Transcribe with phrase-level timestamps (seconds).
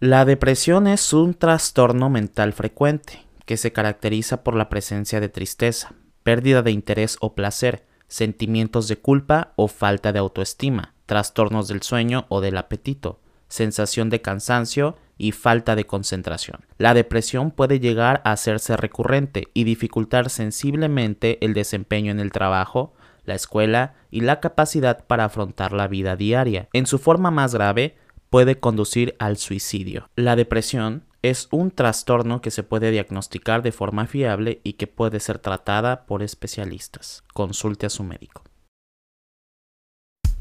[0.00, 5.92] La depresión es un trastorno mental frecuente que se caracteriza por la presencia de tristeza,
[6.22, 12.26] pérdida de interés o placer, sentimientos de culpa o falta de autoestima, trastornos del sueño
[12.28, 16.60] o del apetito, sensación de cansancio y falta de concentración.
[16.76, 22.94] La depresión puede llegar a hacerse recurrente y dificultar sensiblemente el desempeño en el trabajo,
[23.24, 26.68] la escuela y la capacidad para afrontar la vida diaria.
[26.72, 27.96] En su forma más grave,
[28.30, 30.10] puede conducir al suicidio.
[30.16, 35.20] La depresión es un trastorno que se puede diagnosticar de forma fiable y que puede
[35.20, 37.24] ser tratada por especialistas.
[37.34, 38.42] Consulte a su médico.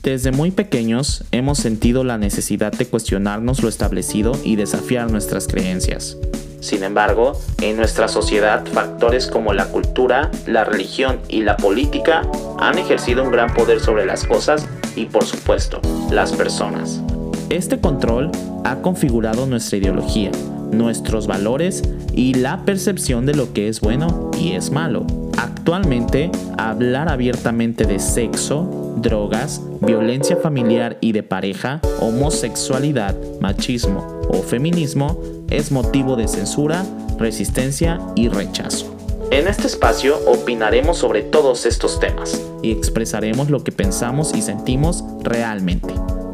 [0.04, 6.18] Desde muy pequeños hemos sentido la necesidad de cuestionarnos lo establecido y desafiar nuestras creencias.
[6.60, 12.22] Sin embargo, en nuestra sociedad factores como la cultura, la religión y la política
[12.60, 17.02] han ejercido un gran poder sobre las cosas y por supuesto, las personas.
[17.50, 18.30] Este control
[18.66, 20.32] ha configurado nuestra ideología,
[20.72, 21.82] nuestros valores
[22.14, 25.06] y la percepción de lo que es bueno y es malo.
[25.38, 35.22] Actualmente, hablar abiertamente de sexo, drogas, violencia familiar y de pareja, homosexualidad, machismo o feminismo
[35.50, 36.84] es motivo de censura,
[37.18, 38.94] resistencia y rechazo.
[39.32, 45.06] En este espacio opinaremos sobre todos estos temas y expresaremos lo que pensamos y sentimos
[45.24, 45.94] realmente.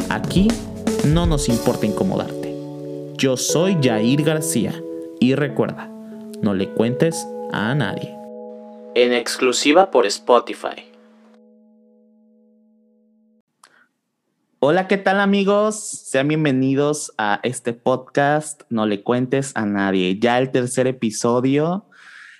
[0.09, 0.47] Aquí
[1.06, 2.56] no nos importa incomodarte.
[3.18, 4.73] Yo soy Jair García
[5.20, 5.90] y recuerda,
[6.42, 8.16] no le cuentes a nadie.
[8.96, 10.92] En exclusiva por Spotify.
[14.59, 15.78] Hola, ¿qué tal amigos?
[15.78, 20.20] Sean bienvenidos a este podcast, No le cuentes a nadie.
[20.20, 21.86] Ya el tercer episodio,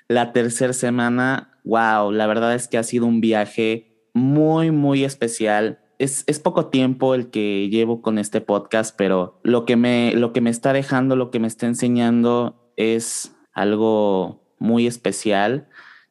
[0.08, 5.82] la tercera semana, wow, la verdad es que ha sido un viaje muy, muy especial
[6.03, 10.41] es, poco tiempo el que llevo con este podcast, pero lo que, me, lo que
[10.41, 15.67] me está dejando, lo que me está enseñando es algo muy especial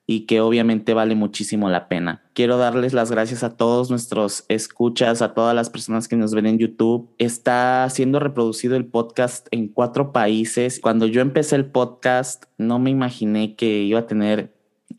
[0.06, 2.22] y que obviamente vale muchísimo la pena.
[2.34, 6.46] Quiero darles las gracias a todos nuestros escuchas, a todas las personas que nos ven
[6.46, 7.10] en YouTube.
[7.18, 10.80] Está siendo reproducido el podcast en cuatro países.
[10.80, 14.52] Cuando yo empecé el podcast, no me imaginé que iba a tener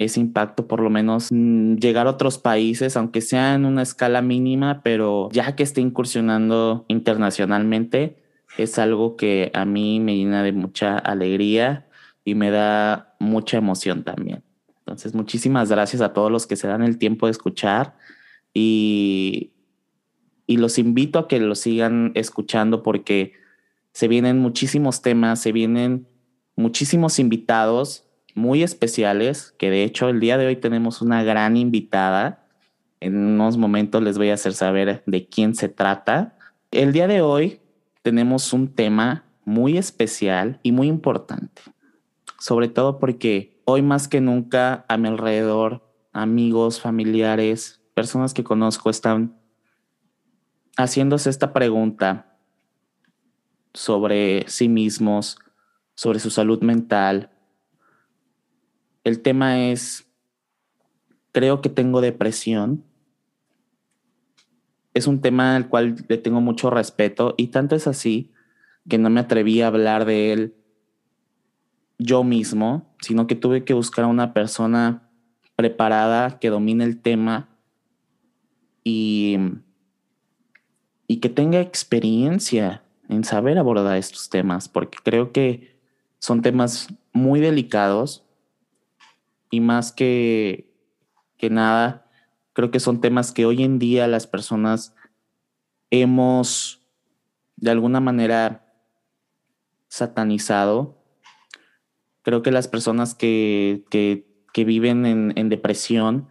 [0.03, 4.21] ese impacto, por lo menos mm, llegar a otros países, aunque sea en una escala
[4.21, 8.17] mínima, pero ya que esté incursionando internacionalmente,
[8.57, 11.87] es algo que a mí me llena de mucha alegría
[12.23, 14.43] y me da mucha emoción también.
[14.79, 17.95] Entonces, muchísimas gracias a todos los que se dan el tiempo de escuchar
[18.53, 19.51] y,
[20.45, 23.33] y los invito a que lo sigan escuchando porque
[23.93, 26.07] se vienen muchísimos temas, se vienen
[26.55, 32.47] muchísimos invitados muy especiales, que de hecho el día de hoy tenemos una gran invitada.
[32.99, 36.37] En unos momentos les voy a hacer saber de quién se trata.
[36.71, 37.61] El día de hoy
[38.01, 41.61] tenemos un tema muy especial y muy importante,
[42.39, 48.89] sobre todo porque hoy más que nunca a mi alrededor, amigos, familiares, personas que conozco
[48.89, 49.37] están
[50.77, 52.37] haciéndose esta pregunta
[53.73, 55.37] sobre sí mismos,
[55.95, 57.32] sobre su salud mental,
[59.03, 60.09] el tema es,
[61.31, 62.83] creo que tengo depresión.
[64.93, 68.31] Es un tema al cual le tengo mucho respeto y tanto es así
[68.87, 70.55] que no me atreví a hablar de él
[71.97, 75.09] yo mismo, sino que tuve que buscar a una persona
[75.55, 77.49] preparada que domine el tema
[78.83, 79.37] y,
[81.07, 85.77] y que tenga experiencia en saber abordar estos temas, porque creo que
[86.19, 88.22] son temas muy delicados
[89.53, 90.73] y más que,
[91.37, 92.09] que nada,
[92.53, 94.95] creo que son temas que hoy en día las personas
[95.91, 96.87] hemos
[97.55, 98.65] de alguna manera
[99.89, 101.05] satanizado.
[102.23, 106.29] Creo que las personas que, que, viven en, en, depresión,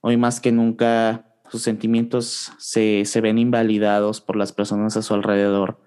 [0.00, 5.14] hoy más que nunca, sus sentimientos se, se ven invalidados por las personas a su
[5.14, 5.82] alrededor.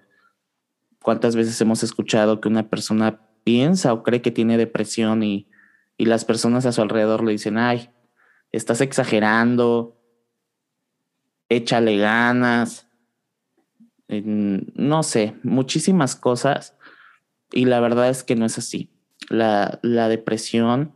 [1.02, 5.49] ¿Cuántas veces hemos escuchado que una persona piensa o cree que tiene depresión y
[6.00, 7.90] y las personas a su alrededor le dicen, ay,
[8.52, 10.00] estás exagerando,
[11.50, 12.88] échale ganas,
[14.08, 16.74] no sé, muchísimas cosas.
[17.52, 18.88] Y la verdad es que no es así.
[19.28, 20.94] La, depresión,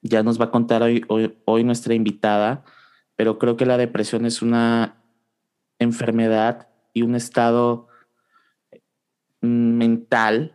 [0.00, 1.04] ya nos va a contar hoy,
[1.44, 2.64] hoy nuestra invitada,
[3.16, 5.02] pero creo que la depresión es una
[5.80, 7.88] enfermedad y un estado
[9.40, 10.54] mental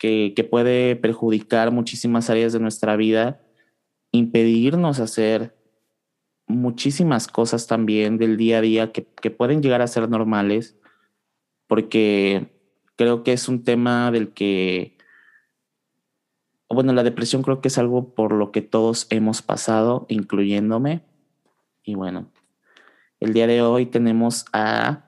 [0.00, 3.38] que, puede perjudicar muchísimas áreas de nuestra vida,
[4.12, 5.54] impedirnos hacer
[6.46, 10.78] muchísimas cosas también del día a día que, que pueden llegar a ser normales,
[11.66, 12.50] porque
[12.96, 14.96] creo que es un tema del que,
[16.70, 21.02] bueno, la depresión creo que es algo por lo que todos hemos pasado, incluyéndome.
[21.84, 22.32] Y bueno,
[23.20, 25.04] el día de hoy tenemos a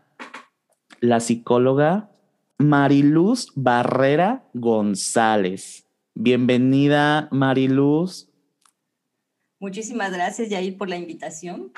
[1.00, 2.11] la psicóloga
[2.62, 5.86] Mariluz Barrera González.
[6.14, 8.28] Bienvenida, Mariluz.
[9.58, 11.72] Muchísimas gracias, Yair, por la invitación.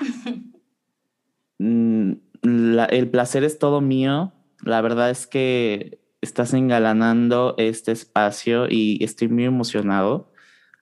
[1.58, 4.32] Mm, el placer es todo mío.
[4.60, 10.32] La verdad es que estás engalanando este espacio y estoy muy emocionado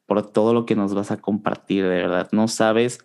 [0.06, 2.30] por todo lo que nos vas a compartir, de verdad.
[2.32, 3.04] No sabes,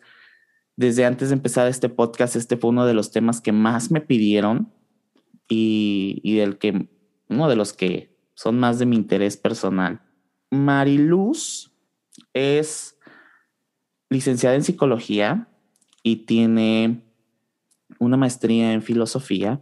[0.78, 4.00] desde antes de empezar este podcast, este fue uno de los temas que más me
[4.00, 4.72] pidieron
[5.48, 6.88] y, del que,
[7.30, 10.02] uno de los que son más de mi interés personal.
[10.50, 11.72] Mariluz
[12.34, 12.98] es
[14.10, 15.48] licenciada en psicología
[16.04, 17.04] y tiene
[18.00, 19.62] una maestría en filosofía.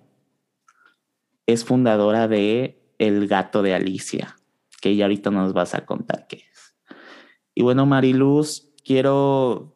[1.45, 4.35] Es fundadora de El Gato de Alicia,
[4.81, 6.75] que ya ahorita nos vas a contar qué es.
[7.53, 9.75] Y bueno, Mariluz, quiero,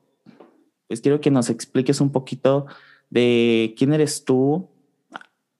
[0.87, 2.65] pues quiero que nos expliques un poquito
[3.09, 4.69] de quién eres tú,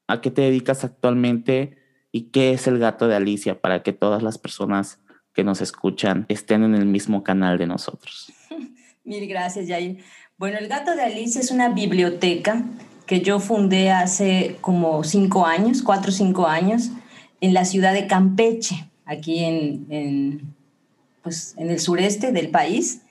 [0.10, 1.78] a qué te dedicas actualmente
[2.12, 5.00] y qué es el gato de Alicia para que todas las personas
[5.34, 8.34] que nos escuchan estén en el mismo canal de nosotros.
[9.04, 10.00] Mil gracias, Yair.
[10.38, 12.66] Bueno, el gato de Alicia es una biblioteca
[13.06, 16.90] que yo fundé hace como cinco años, cuatro o cinco años,
[17.40, 20.56] en la ciudad de Campeche, aquí en,
[21.22, 23.02] pues, en el sureste del país.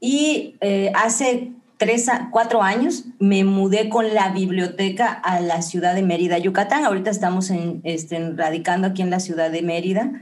[0.00, 6.02] Y eh, hace tres cuatro años me mudé con la biblioteca a la ciudad de
[6.02, 6.84] Mérida, Yucatán.
[6.84, 10.12] Ahorita estamos en, este, radicando aquí en la ciudad de Mérida.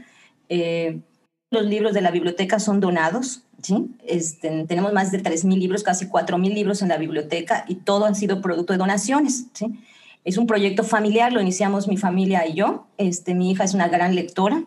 [0.49, 1.01] Eh,
[1.51, 3.89] los libros de la biblioteca son donados ¿sí?
[4.07, 8.15] Este, tenemos más de 3.000 libros, casi 4.000 libros en la biblioteca y todo han
[8.15, 9.47] sido producto de donaciones.
[10.25, 12.87] Es un proyecto familiar, lo iniciamos mi familia y yo.
[12.99, 14.65] Este, mi hija es una gran lectora.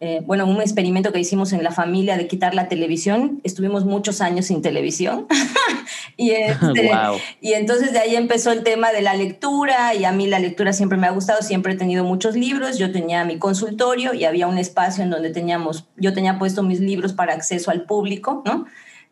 [0.00, 3.40] Eh, bueno, un experimento que hicimos en la familia de quitar la televisión.
[3.42, 5.26] Estuvimos muchos años sin televisión.
[6.18, 6.90] y, este,
[7.40, 10.72] y entonces de ahí empezó el tema de la lectura y a mí la lectura
[10.72, 12.76] siempre me ha gustado, siempre he tenido muchos libros.
[12.76, 16.80] Yo tenía mi consultorio y había un espacio en donde teníamos, yo tenía puesto mis
[16.80, 18.66] libros para acceso al público, ¿no?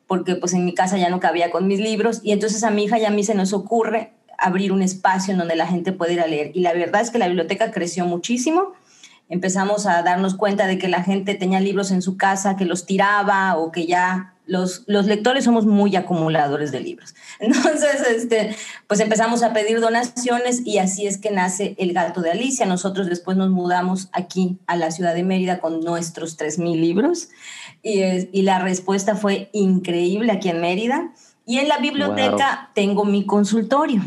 [0.08, 2.84] Porque pues en mi casa ya no cabía con mis libros y entonces a mi
[2.84, 6.14] hija y a mí se nos ocurre abrir un espacio en donde la gente puede
[6.14, 6.50] ir a leer.
[6.54, 8.74] Y la verdad es que la biblioteca creció muchísimo
[9.28, 12.86] empezamos a darnos cuenta de que la gente tenía libros en su casa, que los
[12.86, 17.14] tiraba o que ya los, los lectores somos muy acumuladores de libros.
[17.38, 18.56] Entonces, este,
[18.86, 22.66] pues empezamos a pedir donaciones y así es que nace El Gato de Alicia.
[22.66, 27.28] Nosotros después nos mudamos aquí a la ciudad de Mérida con nuestros 3.000 libros
[27.82, 28.02] y,
[28.32, 31.12] y, la respuesta fue increíble aquí en Mérida.
[31.44, 34.02] Y en la biblioteca tengo mi consultorio.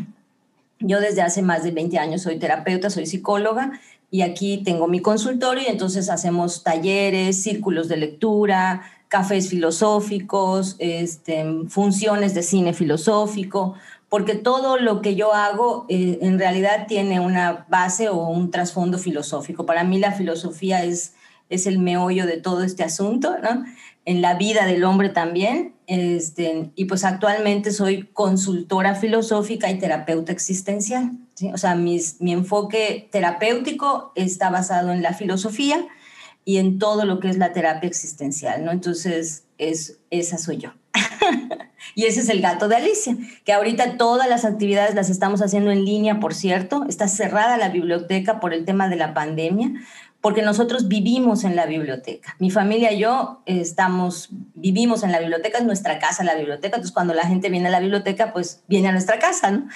[0.80, 3.80] Yo desde hace más de 20 años soy terapeuta, soy psicóloga
[4.12, 11.44] y aquí tengo mi consultorio y entonces hacemos talleres, círculos de lectura, cafés filosóficos, este,
[11.68, 13.74] funciones de cine filosófico,
[14.08, 18.98] porque todo lo que yo hago eh, en realidad tiene una base o un trasfondo
[18.98, 19.66] filosófico.
[19.66, 21.16] Para mí la filosofía es,
[21.50, 23.66] es el meollo de todo este asunto, ¿no?
[24.06, 25.74] en la vida del hombre también.
[25.86, 31.12] Este, y pues actualmente soy consultora filosófica y terapeuta existencial.
[31.54, 32.02] O sea, mi
[32.32, 35.88] enfoque terapéutico está basado en la filosofía
[36.50, 38.72] y en todo lo que es la terapia existencial, ¿no?
[38.72, 40.74] Entonces, es, esa soy yo.
[41.96, 45.70] y ese es el gato de Alicia, que ahorita todas las actividades las estamos haciendo
[45.70, 46.86] en línea, por cierto.
[46.90, 49.74] Está cerrada la biblioteca por el tema de la pandemia,
[50.22, 52.36] porque nosotros vivimos en la biblioteca.
[52.40, 56.94] Mi familia y yo estamos, vivimos en la biblioteca, es nuestra casa la biblioteca, entonces
[56.96, 59.68] cuando la gente viene a la biblioteca, pues viene a nuestra casa, ¿no?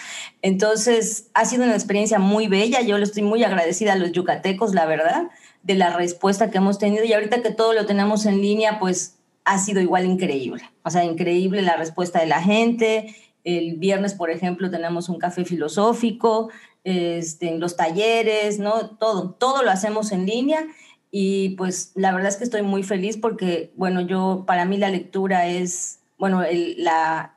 [0.41, 4.73] Entonces ha sido una experiencia muy bella, yo le estoy muy agradecida a los yucatecos,
[4.73, 5.27] la verdad,
[5.63, 9.17] de la respuesta que hemos tenido y ahorita que todo lo tenemos en línea, pues
[9.45, 13.15] ha sido igual increíble, o sea, increíble la respuesta de la gente.
[13.43, 16.49] El viernes, por ejemplo, tenemos un café filosófico,
[16.83, 18.91] este, en los talleres, ¿no?
[18.97, 20.65] Todo, todo lo hacemos en línea
[21.11, 24.89] y pues la verdad es que estoy muy feliz porque, bueno, yo, para mí la
[24.89, 26.87] lectura es, bueno, el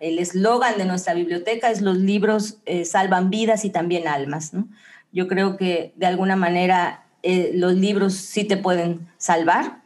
[0.00, 4.68] eslogan de nuestra biblioteca es los libros eh, salvan vidas y también almas, ¿no?
[5.12, 9.82] Yo creo que de alguna manera eh, los libros sí te pueden salvar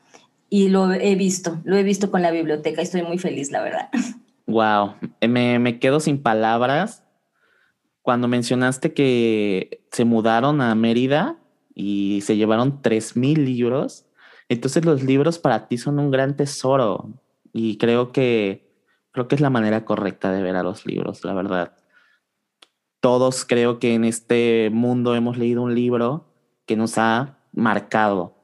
[0.51, 3.63] y lo he visto, lo he visto con la biblioteca y estoy muy feliz, la
[3.63, 3.89] verdad.
[4.47, 4.95] Wow,
[5.29, 7.05] me, me quedo sin palabras
[8.03, 11.37] cuando mencionaste que se mudaron a Mérida
[11.73, 14.07] y se llevaron 3.000 libros,
[14.49, 17.11] entonces los libros para ti son un gran tesoro
[17.53, 18.69] y creo que,
[19.13, 21.77] creo que es la manera correcta de ver a los libros, la verdad.
[22.99, 26.30] Todos creo que en este mundo hemos leído un libro
[26.71, 28.37] que nos ha marcado,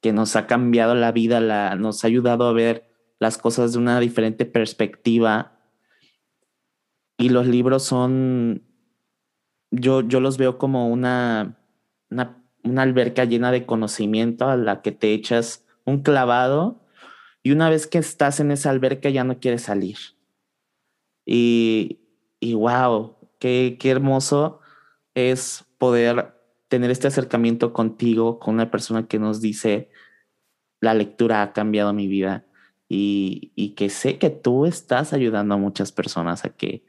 [0.00, 3.78] que nos ha cambiado la vida, la, nos ha ayudado a ver las cosas de
[3.78, 5.60] una diferente perspectiva.
[7.18, 8.62] Y los libros son,
[9.70, 11.58] yo, yo los veo como una,
[12.08, 16.80] una, una alberca llena de conocimiento a la que te echas un clavado
[17.42, 19.98] y una vez que estás en esa alberca ya no quieres salir.
[21.26, 22.00] Y,
[22.40, 24.60] y wow, qué, qué hermoso
[25.12, 26.35] es poder
[26.68, 29.90] tener este acercamiento contigo, con una persona que nos dice,
[30.80, 32.46] la lectura ha cambiado mi vida
[32.88, 36.84] y, y, que sé que tú estás ayudando a muchas personas a que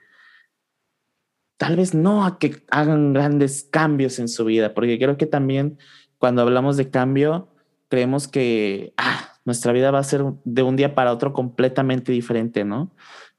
[1.58, 5.80] tal vez no a que hagan grandes cambios en su vida, porque creo que también
[6.18, 7.50] cuando hablamos de cambio,
[7.90, 12.64] creemos que ah, nuestra vida va a ser de un día para otro completamente diferente,
[12.64, 12.92] ¿no?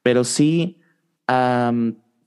[0.02, 0.80] Pero sí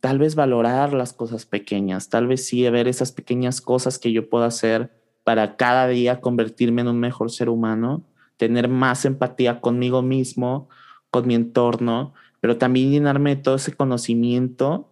[0.01, 4.29] tal vez valorar las cosas pequeñas, tal vez sí ver esas pequeñas cosas que yo
[4.29, 4.91] puedo hacer
[5.23, 8.03] para cada día convertirme en un mejor ser humano,
[8.37, 10.67] tener más empatía conmigo mismo,
[11.11, 14.89] con mi entorno, pero también llenarme de todo ese conocimiento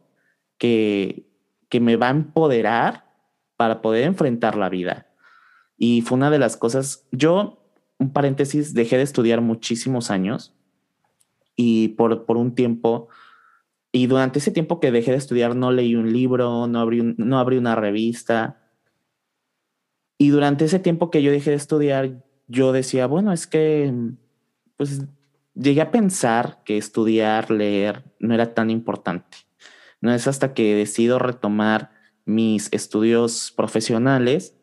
[0.59, 1.25] que,
[1.69, 3.05] que me va a empoderar
[3.57, 5.07] para poder enfrentar la vida.
[5.75, 7.63] Y fue una de las cosas, yo,
[7.97, 10.53] un paréntesis, dejé de estudiar muchísimos años
[11.55, 13.07] y por, por un tiempo
[13.91, 17.39] y durante ese tiempo que dejé de estudiar no leí un libro, no abrí, no
[17.39, 18.61] abrí una revista.
[20.17, 23.91] Y durante ese tiempo que yo dejé de estudiar, yo decía, bueno, es que,
[24.77, 25.01] pues
[25.55, 29.37] llegué a pensar que estudiar, leer, no era tan importante.
[30.01, 31.91] No es hasta que decido retomar
[32.25, 34.55] mis estudios profesionales,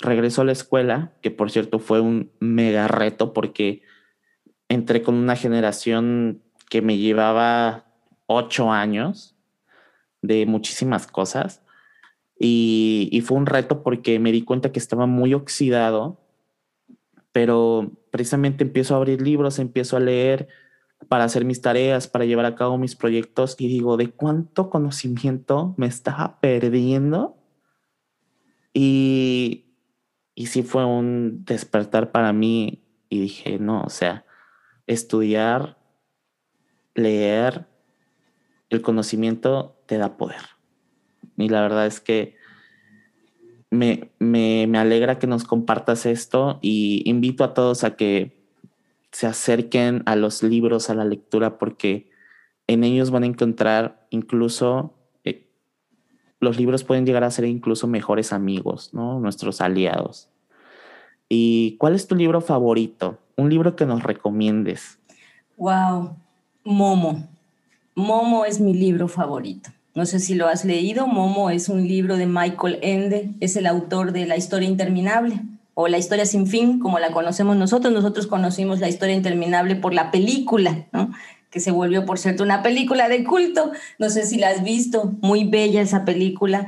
[0.00, 3.82] regreso a la escuela, que por cierto fue un mega reto porque
[4.68, 7.85] entré con una generación que me llevaba
[8.26, 9.36] ocho años
[10.22, 11.62] de muchísimas cosas
[12.38, 16.20] y, fue un reto porque me di cuenta que estaba muy oxidado,
[17.32, 20.48] pero precisamente empiezo a abrir libros, empiezo a leer
[21.08, 25.74] para hacer mis tareas, para llevar a cabo mis proyectos y digo, ¿de cuánto conocimiento
[25.76, 27.36] me estaba perdiendo?
[28.72, 29.66] Y,
[30.34, 34.26] y sí fue un despertar para mí y dije, no, o sea,
[34.86, 35.78] estudiar,
[36.94, 37.66] leer,
[38.70, 40.42] el conocimiento te da poder.
[41.36, 42.36] Y la verdad es que
[43.70, 48.36] me, me, me, alegra que nos compartas esto y invito a todos a que
[49.12, 52.10] se acerquen a los libros, a la lectura, porque
[52.66, 54.94] en ellos van a encontrar incluso,
[55.24, 55.48] eh,
[56.40, 59.20] los libros pueden llegar a ser incluso mejores amigos, ¿no?
[59.20, 60.28] Nuestros aliados.
[61.28, 63.18] ¿Y cuál es tu libro favorito?
[63.36, 64.98] Un libro que nos recomiendes.
[65.56, 66.16] Wow,
[66.64, 67.35] Momo.
[67.96, 69.70] Momo es mi libro favorito.
[69.94, 71.06] No sé si lo has leído.
[71.06, 75.40] Momo es un libro de Michael Ende, es el autor de La historia interminable
[75.72, 77.94] o La historia sin fin, como la conocemos nosotros.
[77.94, 81.10] Nosotros conocimos La historia interminable por la película, ¿no?
[81.50, 83.72] que se volvió, por cierto, una película de culto.
[83.98, 86.66] No sé si la has visto, muy bella esa película.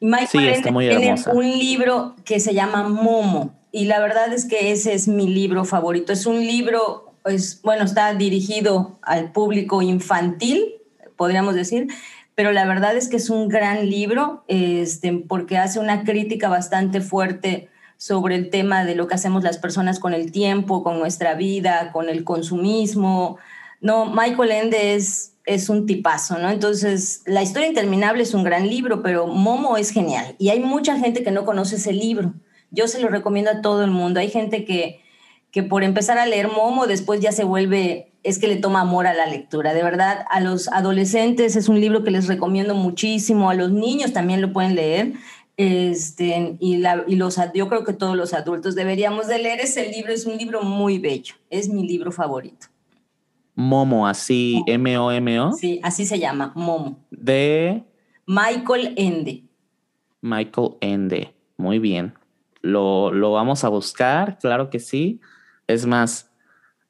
[0.00, 4.94] Michael Ende tiene un libro que se llama Momo y la verdad es que ese
[4.94, 6.14] es mi libro favorito.
[6.14, 10.74] Es un libro pues, bueno, está dirigido al público infantil,
[11.16, 11.88] podríamos decir,
[12.34, 17.00] pero la verdad es que es un gran libro este, porque hace una crítica bastante
[17.00, 21.34] fuerte sobre el tema de lo que hacemos las personas con el tiempo, con nuestra
[21.34, 23.36] vida, con el consumismo.
[23.82, 26.48] No, Michael Ende es, es un tipazo, ¿no?
[26.48, 30.34] Entonces, La historia interminable es un gran libro, pero Momo es genial.
[30.38, 32.32] Y hay mucha gente que no conoce ese libro.
[32.70, 34.18] Yo se lo recomiendo a todo el mundo.
[34.20, 35.02] Hay gente que,
[35.50, 39.06] que por empezar a leer Momo después ya se vuelve, es que le toma amor
[39.06, 39.74] a la lectura.
[39.74, 44.12] De verdad, a los adolescentes es un libro que les recomiendo muchísimo, a los niños
[44.12, 45.14] también lo pueden leer.
[45.56, 49.90] Este, y, la, y los, yo creo que todos los adultos deberíamos de leer ese
[49.90, 52.68] libro, es un libro muy bello, es mi libro favorito.
[53.54, 55.52] Momo, así, M-O-M-O.
[55.52, 57.04] Sí, así se llama, Momo.
[57.10, 57.84] De...
[58.26, 59.44] Michael Ende.
[60.22, 62.14] Michael Ende, muy bien.
[62.62, 65.20] Lo, lo vamos a buscar, claro que sí.
[65.72, 66.30] Es más,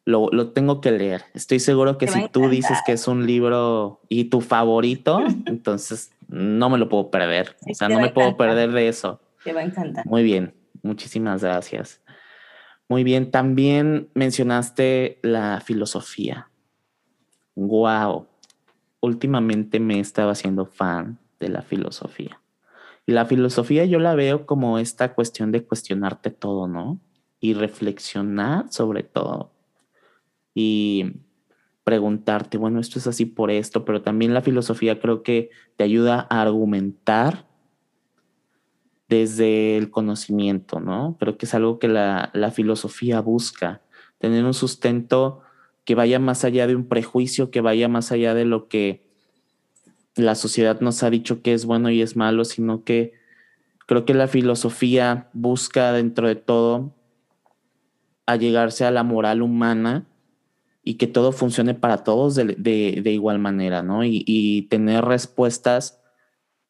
[0.05, 1.23] lo, lo, tengo que leer.
[1.35, 6.71] Estoy seguro que si tú dices que es un libro y tu favorito, entonces no
[6.71, 7.57] me lo puedo perder.
[7.69, 9.21] o sea, no me puedo perder de eso.
[9.45, 10.07] Te va a encantar.
[10.07, 12.01] Muy bien, muchísimas gracias.
[12.89, 16.51] Muy bien, también mencionaste la filosofía.
[17.55, 18.27] Wow.
[19.01, 22.41] Últimamente me estaba haciendo fan de la filosofía.
[23.07, 27.01] Y la filosofía yo la veo como esta cuestión de cuestionarte todo, ¿no?
[27.41, 29.53] Y reflexionar sobre todo.
[30.55, 31.13] Y
[31.85, 36.27] preguntarte, bueno, esto es así por esto, pero también la filosofía creo que te ayuda
[36.31, 37.49] a argumentar
[39.09, 41.17] desde el conocimiento, ¿no?
[41.19, 43.83] Pero que es algo que la, la filosofía busca,
[44.19, 45.41] tener un sustento
[45.85, 49.09] que vaya más allá de un prejuicio, que vaya más allá de lo que
[50.15, 53.15] la sociedad nos ha dicho que es bueno y es malo, sino que
[53.87, 56.95] creo que la filosofía busca dentro de todo
[58.27, 60.07] a llegarse a la moral humana
[60.83, 64.05] y que todo funcione para todos de, igual manera, ¿no?
[64.05, 66.01] Y, tener respuestas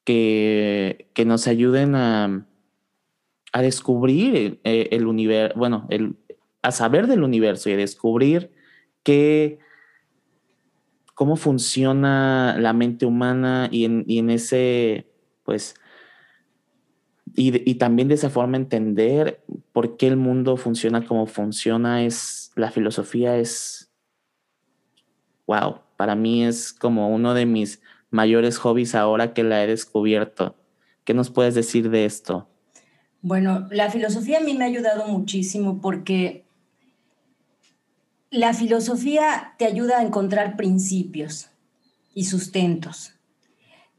[0.05, 2.47] que, que, nos ayuden a,
[3.53, 6.17] a descubrir el, el universo, bueno, el,
[6.63, 8.51] a saber del universo y a descubrir
[9.03, 9.59] que
[11.15, 15.07] cómo funciona la mente humana y en, y en ese,
[15.45, 15.75] pues,
[17.35, 22.53] y, y, también de esa forma entender por qué el mundo funciona como funciona, es,
[22.57, 23.91] la filosofía es
[25.51, 30.55] wow, para mí es como uno de mis mayores hobbies ahora que la he descubierto.
[31.03, 32.49] ¿Qué nos puedes decir de esto?
[33.21, 36.45] Bueno, la filosofía a mí me ha ayudado muchísimo porque
[38.31, 41.51] la filosofía te ayuda a encontrar principios
[42.15, 43.15] y sustentos.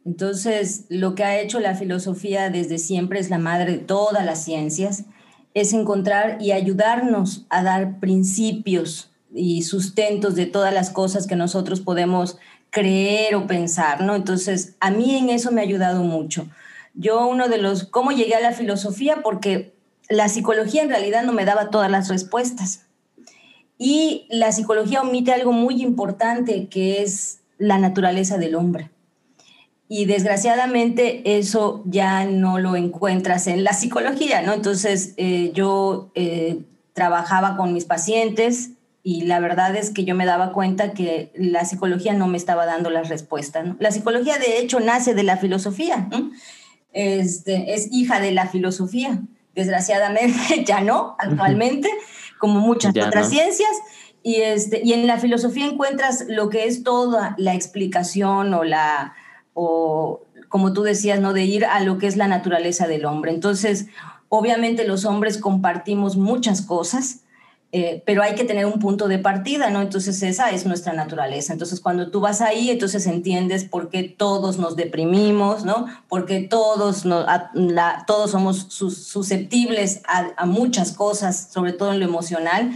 [0.05, 4.43] Entonces, lo que ha hecho la filosofía desde siempre es la madre de todas las
[4.43, 5.05] ciencias,
[5.53, 11.81] es encontrar y ayudarnos a dar principios y sustentos de todas las cosas que nosotros
[11.81, 12.38] podemos
[12.70, 14.15] creer o pensar, ¿no?
[14.15, 16.48] Entonces, a mí en eso me ha ayudado mucho.
[16.93, 19.22] Yo uno de los, ¿cómo llegué a la filosofía?
[19.24, 19.74] Porque
[20.10, 22.88] la psicología en realidad no me daba todas las respuestas.
[23.77, 28.89] Y la psicología omite algo muy importante que es la naturaleza del hombre.
[29.93, 34.53] Y desgraciadamente eso ya no lo encuentras en la psicología, ¿no?
[34.53, 36.60] Entonces eh, yo eh,
[36.93, 38.69] trabajaba con mis pacientes
[39.03, 42.65] y la verdad es que yo me daba cuenta que la psicología no me estaba
[42.65, 43.67] dando las respuestas.
[43.79, 46.07] La psicología de hecho nace de la filosofía,
[46.93, 49.19] este, es hija de la filosofía.
[49.55, 51.89] Desgraciadamente ya no, actualmente,
[52.39, 53.71] como muchas otras ciencias.
[54.24, 59.15] Y, este, y en la filosofía encuentras lo que es toda la explicación o la,
[59.63, 61.34] o como tú decías, ¿no?
[61.34, 63.32] de ir a lo que es la naturaleza del hombre.
[63.32, 63.88] Entonces,
[64.28, 67.21] obviamente los hombres compartimos muchas cosas,
[67.71, 69.82] eh, pero hay que tener un punto de partida, ¿no?
[69.82, 71.54] Entonces esa es nuestra naturaleza.
[71.54, 75.86] Entonces cuando tú vas ahí, entonces entiendes por qué todos nos deprimimos, ¿no?
[76.10, 77.06] Porque todos,
[78.06, 82.71] todos somos susceptibles a, a, muchas cosas, sobre todo en lo emocional.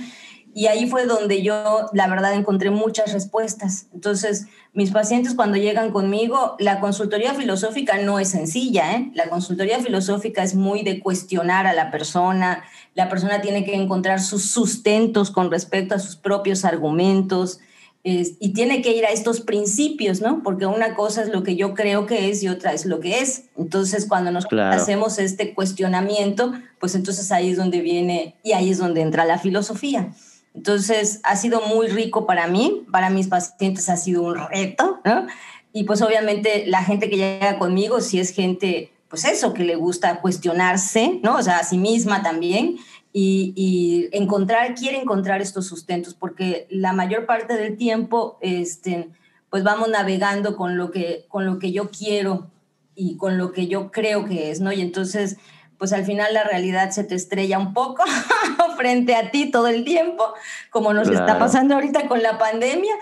[0.57, 3.87] Y ahí fue donde yo, la verdad, encontré muchas respuestas.
[3.93, 9.11] Entonces, mis pacientes cuando llegan conmigo, la consultoría filosófica no es sencilla, ¿eh?
[9.15, 12.63] La consultoría filosófica es muy de cuestionar a la persona,
[12.93, 17.59] la persona tiene que encontrar sus sustentos con respecto a sus propios argumentos
[18.07, 20.41] y tiene que ir a estos principios, ¿no?
[20.41, 23.19] Porque una cosa es lo que yo creo que es y otra es lo que
[23.19, 23.45] es.
[23.57, 28.77] Entonces, cuando nos hacemos este cuestionamiento, pues entonces ahí es donde viene y ahí es
[28.77, 30.13] donde entra la filosofía.
[30.55, 35.27] Entonces, ha sido muy rico para mí, para mis pacientes ha sido un reto, ¿no?
[35.73, 39.75] Y pues obviamente la gente que llega conmigo, si es gente, pues eso, que le
[39.75, 41.35] gusta cuestionarse, ¿no?
[41.35, 42.77] O sea, a sí misma también,
[43.17, 49.09] y, encontrar, quiere encontrar estos sustentos, porque la mayor parte del tiempo, este,
[49.49, 52.51] pues vamos navegando con lo que, con lo que yo quiero
[52.93, 54.73] y con lo que yo creo que es, ¿no?
[54.73, 55.37] Y entonces
[55.77, 58.03] pues al final la realidad se te estrella un poco
[58.77, 60.23] frente a ti todo el tiempo,
[60.69, 62.93] como nos está pasando ahorita con la pandemia.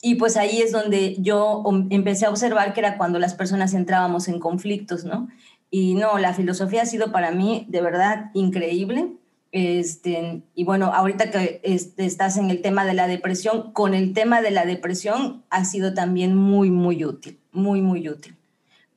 [0.00, 4.28] Y pues ahí es donde yo empecé a observar que era cuando las personas entrábamos
[4.28, 5.28] en conflictos, ¿no?
[5.70, 9.12] Y no, la filosofía ha sido para mí de verdad increíble.
[9.52, 14.12] Este, y bueno, ahorita que este, estás en el tema de la depresión, con el
[14.12, 18.36] tema de la depresión ha sido también muy, muy útil, muy, muy útil.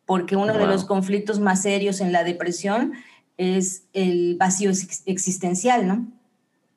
[0.06, 2.94] Porque uno de los conflictos más serios en la depresión
[3.38, 4.72] es el vacío
[5.06, 6.08] existencial, ¿no?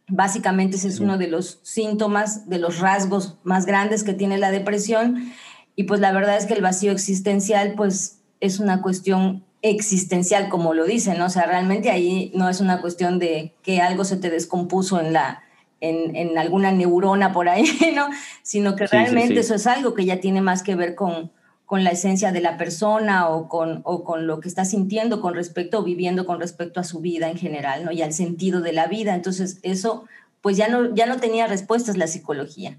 [0.08, 4.50] Básicamente ese es uno de los síntomas, de los rasgos más grandes que tiene la
[4.50, 5.30] depresión.
[5.76, 10.72] Y pues la verdad es que el vacío existencial pues es una cuestión existencial, como
[10.72, 11.26] lo dicen, ¿no?
[11.26, 15.12] O sea, realmente ahí no es una cuestión de que algo se te descompuso en
[15.12, 15.42] la...
[15.80, 18.08] En, alguna neurona por ahí, ¿no?
[18.42, 21.30] Sino que realmente eso es algo que ya tiene más que ver con,
[21.68, 25.34] con la esencia de la persona o con, o con lo que está sintiendo con
[25.34, 27.92] respecto o viviendo con respecto a su vida en general, ¿no?
[27.92, 29.14] Y al sentido de la vida.
[29.14, 30.06] Entonces, eso,
[30.40, 32.78] pues ya no, ya no tenía respuestas la psicología,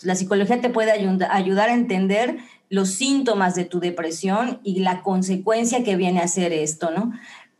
[0.00, 2.38] la psicología te puede ayudar a entender
[2.70, 7.12] los síntomas de tu depresión y la consecuencia que viene a ser esto, ¿no?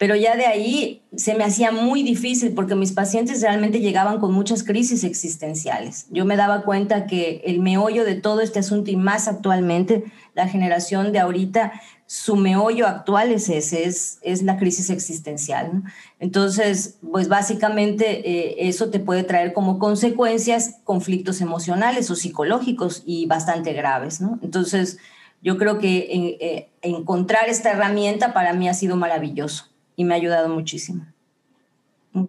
[0.04, 4.34] Pero ya de ahí se me hacía muy difícil porque mis pacientes realmente llegaban con
[4.34, 6.08] muchas crisis existenciales.
[6.10, 10.46] Yo me daba cuenta que el meollo de todo este asunto y más actualmente la
[10.46, 11.72] generación de ahorita
[12.04, 15.84] su meollo actual es ese, es, es la crisis existencial.
[16.20, 23.24] Entonces, pues básicamente eh, eso te puede traer como consecuencias conflictos emocionales o psicológicos y
[23.24, 24.20] bastante graves.
[24.42, 24.98] Entonces,
[25.40, 30.14] yo creo que eh, eh, encontrar esta herramienta para mí ha sido maravilloso y me
[30.14, 31.06] ha ayudado muchísimo.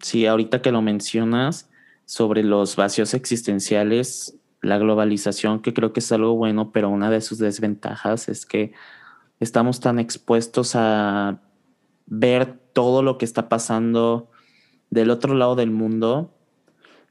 [0.02, 1.70] Sí, ahorita que lo mencionas
[2.06, 7.22] sobre los vacíos existenciales, la globalización, que creo que es algo bueno, pero una de
[7.22, 8.74] sus desventajas es que
[9.40, 11.40] estamos tan expuestos a
[12.08, 14.30] ver todo lo que está pasando
[14.90, 16.32] del otro lado del mundo.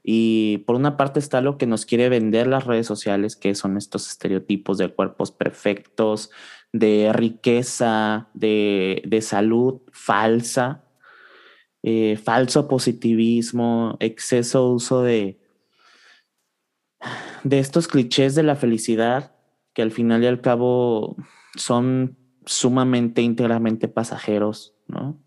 [0.03, 3.75] Y por una parte está lo que nos quiere vender las redes sociales, que son
[3.77, 6.29] estos estereotipos de cuerpos perfectos,
[6.77, 10.83] de riqueza, de, salud falsa,
[11.83, 15.39] eh, falso positivismo, exceso uso de,
[17.45, 19.37] de estos clichés de la felicidad,
[19.73, 21.15] que al final y al cabo
[21.55, 25.23] son sumamente íntegramente pasajeros, ¿no?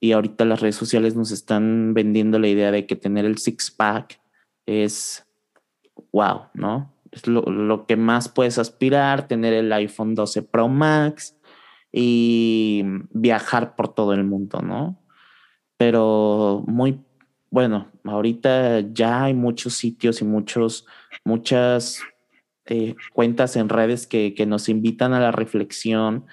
[0.00, 4.20] Y ahorita las redes sociales nos están vendiendo la idea de que tener el six-pack
[4.64, 5.26] es
[6.12, 6.94] wow, ¿no?
[7.12, 11.36] Es lo, que más puedes aspirar, tener el iPhone 12 Pro Max
[11.92, 14.98] y viajar por todo el mundo, ¿no?
[15.76, 17.04] Pero muy,
[17.50, 20.86] bueno, ahorita ya hay muchos sitios y muchos,
[21.22, 22.00] muchas
[22.64, 26.24] eh, cuentas en redes que, que, nos invitan a la reflexión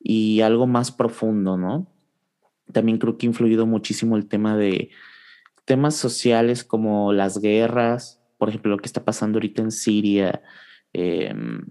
[0.00, 1.86] y algo más profundo, ¿no?
[2.72, 4.90] También creo que ha influido muchísimo el tema de
[5.64, 10.42] temas sociales como las guerras, por ejemplo, lo que está pasando ahorita en Siria,
[10.92, 11.62] em,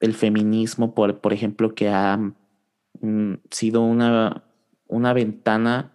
[0.00, 2.18] el feminismo, por, por ejemplo, que ha
[3.00, 4.44] mm, sido una,
[4.88, 5.92] una ventana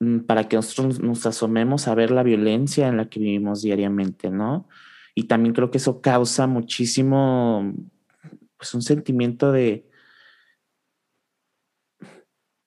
[0.00, 4.30] mm, para que nosotros nos asomemos a ver la violencia en la que vivimos diariamente,
[4.30, 4.68] ¿no?
[5.14, 7.74] Y también creo que eso causa muchísimo,
[8.58, 9.88] pues un sentimiento de,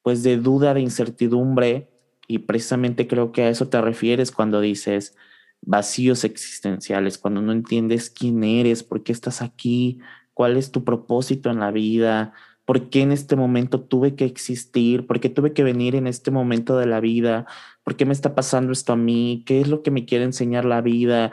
[0.02, 1.89] pues de duda, de incertidumbre,
[2.28, 5.17] y precisamente creo que a eso te refieres cuando dices
[5.62, 10.00] vacíos existenciales, cuando no entiendes quién eres, por qué estás aquí,
[10.34, 12.34] cuál es tu propósito en la vida,
[12.65, 16.32] por qué en este momento tuve que existir, por qué tuve que venir en este
[16.32, 17.45] momento de la vida,
[17.84, 20.65] por qué me está pasando esto a mí, qué es lo que me quiere enseñar
[20.65, 21.32] la vida,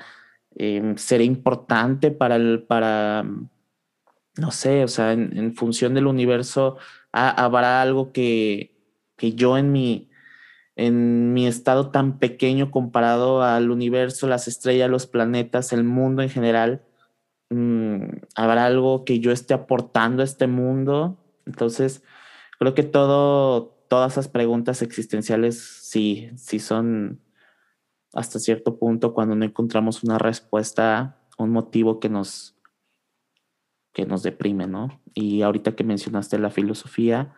[0.56, 3.24] eh, será importante para el, para,
[4.36, 6.78] no sé, o sea, en, función del universo,
[7.12, 8.74] habrá algo que,
[9.16, 10.08] que yo en mi,
[10.76, 16.28] en mi estado tan pequeño comparado al universo, las estrellas, los planetas, el mundo en
[16.28, 16.84] general,
[17.50, 18.02] mm,
[18.36, 21.18] habrá algo que yo esté aportando a este mundo.
[21.46, 22.02] Entonces,
[22.58, 27.20] creo que todo, todas esas preguntas existenciales sí, sí son
[28.12, 32.54] hasta cierto punto cuando no encontramos una respuesta, un motivo que nos,
[33.92, 35.00] que nos deprime, ¿no?
[35.14, 37.34] Y ahorita que mencionaste la filosofía,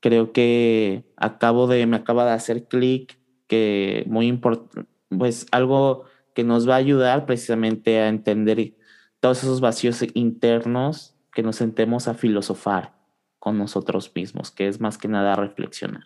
[0.00, 6.44] creo que acabo de, me acaba de hacer clic, que muy importante, pues algo que
[6.44, 8.74] nos va a ayudar precisamente a entender
[9.20, 12.94] todos esos vacíos internos, que nos sentemos a filosofar
[13.38, 16.04] con nosotros mismos, que es más que nada reflexionar.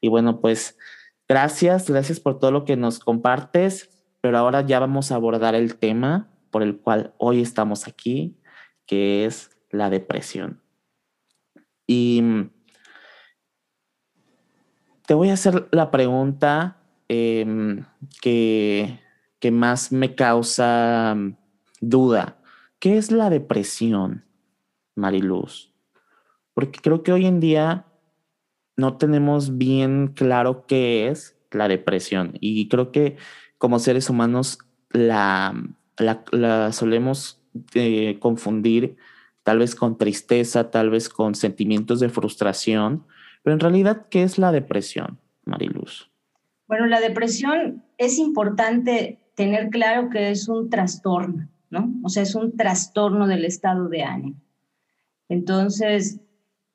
[0.00, 0.76] Y bueno, pues
[1.28, 3.90] Gracias, gracias por todo lo que nos compartes,
[4.22, 8.38] pero ahora ya vamos a abordar el tema por el cual hoy estamos aquí,
[8.86, 10.62] que es la depresión.
[11.86, 12.22] Y
[15.08, 16.76] te voy a hacer la pregunta
[17.08, 17.86] em,
[18.20, 19.00] que,
[19.40, 21.34] que más me causa mm,
[21.80, 22.36] duda.
[22.78, 24.26] ¿Qué es la depresión,
[24.96, 25.72] Mariluz?
[26.52, 27.86] Porque creo que hoy en día
[28.76, 32.34] no tenemos bien claro qué es la depresión.
[32.38, 33.16] Y creo que
[33.56, 34.58] como seres humanos
[34.90, 35.54] la,
[36.70, 37.40] solemos
[37.72, 38.98] eh, confundir
[39.42, 43.06] tal vez con tristeza, tal vez con sentimientos de frustración.
[43.48, 46.10] Pero en realidad, ¿qué es la depresión, Mariluz?
[46.66, 51.90] Bueno, la depresión es importante tener claro que es un trastorno, ¿no?
[52.04, 54.36] O sea, es un trastorno del estado de ánimo.
[55.30, 56.20] Entonces,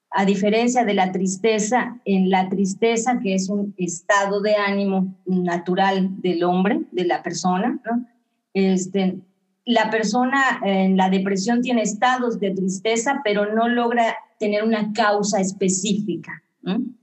[0.10, 6.20] a diferencia de la tristeza, en la tristeza, que es un estado de ánimo natural
[6.24, 7.80] del hombre, de la persona,
[8.56, 9.20] este,
[9.64, 15.40] la persona en la depresión tiene estados de tristeza, pero no logra tener una causa
[15.40, 16.43] específica.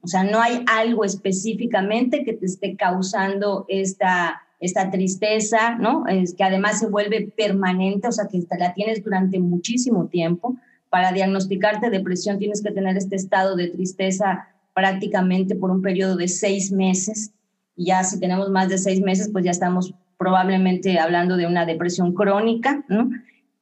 [0.03, 6.07] O sea, no hay algo específicamente que te esté causando esta, esta tristeza, ¿no?
[6.07, 10.57] Es que además se vuelve permanente, o sea, que la tienes durante muchísimo tiempo
[10.90, 16.29] para diagnosticarte depresión tienes que tener este estado de tristeza prácticamente por un periodo de
[16.29, 17.33] seis meses.
[17.77, 21.64] Y ya si tenemos más de seis meses, pues ya estamos probablemente hablando de una
[21.64, 23.11] depresión crónica, ¿no?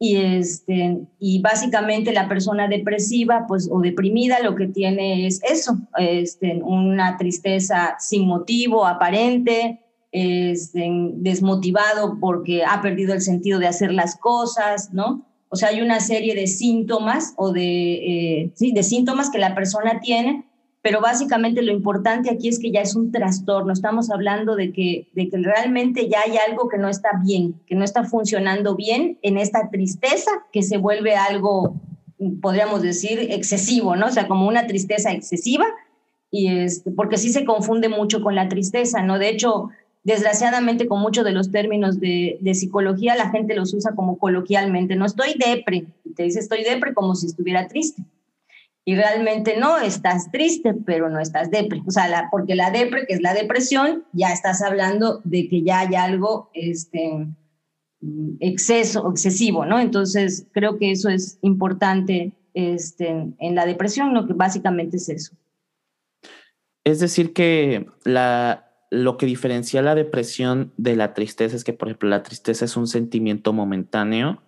[0.00, 5.76] Y, este, y básicamente la persona depresiva pues, o deprimida lo que tiene es eso,
[5.98, 9.80] este, una tristeza sin motivo aparente,
[10.12, 15.26] este, desmotivado porque ha perdido el sentido de hacer las cosas, ¿no?
[15.50, 20.00] O sea, hay una serie de síntomas o de, eh, de síntomas que la persona
[20.00, 20.47] tiene
[20.80, 23.72] pero básicamente lo importante aquí es que ya es un trastorno.
[23.72, 27.74] Estamos hablando de que, de que realmente ya hay algo que no está bien, que
[27.74, 31.74] no está funcionando bien en esta tristeza que se vuelve algo,
[32.40, 34.06] podríamos decir, excesivo, ¿no?
[34.06, 35.66] O sea, como una tristeza excesiva,
[36.30, 39.18] y este, porque sí se confunde mucho con la tristeza, ¿no?
[39.18, 39.70] De hecho,
[40.04, 44.94] desgraciadamente con muchos de los términos de, de, psicología la gente los usa como coloquialmente,
[44.94, 48.04] no estoy depre, te dice estoy depre como si estuviera triste
[48.88, 51.82] y realmente no, estás triste, pero no estás depre.
[51.86, 55.62] O sea, la, porque la depre, que es la depresión, ya estás hablando de que
[55.62, 57.26] ya hay algo este,
[58.40, 59.78] exceso, excesivo, ¿no?
[59.78, 65.36] Entonces, creo que eso es importante este, en la depresión, lo que básicamente es eso.
[66.82, 71.88] Es decir, que la, lo que diferencia la depresión de la tristeza es que, por
[71.88, 74.42] ejemplo, la tristeza es un sentimiento momentáneo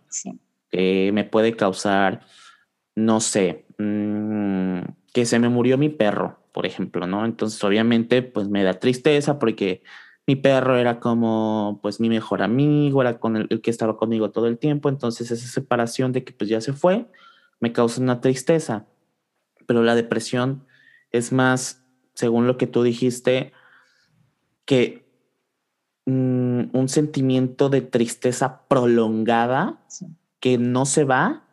[0.71, 2.23] que me puede causar,
[2.97, 4.83] no sé, Mm,
[5.15, 7.25] que se me murió mi perro, por ejemplo, ¿no?
[7.25, 9.83] Entonces, obviamente, pues me da tristeza porque
[10.27, 14.49] mi perro era como, pues, mi mejor amigo, era con el, que estaba conmigo todo
[14.49, 14.91] el tiempo.
[14.91, 17.07] Entonces, esa separación de que, pues, ya se fue,
[17.59, 18.87] me causa una tristeza.
[19.67, 20.67] Pero la depresión
[21.11, 21.83] es más,
[22.15, 23.53] según lo que tú dijiste,
[24.67, 25.07] que
[26.07, 29.81] mm, un sentimiento de tristeza prolongada
[30.39, 31.50] que no se va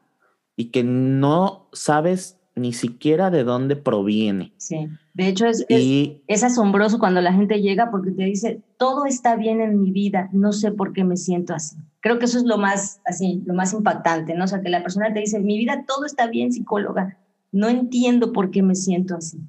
[0.57, 4.51] y que no sabes ni siquiera de dónde proviene.
[4.57, 9.35] Sí, de hecho es, es, asombroso cuando la gente llega porque te dice, todo está
[9.35, 11.77] bien en mi vida, no sé por qué me siento así.
[11.99, 14.45] Creo que eso es lo más, así, lo más impactante, ¿no?
[14.45, 17.17] O sea, que la persona te dice, mi vida todo está bien, psicóloga,
[17.51, 19.39] no entiendo por qué me siento así.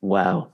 [0.00, 0.48] Wow.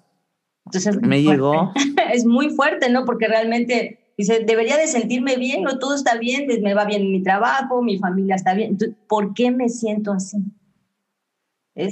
[0.65, 1.73] Entonces, me llegó.
[2.13, 3.05] es muy fuerte, ¿no?
[3.05, 7.23] Porque realmente Dice, debería de sentirme bien, no todo está bien, me va bien mi
[7.23, 8.79] trabajo, mi familia está bien.
[9.09, 10.39] ¿Por qué me siento así?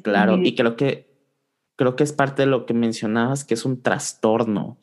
[0.03, 1.15] claro, y creo que
[1.77, 4.79] creo que es parte de lo que mencionabas, que es un trastorno.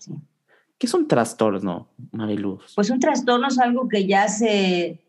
[0.77, 2.73] ¿Qué es un trastorno, Mariluz?
[2.75, 4.99] Pues un trastorno es algo que ya se,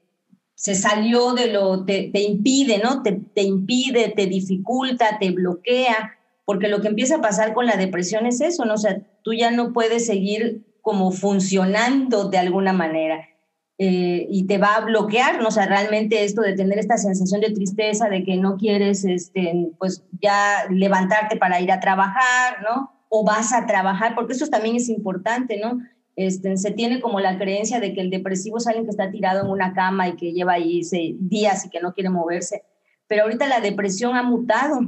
[0.54, 3.02] se salió de lo, te, te impide, ¿no?
[3.02, 7.76] Te, te impide, te dificulta, te bloquea, porque lo que empieza a pasar con la
[7.76, 8.74] depresión es eso, ¿no?
[8.74, 13.28] O sea, tú ya no puedes seguir como funcionando de alguna manera.
[13.78, 15.48] Eh, y te va a bloquear, ¿no?
[15.48, 19.70] O sea, realmente esto de tener esta sensación de tristeza, de que no quieres, este,
[19.78, 22.92] pues ya levantarte para ir a trabajar, ¿no?
[23.08, 25.80] O vas a trabajar, porque eso también es importante, ¿no?
[26.14, 29.44] Este, se tiene como la creencia de que el depresivo es alguien que está tirado
[29.44, 30.82] en una cama y que lleva ahí
[31.18, 32.64] días y que no quiere moverse.
[33.06, 34.80] Pero ahorita la depresión ha mutado,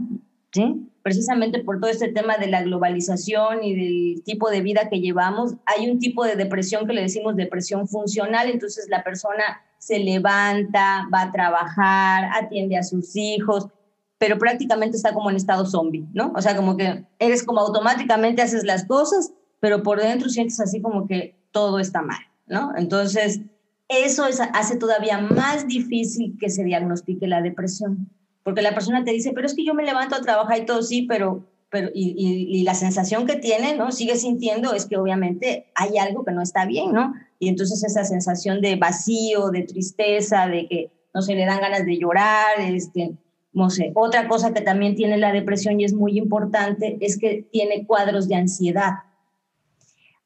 [1.03, 5.55] precisamente por todo este tema de la globalización y del tipo de vida que llevamos,
[5.67, 11.07] hay un tipo de depresión que le decimos depresión funcional, entonces la persona se levanta,
[11.12, 13.69] va a trabajar, atiende a sus hijos,
[14.17, 16.33] pero prácticamente está como en estado zombie, ¿no?
[16.35, 20.81] O sea, como que eres como automáticamente haces las cosas, pero por dentro sientes así
[20.81, 22.73] como que todo está mal, ¿no?
[22.77, 23.40] Entonces,
[23.88, 28.09] eso hace todavía más difícil que se diagnostique la depresión
[28.44, 30.83] porque la persona te dice, pero es que yo me levanto a trabajar y todo,
[30.83, 33.90] sí, pero, pero y, y, la sensación que tiene, ¿no?
[33.90, 37.14] Sigue sintiendo es que obviamente hay algo que no está bien, ¿no?
[37.38, 41.87] Y entonces esa sensación de vacío, de tristeza, de que no se le dan ganas
[41.87, 43.16] de llorar, este,
[43.54, 43.92] no sé.
[43.94, 48.28] Otra cosa que también tiene la depresión y es muy importante es que tiene cuadros
[48.28, 48.92] de ansiedad.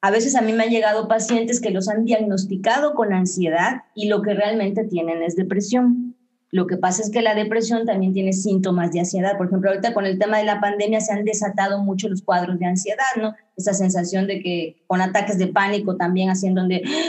[0.00, 4.08] A veces a mí me han llegado pacientes que los han diagnosticado con ansiedad y
[4.08, 6.07] lo que realmente tienen es depresión.
[6.50, 9.36] Lo que pasa es que la depresión también tiene síntomas de ansiedad.
[9.36, 12.58] Por ejemplo, ahorita con el tema de la pandemia se han desatado mucho los cuadros
[12.58, 13.34] de ansiedad, ¿no?
[13.54, 16.68] Esa sensación de que con ataques de pánico también, así en ah,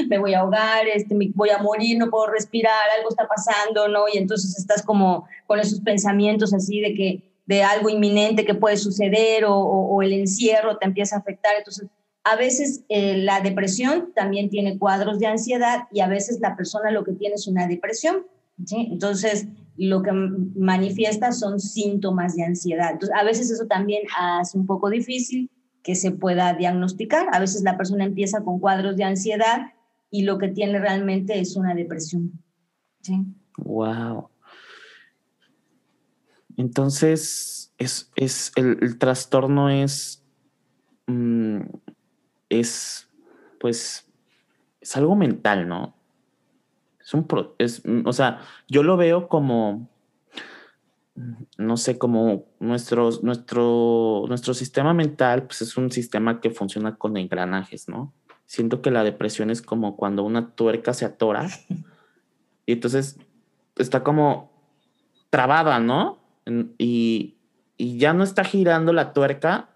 [0.10, 3.88] me voy a ahogar, este, me voy a morir, no puedo respirar, algo está pasando,
[3.88, 4.06] ¿no?
[4.13, 8.75] Y entonces estás como con esos pensamientos así de que de algo inminente que puede
[8.75, 11.54] suceder o, el encierro te empieza a afectar.
[11.58, 11.88] Entonces,
[12.23, 16.91] a veces eh, la depresión también tiene cuadros de ansiedad y a veces la persona
[16.91, 18.25] lo que tiene es una depresión
[18.72, 22.91] entonces, lo que manifiesta son síntomas de ansiedad.
[22.91, 25.50] Entonces, a veces eso también hace un poco difícil
[25.84, 27.28] que se pueda diagnosticar.
[27.32, 29.74] A veces la persona empieza con cuadros de ansiedad
[30.12, 32.34] y lo que tiene realmente es una depresión.
[33.58, 34.30] Wow.
[36.58, 40.22] Entonces, es, es el, trastorno es,
[41.08, 41.62] mm,
[42.50, 43.08] es,
[43.62, 44.06] pues,
[44.82, 45.99] es algo mental, ¿no?
[47.10, 49.89] Es un, es, o sea, yo lo veo como,
[51.58, 57.17] no sé, como nuestro, nuestro, nuestro sistema mental, pues es un sistema que funciona con
[57.17, 58.13] engranajes, ¿no?
[58.45, 61.50] Siento que la depresión es como cuando una tuerca se atora
[62.67, 63.17] y entonces
[63.76, 64.52] está como
[65.32, 66.19] trabada, ¿no?
[66.78, 67.38] Y,
[67.76, 69.69] y ya no está girando la tuerca,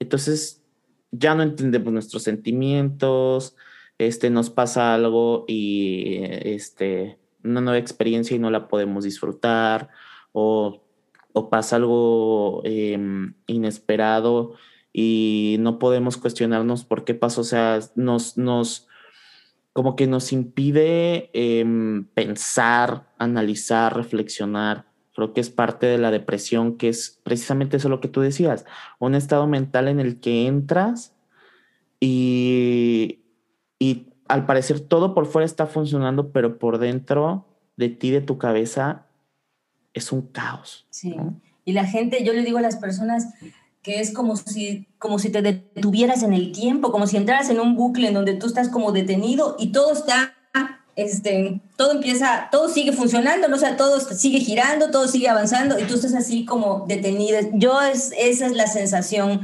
[0.00, 0.60] entonces
[1.12, 3.54] ya no entendemos nuestros sentimientos,
[3.98, 9.90] este, nos pasa algo y este, una nueva experiencia y no la podemos disfrutar,
[10.32, 10.82] o,
[11.32, 14.54] o pasa algo em, inesperado
[14.92, 18.88] y no podemos cuestionarnos por qué pasó, o sea, nos, nos
[19.72, 24.86] como que nos impide em, pensar, analizar, reflexionar.
[25.14, 28.64] Creo que es parte de la depresión, que es precisamente eso lo que tú decías,
[29.00, 31.12] un estado mental en el que entras
[31.98, 33.23] y,
[33.84, 37.44] y al parecer todo por fuera está funcionando, pero por dentro
[37.76, 39.04] de ti, de tu cabeza,
[39.92, 40.86] es un caos.
[40.88, 41.14] Sí.
[41.66, 43.34] Y la gente, yo le digo a las personas
[43.82, 47.60] que es como si, como si te detuvieras en el tiempo, como si entraras en
[47.60, 50.32] un bucle en donde tú estás como detenido y todo está,
[50.96, 53.56] este, todo empieza, todo sigue funcionando, ¿no?
[53.56, 57.38] o sea, todo sigue girando, todo sigue avanzando y tú estás así como detenido.
[57.52, 59.42] Yo es, esa es la sensación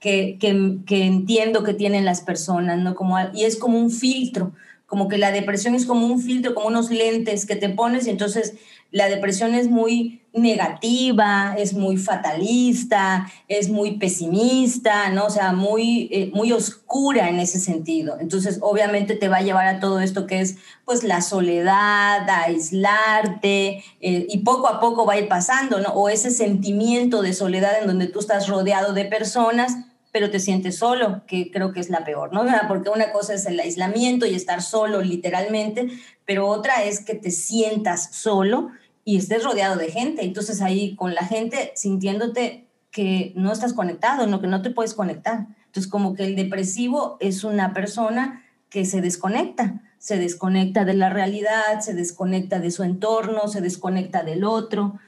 [0.00, 2.94] que, que, entiendo que tienen las personas, ¿no?
[2.94, 4.52] Como, y es como un filtro,
[4.86, 8.10] como que la depresión es como un filtro, como unos lentes que te pones y
[8.10, 8.54] entonces
[8.90, 15.26] la depresión es muy negativa, es muy fatalista, es muy pesimista, ¿no?
[15.26, 18.16] O sea, muy, eh, muy oscura en ese sentido.
[18.20, 22.42] Entonces, obviamente te va a llevar a todo esto que es, pues, la soledad, a
[22.44, 25.90] aislarte, eh, y poco a poco va a ir pasando, ¿no?
[25.90, 29.76] O ese sentimiento de soledad en donde tú estás rodeado de personas,
[30.12, 32.44] pero te sientes solo, que creo que es la peor, ¿no?
[32.68, 35.88] Porque una cosa es el aislamiento y estar solo literalmente,
[36.24, 38.70] pero otra es que te sientas solo
[39.04, 40.24] y estés rodeado de gente.
[40.24, 44.94] Entonces ahí con la gente sintiéndote que no estás conectado, no que no te puedes
[44.94, 45.46] conectar.
[45.66, 51.10] Entonces como que el depresivo es una persona que se desconecta, se desconecta de la
[51.10, 54.98] realidad, se desconecta de su entorno, se desconecta del otro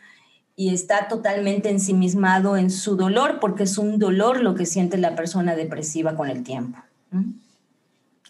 [0.54, 5.14] y está totalmente ensimismado en su dolor porque es un dolor lo que siente la
[5.16, 6.78] persona depresiva con el tiempo.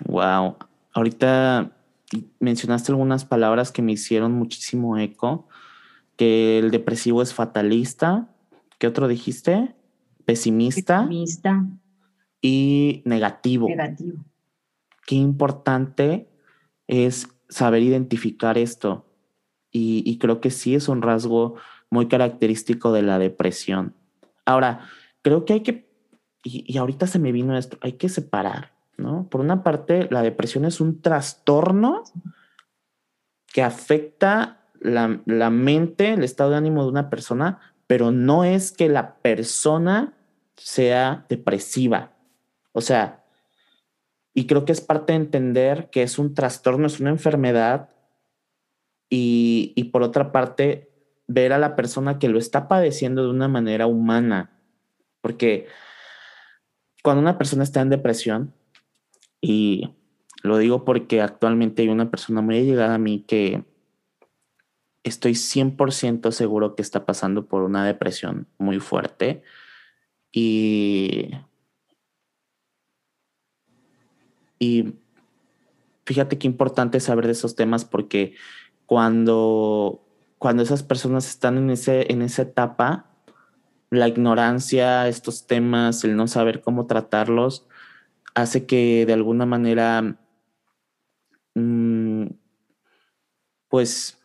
[0.06, 0.56] Wow.
[0.92, 1.72] Ahorita
[2.38, 5.48] mencionaste algunas palabras que me hicieron muchísimo eco,
[6.16, 8.28] que el depresivo es fatalista.
[8.78, 9.74] ¿Qué otro dijiste?
[10.24, 11.02] Pesimista.
[11.02, 11.64] Pesimista.
[12.40, 13.68] Y negativo.
[13.68, 14.24] Negativo.
[15.06, 16.28] Qué importante
[16.87, 19.06] es saber identificar esto.
[19.70, 21.56] Y, y creo que sí es un rasgo
[21.92, 23.94] muy característico de la depresión.
[24.46, 24.88] Ahora,
[25.20, 25.92] creo que hay que,
[26.42, 29.28] y, ahorita se me vino esto, hay que separar, ¿no?
[29.28, 32.05] Por una parte, la depresión es un trastorno
[33.52, 38.72] que afecta la, la mente, el estado de ánimo de una persona, pero no es
[38.72, 40.14] que la persona
[40.57, 42.12] sea depresiva.
[42.72, 43.22] O sea,
[44.33, 47.90] y creo que es parte de entender que es un trastorno, es una enfermedad,
[49.11, 50.91] y, y por otra parte,
[51.33, 54.51] ver a la persona que lo está padeciendo de una manera humana.
[55.21, 55.66] Porque
[57.03, 58.55] cuando una persona está en depresión,
[59.40, 59.90] y
[60.42, 63.64] lo digo porque actualmente hay una persona muy llegada a mí que
[65.03, 69.42] estoy 100% seguro que está pasando por una depresión muy fuerte.
[70.31, 71.31] Y,
[74.59, 74.95] y
[76.07, 78.35] fíjate qué importante saber de esos temas porque
[78.87, 80.05] cuando
[80.42, 83.07] cuando esas personas están en, ese, en esa etapa,
[83.90, 87.68] la ignorancia, estos temas, el no saber cómo tratarlos,
[88.35, 90.18] hace que de alguna manera,
[91.55, 92.26] mm,
[93.68, 94.18] pues,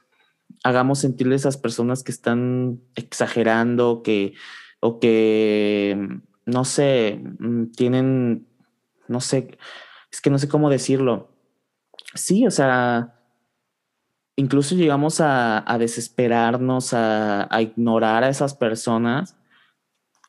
[0.64, 4.34] hagamos sentirle a esas personas que están exagerando, que,
[4.80, 8.48] o que, no sé, mm, tienen,
[9.08, 9.56] no sé,
[10.12, 11.30] es que no sé cómo decirlo.
[12.16, 13.17] Sí, o sea,
[14.38, 19.36] incluso llegamos a, desesperarnos, a, ignorar a esas personas,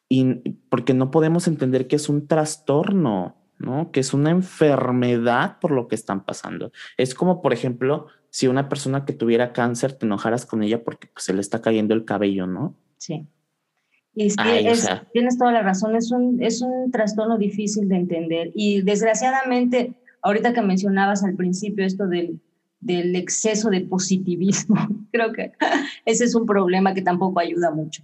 [0.08, 0.24] y,
[0.70, 3.92] porque no podemos entender que es un trastorno, ¿no?
[3.92, 6.72] Que es una enfermedad por lo que están pasando.
[6.96, 11.08] Es como, por ejemplo, si una persona que tuviera cáncer te enojaras con ella porque
[11.08, 12.74] pues, se le está cayendo el cabello, ¿no?
[12.96, 13.26] Sí.
[14.14, 14.34] Y
[15.12, 18.50] tienes toda la razón, es un, es un trastorno difícil de entender.
[18.54, 19.92] Y desgraciadamente,
[20.22, 22.40] ahorita que mencionabas al principio esto del,
[22.80, 24.76] del exceso de positivismo.
[25.12, 25.52] Creo que
[26.04, 28.02] ese es un problema que tampoco ayuda mucho.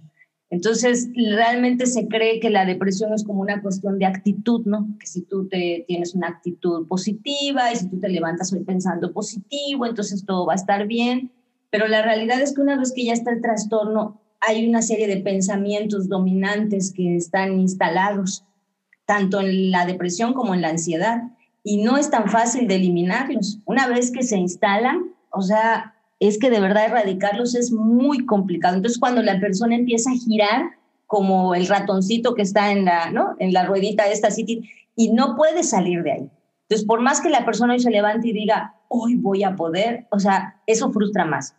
[0.51, 4.87] Entonces, realmente se cree que la depresión es como una cuestión de actitud, ¿no?
[4.99, 9.11] Que si tú te, tienes una actitud positiva y si tú te levantas hoy pensando
[9.11, 11.31] positivo, entonces todo va a estar bien.
[11.71, 15.07] Pero la realidad es que una vez que ya está el trastorno, hay una serie
[15.07, 18.45] de pensamientos dominantes que están instalados,
[19.05, 21.23] tanto en la depresión como en la ansiedad,
[21.65, 23.57] y no es tan fácil de eliminarlos.
[23.65, 28.75] Una vez que se instalan, o sea, es que de verdad erradicarlos es muy complicado.
[28.75, 30.61] Entonces, cuando la persona empieza a girar,
[31.07, 33.35] como el ratoncito que está en la, ¿no?
[33.39, 36.29] en la ruedita de esta City, y no puede salir de ahí.
[36.69, 40.05] Entonces, por más que la persona hoy se levante y diga, hoy voy a poder,
[40.11, 41.55] o sea, eso frustra más.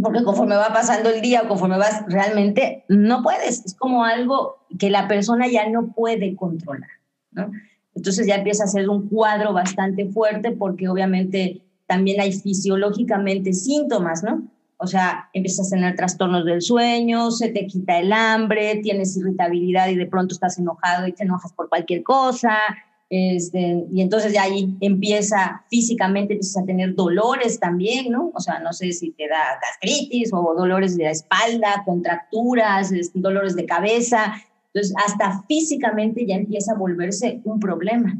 [0.00, 3.66] Porque conforme va pasando el día, conforme vas, realmente no puedes.
[3.66, 6.90] Es como algo que la persona ya no puede controlar.
[7.32, 7.50] ¿no?
[7.98, 14.22] Entonces ya empieza a ser un cuadro bastante fuerte porque obviamente también hay fisiológicamente síntomas,
[14.22, 14.48] ¿no?
[14.76, 19.88] O sea, empiezas a tener trastornos del sueño, se te quita el hambre, tienes irritabilidad
[19.88, 22.56] y de pronto estás enojado y te enojas por cualquier cosa.
[23.10, 28.30] Este, y entonces ya ahí empieza físicamente, empiezas a tener dolores también, ¿no?
[28.32, 33.56] O sea, no sé si te da gastritis o dolores de la espalda, contracturas, dolores
[33.56, 34.34] de cabeza.
[34.72, 38.18] Entonces, hasta físicamente ya empieza a volverse un problema.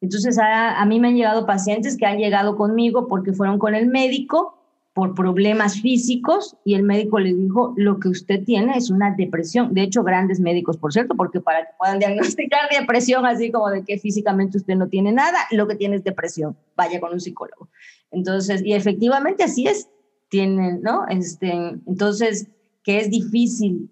[0.00, 3.74] Entonces, a, a, mí me han llegado pacientes que han llegado conmigo porque fueron con
[3.74, 4.58] el médico
[4.94, 9.74] por problemas físicos y el médico les dijo, lo que usted tiene es una depresión.
[9.74, 13.84] De hecho, grandes médicos, por cierto, porque para que puedan diagnosticar depresión, así como de
[13.84, 17.68] que físicamente usted no tiene nada, lo que tiene es depresión, vaya con un psicólogo.
[18.12, 19.88] Entonces, y efectivamente así es,
[20.28, 21.06] tienen, ¿no?
[21.08, 21.52] Este,
[21.86, 22.48] entonces,
[22.84, 23.90] que es difícil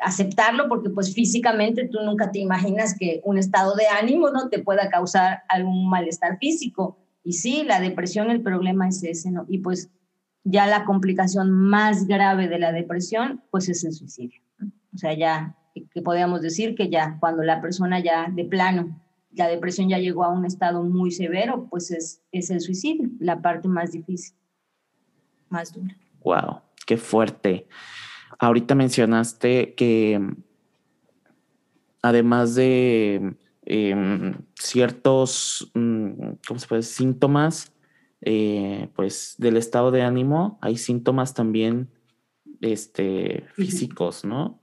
[0.00, 4.60] aceptarlo porque pues físicamente tú nunca te imaginas que un estado de ánimo no te
[4.60, 6.98] pueda causar algún malestar físico.
[7.22, 9.44] Y sí, la depresión, el problema es ese, ¿no?
[9.46, 9.90] Y pues
[10.42, 14.40] ya la complicación más grave de la depresión, pues es el suicidio.
[14.94, 19.02] O sea, ya que podríamos decir que ya cuando la persona ya de plano,
[19.32, 23.42] la depresión ya llegó a un estado muy severo, pues es, es el suicidio, la
[23.42, 24.34] parte más difícil,
[25.50, 25.94] más dura.
[26.22, 27.66] Wow, qué fuerte.
[28.38, 30.20] Ahorita mencionaste que
[32.02, 36.82] además de em, ciertos mm, ¿cómo se puede?
[36.82, 37.72] síntomas
[38.26, 41.90] eh, pues del estado de ánimo, hay síntomas también
[42.62, 44.62] este, físicos, ¿no?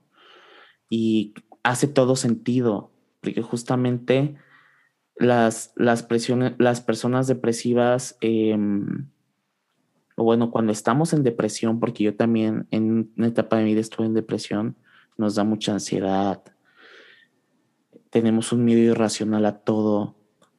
[0.90, 4.34] Y hace todo sentido, porque justamente
[5.14, 9.11] las, las, presiones, las personas depresivas, em,
[10.16, 13.80] o bueno, cuando estamos en depresión, porque yo también en una etapa de mi vida
[13.80, 14.76] estuve en depresión,
[15.16, 16.42] nos da mucha ansiedad,
[18.10, 20.16] tenemos un miedo irracional a todo,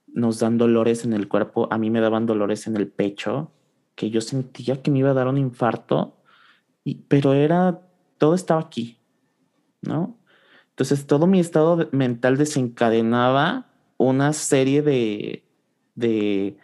[0.08, 1.68] nos dan dolores en el cuerpo.
[1.72, 3.52] A mí me daban dolores en el pecho,
[3.96, 6.18] que yo sentía que me iba a dar un infarto,
[6.84, 7.82] y, pero era,
[8.18, 8.98] todo estaba aquí,
[9.82, 10.18] ¿no?
[10.72, 15.44] Entonces todo mi estado mental desencadenaba una serie de,
[15.94, 16.58] de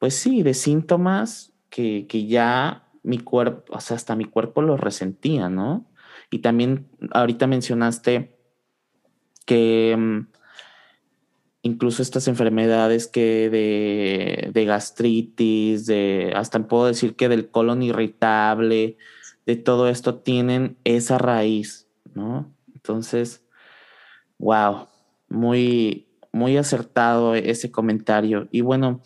[0.00, 4.76] pues sí, de síntomas que, que ya mi cuerpo, o sea, hasta mi cuerpo lo
[4.76, 5.90] resentía, ¿no?
[6.30, 8.38] Y también ahorita mencionaste
[9.44, 10.28] que mm,
[11.62, 18.96] incluso estas enfermedades que de, gastritis, de hasta puedo decir que del colon irritable,
[19.44, 22.54] de todo esto tienen esa raíz, ¿no?
[22.72, 23.44] Entonces,
[24.38, 24.86] wow,
[25.28, 28.46] muy, muy acertado ese comentario.
[28.52, 29.02] Y bueno,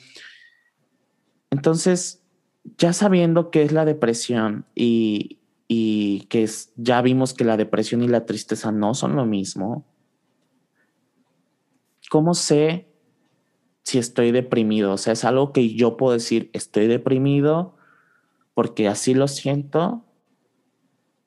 [1.50, 2.17] entonces,
[2.76, 5.38] ya sabiendo qué es la depresión y,
[5.68, 9.84] y que es, ya vimos que la depresión y la tristeza no son lo mismo,
[12.10, 12.88] ¿cómo sé
[13.84, 14.92] si estoy deprimido?
[14.92, 17.76] O sea, es algo que yo puedo decir, estoy deprimido
[18.54, 20.04] porque así lo siento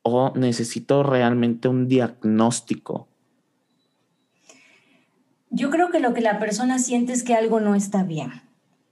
[0.03, 3.07] o necesito realmente un diagnóstico.
[5.49, 8.31] Yo creo que lo que la persona siente es que algo no está bien,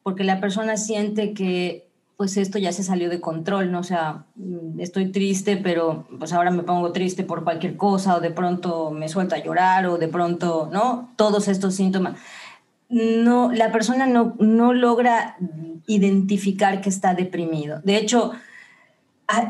[0.03, 1.88] porque la persona siente que
[2.19, 3.79] pues esto ya se salió de control, ¿no?
[3.79, 8.19] O sea, mm, estoy triste, pero pues ahora me pongo triste por cualquier cosa, o
[8.19, 11.13] de pronto me suelta a llorar, o de pronto, ¿no?
[11.15, 12.19] Todos estos síntomas.
[12.89, 15.37] No, la persona no, no logra
[15.87, 17.79] identificar que está deprimido.
[17.85, 18.33] De hecho,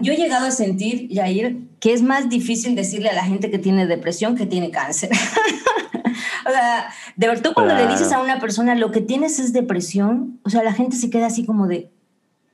[0.04, 3.58] yo he llegado a sentir, Jair, que es más difícil decirle a la gente que
[3.58, 5.10] tiene depresión que tiene cáncer.
[6.46, 9.54] o sea, de verdad, tú cuando le dices a una persona lo que tienes es
[9.54, 11.90] depresión, o sea, la gente se queda así como de,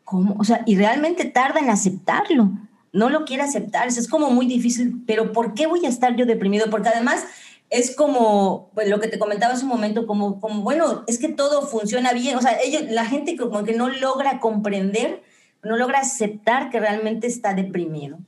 [0.05, 0.35] ¿Cómo?
[0.39, 2.51] O sea, y realmente tarda en aceptarlo.
[2.93, 3.87] No lo quiere aceptar.
[3.87, 5.03] Es como muy difícil.
[5.05, 6.69] Pero ¿por qué voy a estar yo deprimido?
[6.69, 7.25] Porque además
[7.69, 11.29] es como pues, lo que te comentaba hace un momento, como, como, bueno, es que
[11.29, 12.37] todo funciona bien.
[12.37, 15.23] O sea, ellos, la gente como que no logra comprender,
[15.63, 18.19] no logra aceptar que realmente está deprimido.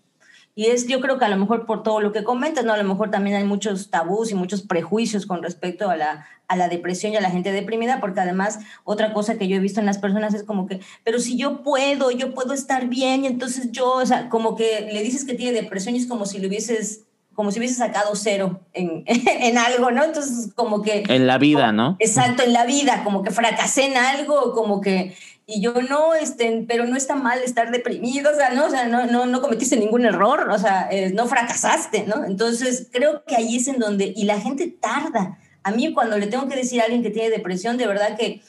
[0.57, 2.73] Y es, yo creo que a lo mejor por todo lo que comentas, ¿no?
[2.73, 6.55] A lo mejor también hay muchos tabús y muchos prejuicios con respecto a la, a
[6.55, 9.79] la depresión y a la gente deprimida, porque además otra cosa que yo he visto
[9.79, 13.27] en las personas es como que, pero si yo puedo, yo puedo estar bien, y
[13.27, 16.39] entonces yo, o sea, como que le dices que tiene depresión y es como si
[16.39, 17.03] le hubieses
[17.35, 20.03] como si hubiese sacado cero en, en, algo, ¿no?
[20.03, 21.03] Entonces, como que...
[21.07, 21.95] En la vida, ¿no?
[21.99, 25.15] Exacto, en la vida, como que fracasé en algo, como que...
[25.49, 28.89] Y yo no, este, pero no está mal estar deprimido, o sea, no, o sea,
[28.89, 32.25] no, no, no cometiste ningún error, o sea, eh, no fracasaste, ¿no?
[32.25, 35.39] Entonces, creo que ahí es en donde, y la gente tarda.
[35.63, 38.41] A mí cuando le tengo que decir a alguien que tiene depresión, de verdad que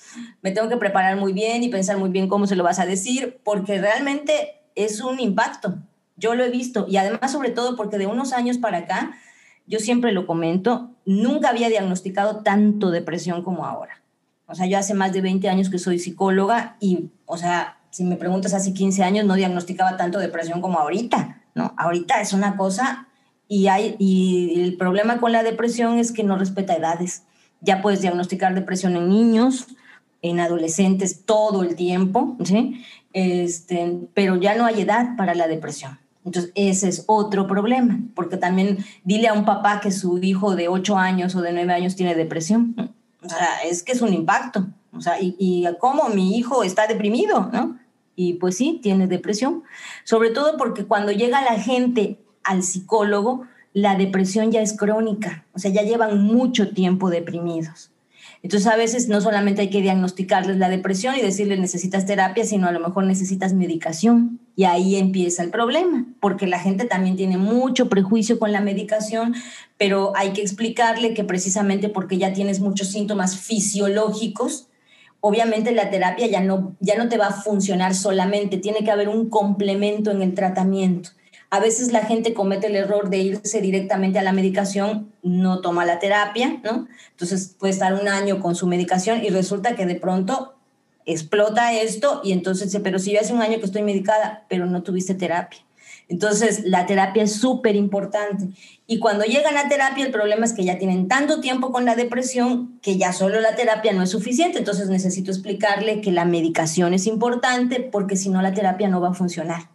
[0.43, 2.87] me tengo que preparar muy bien y pensar muy bien cómo se lo vas a
[2.87, 5.79] decir, porque realmente es un impacto.
[6.17, 9.13] Yo lo he visto y además sobre todo porque de unos años para acá,
[9.69, 14.03] yo siempre lo comento, nunca había diagnosticado tanto depresión como ahora.
[14.49, 18.03] O sea, yo hace más de 20 años que soy psicóloga y, o sea, si
[18.05, 21.75] me preguntas hace 15 años no diagnosticaba tanto depresión como ahorita, ¿no?
[21.77, 23.09] Ahorita es una cosa
[23.47, 27.25] y, hay, y el problema con la depresión es que no respeta edades.
[27.61, 29.67] Ya puedes diagnosticar depresión en niños,
[30.23, 32.83] en adolescentes todo el tiempo, ¿sí?
[33.13, 35.99] Este, pero ya no hay edad para la depresión.
[36.25, 40.69] Entonces, ese es otro problema, porque también dile a un papá que su hijo de
[40.69, 42.75] 8 años o de 9 años tiene depresión.
[43.23, 44.67] O sea, es que es un impacto.
[44.93, 47.79] O sea, y, cómo mi hijo está deprimido, ¿no?
[48.17, 49.63] Y pues sí, tiene depresión.
[50.05, 55.45] Sobre todo porque cuando llega la gente al psicólogo, la depresión ya es crónica.
[55.53, 57.91] O sea, ya llevan mucho tiempo deprimidos.
[58.43, 62.69] Entonces a veces no solamente hay que diagnosticarles la depresión y decirles necesitas terapia, sino
[62.69, 64.39] a lo mejor necesitas medicación.
[64.55, 69.35] Y ahí empieza el problema, porque la gente también tiene mucho prejuicio con la medicación,
[69.77, 74.69] pero hay que explicarle que precisamente porque ya tienes muchos síntomas fisiológicos,
[75.21, 79.09] obviamente la terapia ya no, ya no te va a funcionar solamente, tiene que haber
[79.09, 81.11] un complemento en el tratamiento.
[81.51, 85.87] A veces la gente comete el error de irse directamente a la medicación, no toma
[85.87, 86.89] la terapia, ¿no?
[87.11, 90.55] Entonces puede estar un año con su medicación y resulta que de pronto
[91.07, 94.83] explota esto y entonces pero si yo hace un año que estoy medicada, pero no
[94.83, 95.61] tuviste terapia.
[96.09, 98.49] Entonces, la terapia es súper importante.
[98.87, 101.97] Y cuando llegan a terapia, el problema es que ya tienen tanto tiempo con la
[101.97, 104.59] depresión que ya solo la terapia no es suficiente.
[104.59, 109.11] Entonces, necesito explicarle que la medicación es importante porque si no, la terapia no va
[109.11, 109.69] a funcionar.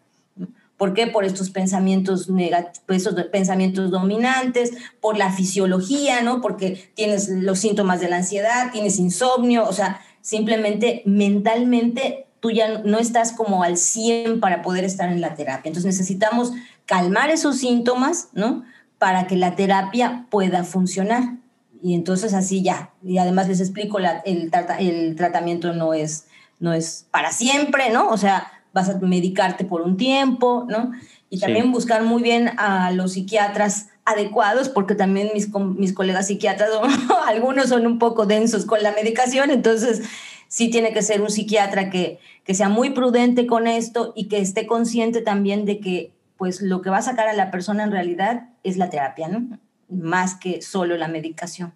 [0.78, 1.08] ¿Por qué?
[1.08, 6.42] Por estos pensamientos negativos, estos pensamientos dominantes, por la fisiología, ¿no?
[6.42, 12.80] Porque tienes los síntomas de la ansiedad, tienes insomnio, o sea, simplemente mentalmente tú ya
[12.80, 15.70] no estás como al 100 para poder estar en la terapia.
[15.70, 16.52] Entonces necesitamos
[16.86, 18.66] calmar esos síntomas, ¿no?
[18.98, 21.36] Para que la terapia pueda funcionar.
[21.82, 22.92] Y entonces así ya.
[23.02, 26.28] Y además les explico, el, el tratamiento no es,
[26.60, 28.10] no es para siempre, ¿no?
[28.10, 30.92] O sea, vas a medicarte por un tiempo, ¿no?
[31.30, 36.70] Y también buscar muy bien a los psiquiatras adecuados, porque también mis, mis colegas psiquiatras,
[37.28, 40.02] algunos son un poco densos con la medicación, entonces
[40.48, 44.40] sí tiene que ser un psiquiatra que, que sea muy prudente con esto y que
[44.40, 47.92] esté consciente también de que pues lo que va a sacar a la persona en
[47.92, 49.58] realidad es la terapia, ¿no?
[49.88, 51.74] Más que solo la medicación.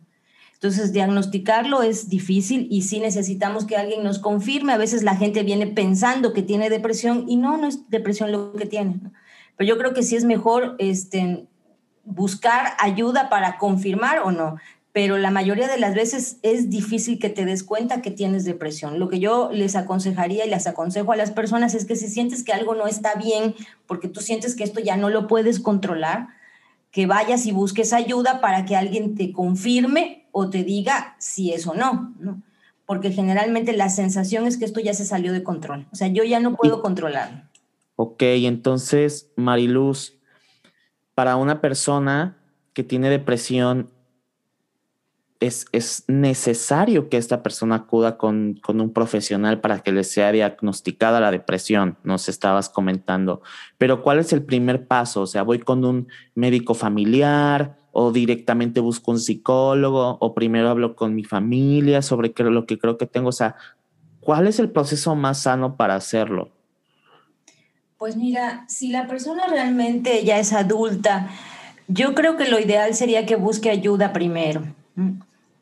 [0.58, 4.74] Entonces, diagnosticarlo es difícil y sí necesitamos que alguien nos confirme.
[4.74, 8.54] A veces la gente viene pensando que tiene depresión y no, no es depresión lo
[8.54, 9.00] que tiene.
[9.56, 11.46] Pero yo creo que sí es mejor este,
[12.06, 14.56] buscar ayuda para confirmar o no.
[14.94, 18.98] Pero la mayoría de las veces es difícil que te des cuenta que tienes depresión.
[18.98, 22.44] Lo que yo les aconsejaría y les aconsejo a las personas es que si sientes
[22.44, 23.54] que algo no está bien,
[23.86, 26.30] porque tú sientes que esto ya no lo puedes controlar,
[26.90, 31.66] que vayas y busques ayuda para que alguien te confirme o te diga si es
[31.66, 32.44] o no, ¿no?
[32.86, 35.88] Porque generalmente la sensación es que esto ya se salió de control.
[35.92, 37.42] O sea, yo ya no puedo controlarlo.
[37.96, 40.14] Ok, entonces, Mariluz,
[41.16, 42.38] para una persona
[42.74, 43.90] que tiene depresión,
[45.40, 51.32] es, necesario que esta persona acuda con, un profesional para que le sea diagnosticada la
[51.32, 53.42] depresión, nos estabas comentando.
[53.80, 55.22] Pero ¿cuál es el primer paso?
[55.22, 60.96] O sea, voy con un médico familiar o directamente busco un psicólogo o primero hablo
[60.96, 63.30] con mi familia sobre qué, lo que creo que tengo.
[63.30, 63.56] O sea,
[64.20, 66.52] ¿cuál es el proceso más sano para hacerlo?
[67.98, 71.30] Pues mira, si la persona realmente ya es adulta,
[71.88, 74.62] yo creo que lo ideal sería que busque ayuda primero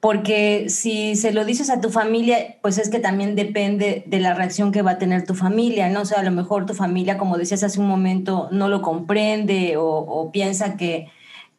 [0.06, 4.36] porque si se lo dices a tu familia, pues es que también depende de la
[4.36, 6.02] reacción que va a tener tu familia, ¿no?
[6.02, 9.78] O sea, a lo mejor tu familia, como decías hace un momento, no lo comprende
[9.80, 11.08] o, piensa que,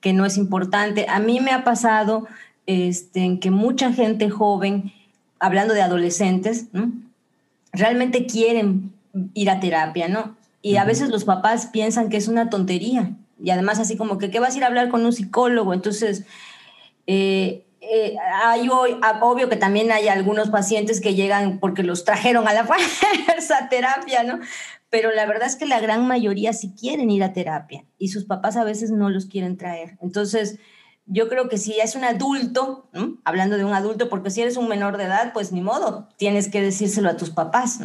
[0.07, 1.07] que, no es importante.
[1.09, 2.27] A mí me ha pasado
[2.67, 4.93] este, que mucha gente joven,
[5.39, 6.93] hablando de adolescentes, ¿no?
[7.73, 8.93] realmente quieren
[9.35, 10.37] ir a terapia, ¿no?
[10.63, 14.31] Y a veces los papás piensan que es una tontería, Y además así como que,
[14.31, 15.75] ¿qué vas a ir a hablar con un psicólogo?
[15.75, 16.25] Entonces,
[17.07, 22.05] eh, eh, hay hoy, ah, obvio que también hay algunos pacientes que llegan porque los
[22.05, 24.41] trajeron a la fuerza terapia, ¿no?
[24.91, 28.25] Pero la verdad es que la gran mayoría sí quieren ir a terapia y sus
[28.25, 29.99] papás a veces no los quieren traer.
[30.01, 30.59] Entonces,
[31.07, 32.89] yo creo que si es un adulto,
[33.25, 36.49] hablando de un adulto, porque si eres un menor de edad, pues ni modo, tienes
[36.49, 37.79] que decírselo a tus papás,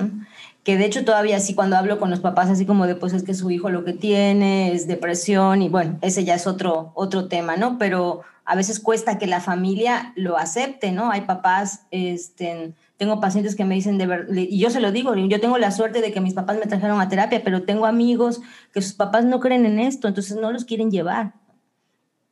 [0.64, 3.24] que de hecho todavía sí cuando hablo con los papás así como de pues es
[3.24, 7.28] que su hijo lo que tiene es depresión y bueno, ese ya es otro, otro
[7.28, 7.78] tema, ¿no?
[7.78, 11.12] Pero a veces cuesta que la familia lo acepte, ¿no?
[11.12, 15.16] Hay papás, este, tengo pacientes que me dicen de verdad, y yo se lo digo,
[15.16, 18.42] yo tengo la suerte de que mis papás me trajeron a terapia, pero tengo amigos
[18.72, 21.34] que sus papás no creen en esto, entonces no los quieren llevar.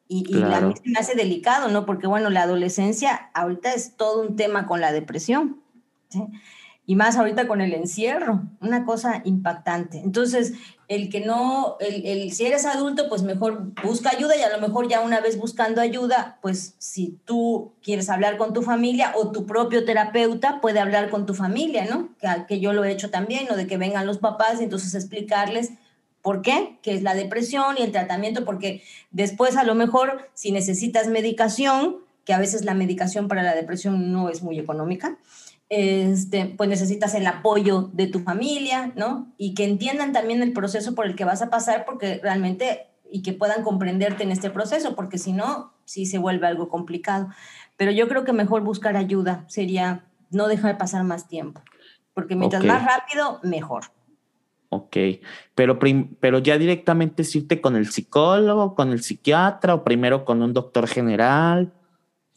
[0.08, 1.88] Y, y a mí se me hace delicado, ¿no?
[1.88, 5.60] Porque bueno, la adolescencia ahorita es todo un tema con la depresión.
[6.10, 6.22] ¿sí?
[6.86, 10.00] y más ahorita con el encierro, una cosa impactante.
[10.00, 10.54] Entonces,
[10.90, 14.90] el que no, el, si eres adulto, pues mejor busca ayuda y a lo mejor
[14.90, 19.46] ya una vez buscando ayuda, pues si tú quieres hablar con tu familia o tu
[19.46, 22.10] propio terapeuta puede hablar con tu familia, ¿no?
[22.20, 24.94] Que, que yo lo he hecho también, o de que vengan los papás y entonces
[24.96, 25.72] explicarles
[26.22, 26.78] ¿Por qué?
[26.82, 31.98] Que es la depresión y el tratamiento, porque después a lo mejor si necesitas medicación,
[32.26, 35.18] que a veces la medicación para la depresión no es muy económica,
[35.70, 39.32] este, pues necesitas el apoyo de tu familia, ¿no?
[39.38, 43.22] Y que entiendan también el proceso por el que vas a pasar, porque realmente, y
[43.22, 47.30] que puedan comprenderte en este proceso, porque si no, sí se vuelve algo complicado.
[47.78, 51.62] Pero yo creo que mejor buscar ayuda sería no dejar pasar más tiempo,
[52.14, 53.86] porque mientras más rápido, mejor.
[54.72, 54.98] Ok,
[55.56, 55.80] pero,
[56.20, 60.88] pero ya directamente irte con el psicólogo, con el psiquiatra o primero con un doctor
[60.88, 61.74] general.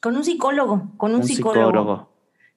[0.01, 2.12] Con un psicólogo, con un, psicólogo.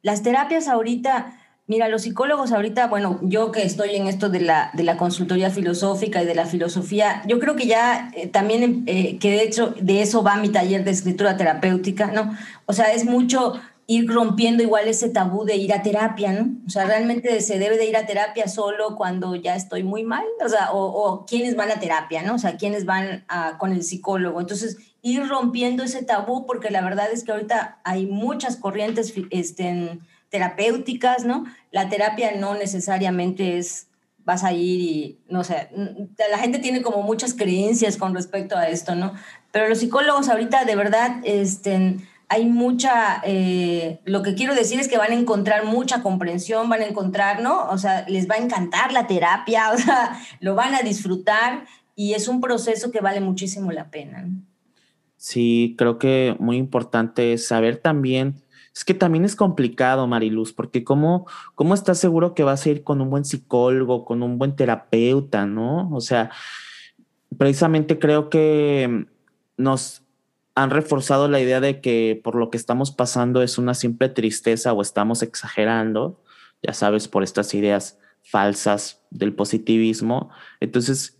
[0.05, 1.35] Las terapias ahorita,
[1.65, 5.49] mira, los psicólogos ahorita, bueno, yo que estoy en esto de la, de la consultoría
[5.49, 9.73] filosófica y de la filosofía, yo creo que ya eh, también, eh, que de hecho
[9.81, 12.37] de eso va mi taller de escritura terapéutica, ¿no?
[12.67, 16.55] O sea, es mucho ir rompiendo igual ese tabú de ir a terapia, ¿no?
[16.67, 20.25] O sea, realmente se debe de ir a terapia solo cuando ya estoy muy mal,
[20.45, 22.35] o sea, o, o quiénes van a terapia, ¿no?
[22.35, 23.25] O sea, quiénes van
[23.57, 24.39] con el psicólogo.
[24.39, 29.99] Entonces, ir rompiendo ese tabú, porque la verdad es que ahorita hay muchas corrientes este,
[30.29, 31.45] terapéuticas, ¿no?
[31.71, 33.87] La terapia no necesariamente es
[34.23, 35.69] vas a ir y, no sé,
[36.31, 39.13] la gente tiene como muchas creencias con respecto a esto, ¿no?
[39.51, 41.97] Pero los psicólogos ahorita de verdad, este,
[42.27, 46.81] hay mucha, eh, lo que quiero decir es que van a encontrar mucha comprensión, van
[46.81, 47.69] a encontrar, ¿no?
[47.69, 52.15] O sea, les va a encantar la terapia, o sea, lo van a disfrutar y
[52.15, 54.23] es un proceso que vale muchísimo la pena.
[54.23, 54.54] ¿no?
[55.25, 58.35] Sí, creo que muy importante saber también,
[58.75, 62.83] es que también es complicado, Mariluz, porque ¿cómo, cómo estás seguro que vas a ir
[62.83, 65.89] con un buen psicólogo, con un buen terapeuta, ¿no?
[65.91, 66.29] O sea,
[67.39, 69.07] precisamente creo que
[69.57, 70.03] nos
[70.53, 74.73] han reforzado la idea de que por lo que estamos pasando es una simple tristeza
[74.73, 76.21] o estamos exagerando,
[76.61, 80.29] ya sabes, por estas ideas falsas del positivismo.
[80.59, 81.14] Entonces,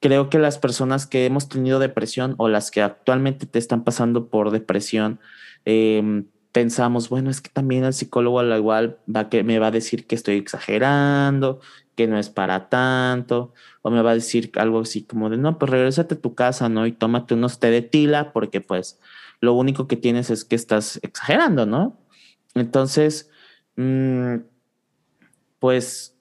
[0.00, 4.28] creo que las personas que hemos tenido depresión o las que actualmente te están pasando
[4.28, 5.20] por depresión,
[5.64, 9.70] em, pensamos, bueno, es que también el psicólogo al igual va que me va a
[9.70, 11.60] decir que estoy exagerando,
[11.94, 15.58] que no es para tanto, o me va a decir algo así como de, no,
[15.58, 16.86] pues regresate a tu casa, ¿no?
[16.86, 18.98] Y tómate unos té de tila, porque pues
[19.40, 21.98] lo único que tienes es que estás exagerando, ¿no?
[22.54, 23.30] Entonces,
[23.76, 24.36] mm,
[25.58, 26.15] pues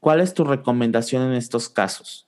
[0.00, 2.26] ¿Cuál es tu recomendación en estos casos?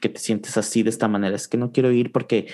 [0.00, 1.34] Que te sientes así de esta manera.
[1.34, 2.48] Es que no quiero ir porque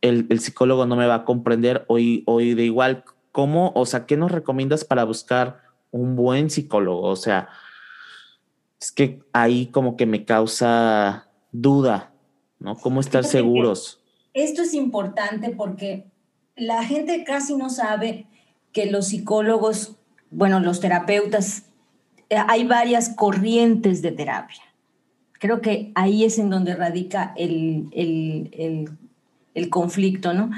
[0.00, 3.72] el, psicólogo no me va a comprender o, o de igual, ¿cómo?
[3.74, 5.60] O sea, ¿qué nos recomiendas para buscar
[5.90, 7.02] un buen psicólogo?
[7.02, 7.50] O sea,
[8.80, 12.12] es que ahí como que me causa duda,
[12.58, 12.76] ¿no?
[12.76, 14.00] ¿Cómo estar seguros?
[14.32, 16.06] Esto es importante porque
[16.56, 18.26] la gente casi no sabe
[18.72, 19.96] que los psicólogos,
[20.30, 21.67] bueno, los terapeutas
[22.30, 24.62] hay varias corrientes de terapia.
[25.32, 30.50] Creo que ahí es en donde radica el, el, conflicto, ¿no?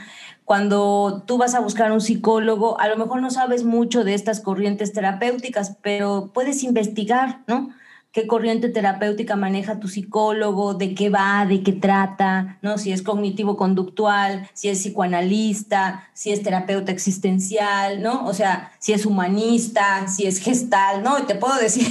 [0.45, 4.41] Cuando tú vas a buscar un psicólogo, a lo mejor no sabes mucho de estas
[4.41, 7.71] corrientes terapéuticas, pero puedes investigar, ¿no?
[8.13, 12.77] Qué corriente terapéutica maneja tu psicólogo, de qué va, de qué trata, ¿no?
[12.77, 18.27] Si es cognitivo-conductual, si es psicoanalista, si es terapeuta existencial, ¿no?
[18.27, 21.25] O sea, si es humanista, si es gestal, ¿no?
[21.27, 21.87] te puedo decir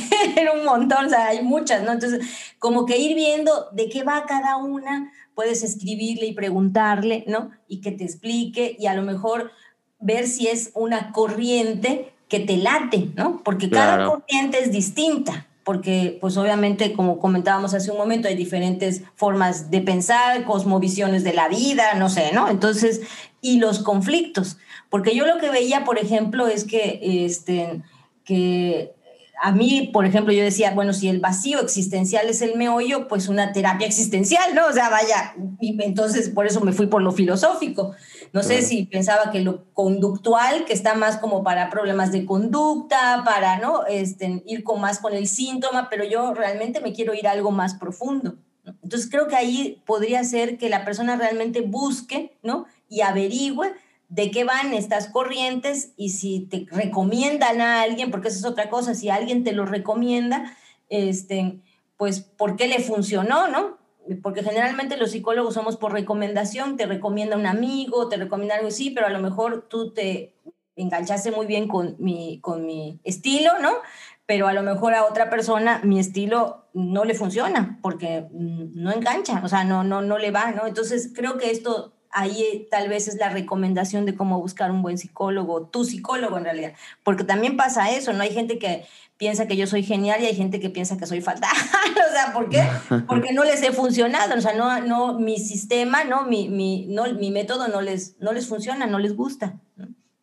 [0.53, 1.93] un montón, o sea, hay muchas, ¿no?
[1.93, 2.25] Entonces,
[2.59, 7.51] como que ir viendo de qué va cada una, puedes escribirle y preguntarle, ¿no?
[7.69, 9.51] Y que te explique y a lo mejor
[10.01, 13.41] ver si es una corriente que te late, ¿no?
[13.43, 19.03] Porque cada corriente es distinta porque pues obviamente como comentábamos hace un momento hay diferentes
[19.13, 22.49] formas de pensar, cosmovisiones de la vida, no sé, ¿no?
[22.49, 23.01] Entonces,
[23.39, 24.57] y los conflictos,
[24.89, 27.83] porque yo lo que veía, por ejemplo, es que, este,
[28.23, 28.95] que
[29.41, 33.29] a mí, por ejemplo, yo decía, bueno, si el vacío existencial es el meollo, pues
[33.29, 34.67] una terapia existencial, ¿no?
[34.67, 37.93] O sea, vaya, y entonces por eso me fui por lo filosófico.
[38.33, 43.23] No sé si pensaba que lo conductual, que está más como para problemas de conducta,
[43.25, 43.85] para, ¿no?
[43.87, 47.51] Este, ir con más con el síntoma, pero yo realmente me quiero ir a algo
[47.51, 48.35] más profundo.
[48.83, 52.65] Entonces creo que ahí podría ser que la persona realmente busque, ¿no?
[52.89, 53.73] Y averigüe
[54.09, 58.69] de qué van estas corrientes y si te recomiendan a alguien, porque esa es otra
[58.69, 60.57] cosa, si alguien te lo recomienda,
[60.89, 61.59] este,
[61.95, 63.77] pues por qué le funcionó, ¿no?
[64.23, 68.89] Porque generalmente los psicólogos somos por recomendación, te recomienda un amigo, te recomienda algo así,
[68.89, 70.33] pero a lo mejor tú te
[70.75, 73.73] enganchaste muy bien con mi, con mi estilo, ¿no?
[74.25, 79.41] Pero a lo mejor a otra persona mi estilo no le funciona porque no engancha,
[79.43, 80.65] o sea, no, no, no le va, ¿no?
[80.65, 84.97] Entonces creo que esto ahí tal vez es la recomendación de cómo buscar un buen
[84.97, 88.23] psicólogo, tu psicólogo en realidad, porque también pasa eso, ¿no?
[88.23, 88.85] Hay gente que
[89.17, 91.51] piensa que yo soy genial y hay gente que piensa que soy fatal,
[92.09, 92.63] o sea, ¿por qué?
[93.07, 96.23] Porque no les he funcionado, o sea, no, no, mi sistema, ¿no?
[96.23, 99.59] Mi, mi, no, mi método no les, no les funciona, no les gusta.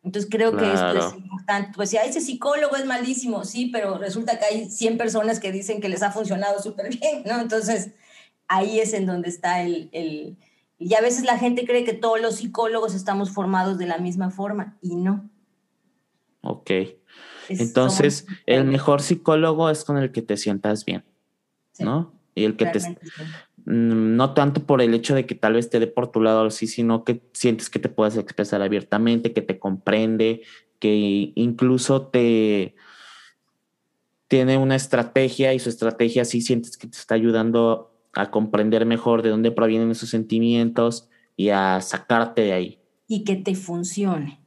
[0.03, 1.72] Entonces creo que esto es importante.
[1.74, 5.80] Pues si ese psicólogo es malísimo, sí, pero resulta que hay 100 personas que dicen
[5.80, 7.41] que les ha funcionado súper bien, ¿no?
[7.41, 7.91] Entonces
[8.47, 10.37] ahí es en donde está el, el
[10.79, 14.31] y a veces la gente cree que todos los psicólogos estamos formados de la misma
[14.31, 15.29] forma y no.
[16.43, 16.70] Ok.
[17.49, 21.05] Entonces, el mejor psicólogo es con el que te sientas bien,
[21.79, 22.12] ¿no?
[22.35, 22.81] Y el que te...
[23.66, 26.45] Mm, no tanto por el hecho de que tal vez te dé por tu lado
[26.45, 30.43] así, sino que sientes que te puedas expresar abiertamente, que te comprende,
[30.79, 32.77] que incluso te
[34.29, 39.23] tiene una estrategia y su estrategia sí sientes que te está ayudando a comprender mejor
[39.23, 42.81] de dónde provienen esos sentimientos y a sacarte de ahí.
[43.07, 44.41] Y que te funcione.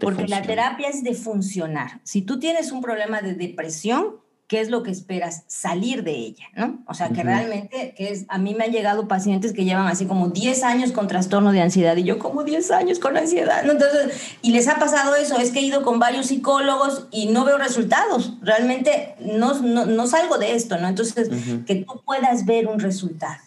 [0.00, 2.00] Porque la terapia es de funcionar.
[2.04, 4.19] Si tú tienes un problema de depresión,
[4.50, 5.44] ¿qué es lo que esperas?
[5.46, 6.82] Salir de ella, ¿no?
[6.88, 10.06] O sea, que realmente, que es, a mí me han llegado pacientes que llevan así
[10.06, 13.70] como 10 años con trastorno de ansiedad y yo como 10 años con ansiedad, ¿no?
[13.70, 17.44] Entonces, y les ha pasado eso, es que he ido con varios psicólogos y no
[17.44, 20.88] veo resultados, realmente no, no, salgo de esto, ¿no?
[20.88, 21.30] Entonces,
[21.64, 23.40] que tú puedas ver un resultado,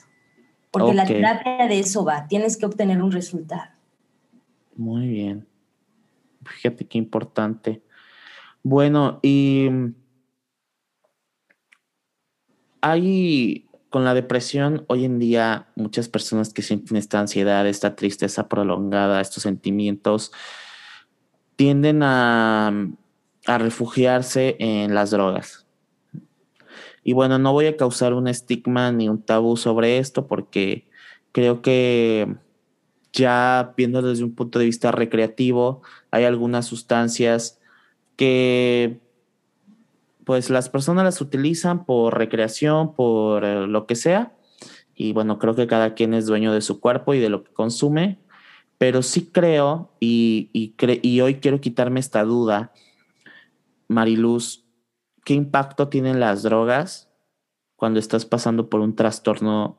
[0.71, 3.71] porque la terapia de eso va, tienes que obtener un resultado.
[4.77, 5.45] Muy bien.
[6.45, 7.81] Fíjate qué importante.
[8.63, 9.67] Bueno, y
[12.83, 18.49] hay con la depresión hoy en día muchas personas que sienten esta ansiedad, esta tristeza
[18.49, 20.33] prolongada, estos sentimientos,
[21.55, 22.73] tienden a,
[23.45, 25.65] a refugiarse en las drogas.
[27.05, 30.89] Y bueno, no voy a causar un estigma ni un tabú sobre esto porque
[31.31, 32.35] creo que
[33.13, 37.61] ya viendo desde un punto de vista recreativo, hay algunas sustancias
[38.17, 38.99] que
[40.25, 44.33] pues las personas las utilizan por recreación, por eh, lo que sea.
[44.95, 47.53] Y bueno, creo que cada quien es dueño de su cuerpo y de lo que
[47.53, 48.19] consume.
[48.77, 52.73] Pero sí creo, y, y hoy quiero quitarme esta duda,
[53.87, 54.65] Mariluz,
[55.23, 57.09] ¿qué impacto tienen las drogas
[57.75, 59.77] cuando estás pasando por un trastorno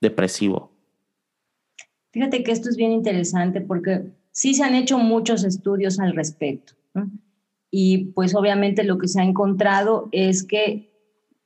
[0.00, 0.72] depresivo?
[2.12, 6.74] Fíjate que esto es bien interesante porque sí se han hecho muchos estudios al respecto.
[7.70, 10.90] Y pues obviamente lo que se ha encontrado es que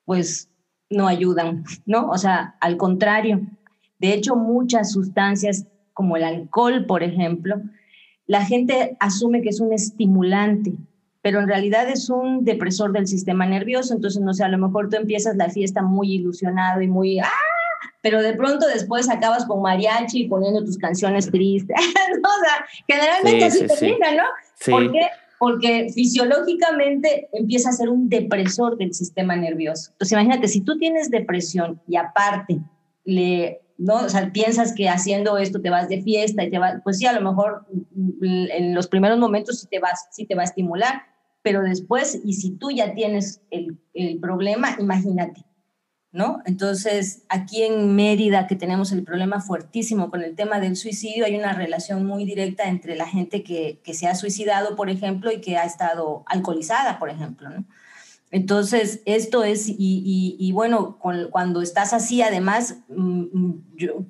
[0.05, 0.51] pues
[0.91, 2.09] no ayudan, ¿no?
[2.11, 3.41] O sea, al contrario.
[3.99, 7.57] De hecho, muchas sustancias como el alcohol, por ejemplo,
[8.27, 10.73] la gente asume que es un estimulante,
[11.23, 13.95] pero en realidad es un depresor del sistema nervioso.
[13.95, 17.29] Entonces, no sé, a lo mejor tú empiezas la fiesta muy ilusionado y muy, ¡ah!
[18.03, 21.77] pero de pronto después acabas con mariachi poniendo tus canciones tristes.
[21.79, 24.25] o sea, generalmente así termina, ¿no?
[24.71, 25.09] ¿Por qué?
[25.45, 29.91] Porque fisiológicamente empieza a ser un depresor del sistema nervioso.
[29.93, 32.61] Entonces, imagínate, si tú tienes depresión y aparte
[33.05, 33.97] le ¿no?
[33.97, 37.07] O sea, piensas que haciendo esto te vas de fiesta y te vas, pues sí,
[37.07, 37.67] a lo mejor
[38.23, 41.03] en los primeros momentos sí te, vas, sí te va a estimular,
[41.43, 43.77] pero después, y si tú ya tienes el
[44.21, 45.45] problema, imagínate,
[46.15, 46.41] ¿no?
[46.47, 51.35] Entonces, aquí en Mérida, que tenemos el problema fuertísimo con el tema del suicidio, hay
[51.35, 55.57] una relación muy directa entre la gente que, se ha suicidado, por ejemplo, y que
[55.57, 57.51] ha estado alcoholizada, por ejemplo.
[58.31, 60.99] Entonces, esto es, y, bueno,
[61.33, 63.25] cuando estás así, además, mm,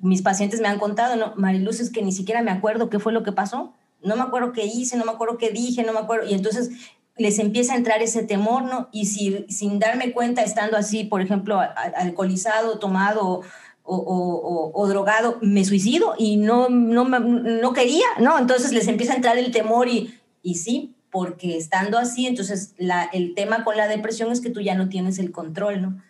[0.03, 1.33] mis pacientes me han contado, ¿no?
[1.37, 4.53] Mariluz, es que ni siquiera me acuerdo qué fue lo que pasó, no me acuerdo
[4.53, 6.69] qué hice, no me acuerdo qué dije, no me acuerdo, y entonces
[7.17, 8.89] les empieza a entrar ese temor, ¿no?
[8.91, 11.59] Y si, sin darme cuenta, estando así, por ejemplo,
[11.95, 13.41] alcoholizado, tomado
[13.83, 18.39] o, o, drogado, me suicido y no, no, no quería, ¿no?
[18.39, 23.03] Entonces les empieza a entrar el temor y, y sí, porque estando así, entonces la,
[23.03, 26.03] el tema con la depresión es que tú ya no tienes el control, ¿no?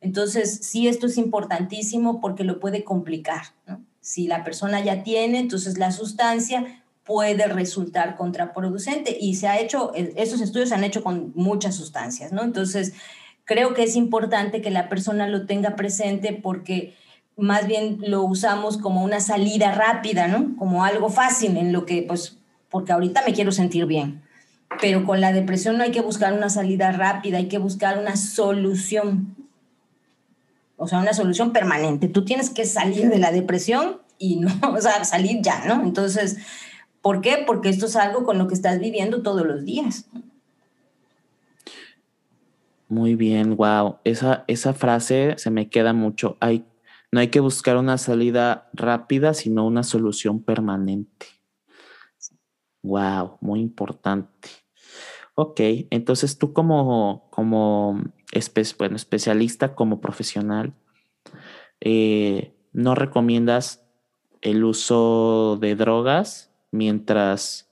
[0.00, 3.80] Entonces, sí, esto es importantísimo porque lo puede complicar, ¿no?
[4.00, 9.92] Si la persona ya tiene, entonces la sustancia puede resultar contraproducente y se ha hecho,
[9.94, 12.42] esos estudios se han hecho con muchas sustancias, ¿no?
[12.42, 12.94] Entonces,
[13.44, 16.94] creo que es importante que la persona lo tenga presente porque
[17.36, 20.56] más bien lo usamos como una salida rápida, ¿no?
[20.56, 22.38] Como algo fácil en lo que, pues,
[22.70, 24.22] porque ahorita me quiero sentir bien.
[24.80, 28.16] Pero con la depresión no hay que buscar una salida rápida, hay que buscar una
[28.16, 29.36] solución.
[30.76, 32.08] O sea, una solución permanente.
[32.08, 35.82] Tú tienes que salir de la depresión y no, o sea, salir ya, ¿no?
[35.82, 36.38] Entonces,
[37.02, 37.44] ¿por qué?
[37.46, 40.08] Porque esto es algo con lo que estás viviendo todos los días.
[42.88, 43.98] Muy bien, wow.
[44.04, 46.36] Esa, esa frase se me queda mucho.
[46.40, 46.64] Hay
[47.12, 51.26] no hay que buscar una salida rápida, sino una solución permanente.
[52.82, 54.48] Wow, muy importante.
[55.34, 58.02] Ok, entonces tú como, como
[58.78, 60.72] bueno, especialista, como profesional,
[61.80, 63.84] eh, ¿no recomiendas
[64.40, 67.70] el uso de drogas mientras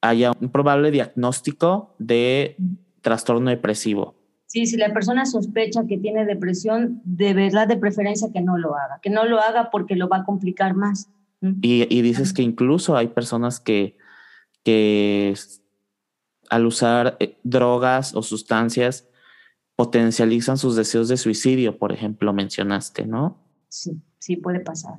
[0.00, 2.56] haya un probable diagnóstico de
[3.02, 4.14] trastorno depresivo?
[4.46, 8.74] Sí, si la persona sospecha que tiene depresión, de verdad de preferencia que no lo
[8.74, 11.08] haga, que no lo haga porque lo va a complicar más.
[11.40, 13.96] Y, dices que incluso hay personas que,
[14.62, 15.34] que
[16.50, 19.08] al usar eh, drogas o sustancias
[19.76, 23.38] potencializan sus deseos de suicidio, por ejemplo, mencionaste, ¿no?
[23.68, 24.98] Sí, sí puede pasar.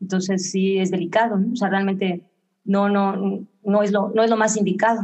[0.00, 1.52] Entonces sí es delicado, ¿no?
[1.52, 2.24] O sea, realmente
[2.64, 5.02] no, no, no, es, lo, no es lo más indicado.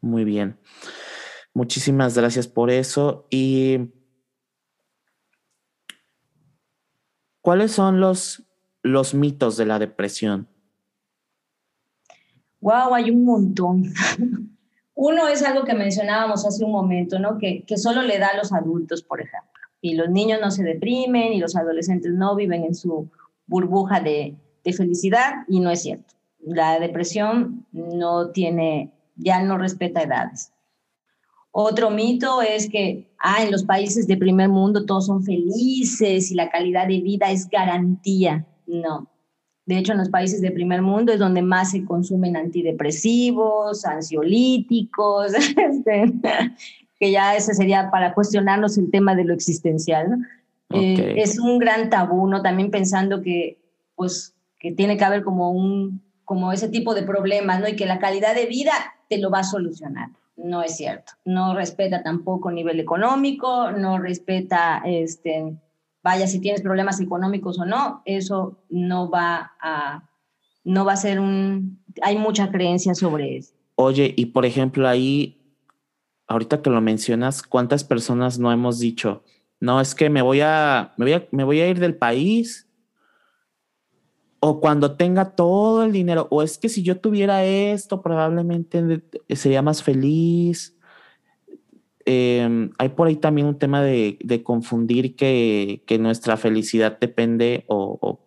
[0.00, 0.58] Muy bien.
[1.52, 3.26] Muchísimas gracias por eso.
[3.30, 3.92] ¿Y
[7.40, 8.42] cuáles son los,
[8.82, 10.48] los mitos de la depresión?
[12.60, 13.92] Wow, hay un montón.
[14.94, 17.38] Uno es algo que mencionábamos hace un momento, ¿no?
[17.38, 19.50] Que, que solo le da a los adultos, por ejemplo.
[19.80, 23.10] Y los niños no se deprimen y los adolescentes no viven en su
[23.46, 26.13] burbuja de, de felicidad y no es cierto.
[26.46, 30.52] La depresión no tiene, ya no respeta edades.
[31.56, 36.34] Otro mito es que ah, en los países de primer mundo todos son felices y
[36.34, 38.44] la calidad de vida es garantía.
[38.66, 39.08] No.
[39.66, 45.32] De hecho, en los países de primer mundo es donde más se consumen antidepresivos, ansiolíticos,
[45.56, 46.12] este,
[46.98, 50.18] que ya ese sería para cuestionarnos el tema de lo existencial.
[50.70, 52.42] Eh, es un gran tabú, ¿no?
[52.42, 53.58] También pensando que,
[53.94, 57.68] pues, que tiene que haber como un, como ese tipo de problemas, ¿no?
[57.68, 58.72] Y que la calidad de vida
[59.08, 61.12] te lo va a solucionar no es cierto.
[61.24, 65.56] No respeta tampoco nivel económico, no respeta, este,
[66.02, 70.08] vaya, si tienes problemas económicos o no, eso no va a,
[70.64, 73.54] no va a ser un, hay mucha creencia sobre eso.
[73.76, 75.40] Oye, y por ejemplo ahí,
[76.26, 79.22] ahorita que lo mencionas, ¿cuántas personas no hemos dicho,
[79.60, 82.68] no, es que me voy a, me voy a, me voy a ir del país
[84.46, 89.62] o cuando tenga todo el dinero, o es que si yo tuviera esto, probablemente sería
[89.62, 90.76] más feliz.
[92.04, 98.18] Em, hay por ahí también un tema de, confundir que, nuestra felicidad depende, o,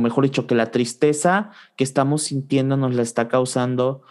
[0.00, 4.02] mejor dicho, que la tristeza que estamos sintiendo nos la está causando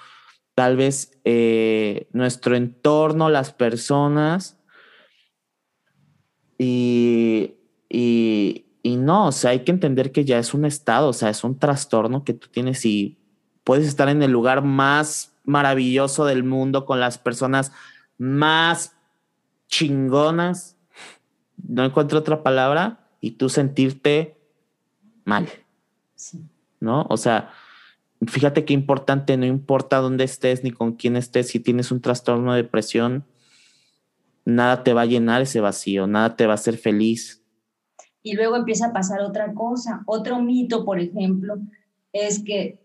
[0.55, 4.57] tal vez eh, nuestro entorno, las personas.
[6.57, 7.55] y
[8.83, 11.57] no, o sea, hay que entender que ya es un estado, o sea, es un
[11.57, 13.17] trastorno que tú tienes y
[13.63, 17.71] puedes estar en el lugar más maravilloso del mundo con las personas
[18.17, 18.95] más
[19.67, 20.77] chingonas,
[21.67, 24.37] no encuentro otra palabra, y tú sentirte
[25.25, 25.47] mal.
[26.79, 27.05] ¿No?
[27.09, 27.51] O sea,
[28.25, 32.53] fíjate qué importante, no importa dónde estés ni con quién estés, si tienes un trastorno
[32.53, 33.25] de depresión,
[34.45, 37.38] nada te va a llenar ese vacío, nada te va a hacer feliz,
[38.23, 40.03] y luego empieza a pasar otra cosa.
[40.05, 41.57] Otro mito, por ejemplo,
[42.13, 42.79] es que,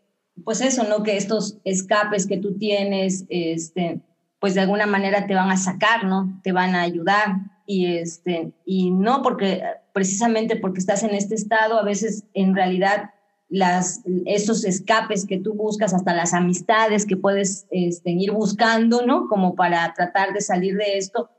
[0.45, 1.03] pues eso, ¿no?
[1.03, 4.01] Que estos escapes que tú tienes, este,
[4.39, 6.41] pues de alguna manera te van a sacar, ¿no?
[6.43, 7.37] Te van a ayudar.
[7.67, 9.63] Y, este, y no porque,
[9.93, 13.11] precisamente porque estás en este estado, a veces en realidad
[13.49, 19.29] las, esos escapes que tú buscas, hasta las amistades que puedes este, ir buscando, ¿no?
[19.29, 21.31] Como para tratar de salir de esto,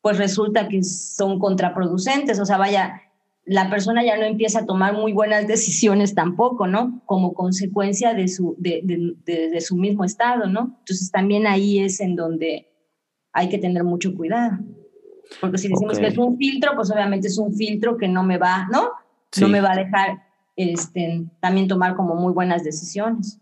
[0.00, 2.38] pues resulta que son contraproducentes.
[2.38, 3.02] O sea, vaya,
[3.46, 7.00] la persona ya no empieza a tomar muy buenas decisiones tampoco, ¿no?
[7.06, 10.76] Como consecuencia de su, de, su mismo estado, ¿no?
[10.80, 12.66] Entonces también ahí es en donde
[13.32, 14.58] hay que tener mucho cuidado.
[15.40, 18.36] Porque si decimos que es un filtro, pues obviamente es un filtro que no me
[18.36, 18.90] va, ¿no?
[19.40, 20.22] No me va a dejar
[20.56, 23.40] este, también tomar como muy buenas decisiones.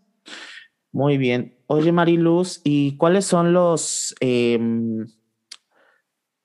[0.91, 1.57] Muy bien.
[1.65, 5.07] Oye, Mariluz, ¿y cuáles son los, em,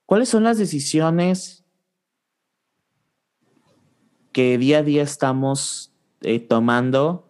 [0.06, 1.59] cuáles son las decisiones
[4.40, 7.28] que día a día estamos eh, tomando,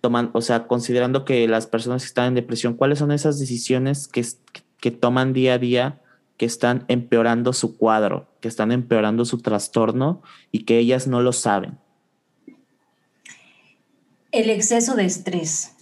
[0.00, 4.24] o sea, considerando que las personas que están en depresión, cuáles son esas decisiones que,
[4.78, 6.00] que toman día a día
[6.36, 10.22] que están empeorando su cuadro, que están empeorando su trastorno
[10.52, 11.76] y que ellas no lo saben?
[14.30, 15.72] El exceso de estrés.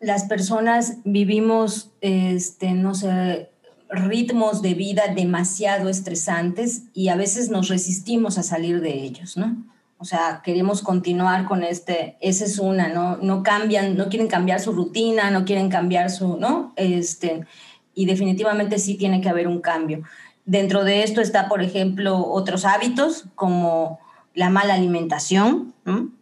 [0.00, 3.51] Las personas vivimos, este, no sé,
[3.92, 9.56] ritmos de vida demasiado estresantes y a veces nos resistimos a salir de ellos, ¿no?
[9.98, 13.18] O sea, queremos continuar con este, esa es una, ¿no?
[13.18, 16.72] No cambian, no quieren cambiar su rutina, no quieren cambiar su, ¿no?
[16.74, 17.46] Este,
[17.94, 20.02] y definitivamente sí tiene que haber un cambio.
[20.44, 24.00] Dentro de esto está, por ejemplo, otros hábitos como
[24.34, 25.74] la mala alimentación,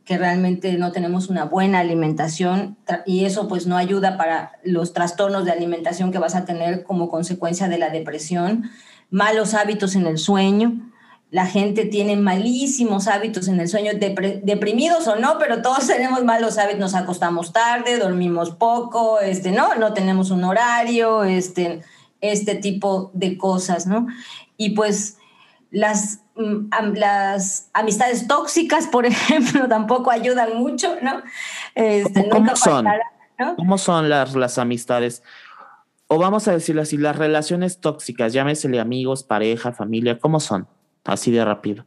[0.05, 5.45] que realmente no tenemos una buena alimentación y eso pues no ayuda para los trastornos
[5.45, 8.71] de alimentación que vas a tener como consecuencia de la depresión,
[9.11, 10.91] malos hábitos en el sueño.
[11.31, 16.59] La gente tiene malísimos hábitos en el sueño, deprimidos o no, pero todos tenemos malos
[16.59, 19.77] hábitos, nos acostamos tarde, dormimos poco, este, ¿no?
[19.77, 21.83] no tenemos un horario, este,
[22.21, 24.09] este tipo de cosas, ¿no?
[24.57, 25.19] Y pues
[25.71, 26.21] las
[26.95, 31.23] las amistades tóxicas, por ejemplo, tampoco ayudan mucho, ¿no?
[31.75, 32.87] Este, ¿Cómo, son?
[33.57, 35.23] ¿Cómo son las, las amistades?
[36.09, 40.67] O vamos a decirlo así, las relaciones tóxicas, llámesele amigos, pareja, familia, ¿cómo son?
[41.05, 41.87] Así de rápido.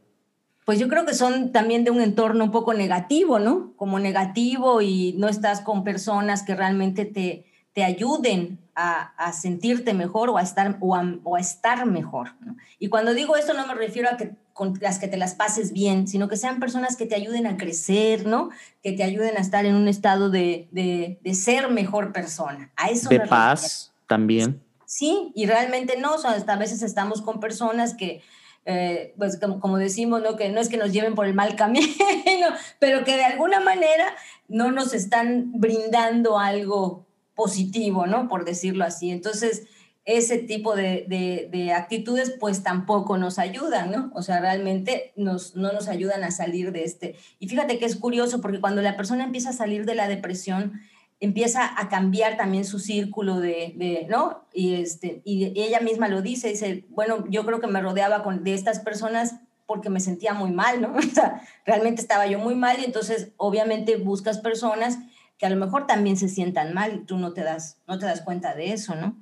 [0.64, 3.74] Pues yo creo que son también de un entorno un poco negativo, ¿no?
[3.76, 7.44] Como negativo y no estás con personas que realmente te,
[7.74, 10.96] te ayuden a, sentirte mejor o a estar, o
[11.36, 12.34] a, estar mejor.
[12.78, 15.72] Y cuando digo esto no me refiero a que con las que te las pases
[15.72, 18.50] bien, sino que sean personas que te ayuden a crecer, ¿no?
[18.82, 22.70] Que te ayuden a estar en un estado de, de, ser mejor persona.
[22.76, 24.62] A eso de paz también.
[24.86, 28.22] Sí, y realmente no, o sea, hasta a veces estamos con personas que,
[28.64, 30.36] eh, pues como, como, decimos, ¿no?
[30.36, 31.88] que no es que nos lleven por el mal camino,
[32.78, 34.06] pero que de alguna manera
[34.46, 38.28] no nos están brindando algo positivo, ¿no?
[38.28, 39.10] Por decirlo así.
[39.10, 39.66] Entonces,
[40.04, 44.10] ese tipo de, actitudes pues tampoco nos ayudan, ¿no?
[44.14, 47.16] O sea, realmente nos, no nos ayudan a salir de este.
[47.38, 50.74] Y fíjate que es curioso porque cuando la persona empieza a salir de la depresión,
[51.20, 54.44] empieza a cambiar también su círculo de, ¿no?
[54.52, 58.52] Y, este, ella misma lo dice, dice, bueno, yo creo que me rodeaba con, de
[58.52, 60.94] estas personas porque me sentía muy mal, ¿no?
[60.98, 64.98] O sea, realmente estaba yo muy mal y entonces obviamente buscas personas
[65.44, 68.22] a lo mejor también se sientan mal y tú no te das, no te das
[68.22, 69.16] cuenta de eso, ¿no?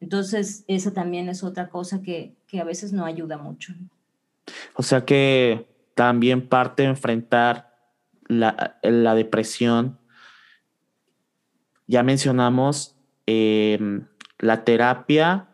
[0.00, 3.72] Entonces, eso también es otra cosa que, que a veces no ayuda mucho.
[4.74, 7.74] O sea que también parte de enfrentar
[8.26, 9.98] la, la depresión.
[11.86, 12.96] Ya mencionamos
[13.26, 14.06] em,
[14.38, 15.48] la terapia,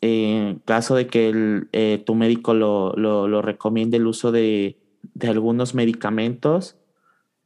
[0.00, 4.78] en caso de que eh, tu médico lo, lo, lo, recomiende el uso de,
[5.14, 6.76] de algunos medicamentos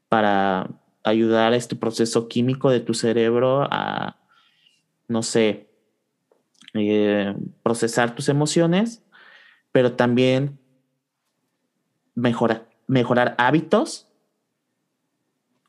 [0.09, 0.68] para
[1.05, 4.17] ayudar a este proceso químico de tu cerebro a,
[5.09, 5.69] no sé,
[6.75, 9.03] eh, procesar tus emociones,
[9.73, 10.59] pero también
[12.15, 14.09] mejorar, hábitos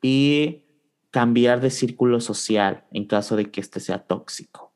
[0.01, 0.63] y
[1.11, 4.73] cambiar de círculo social en caso de que este sea tóxico.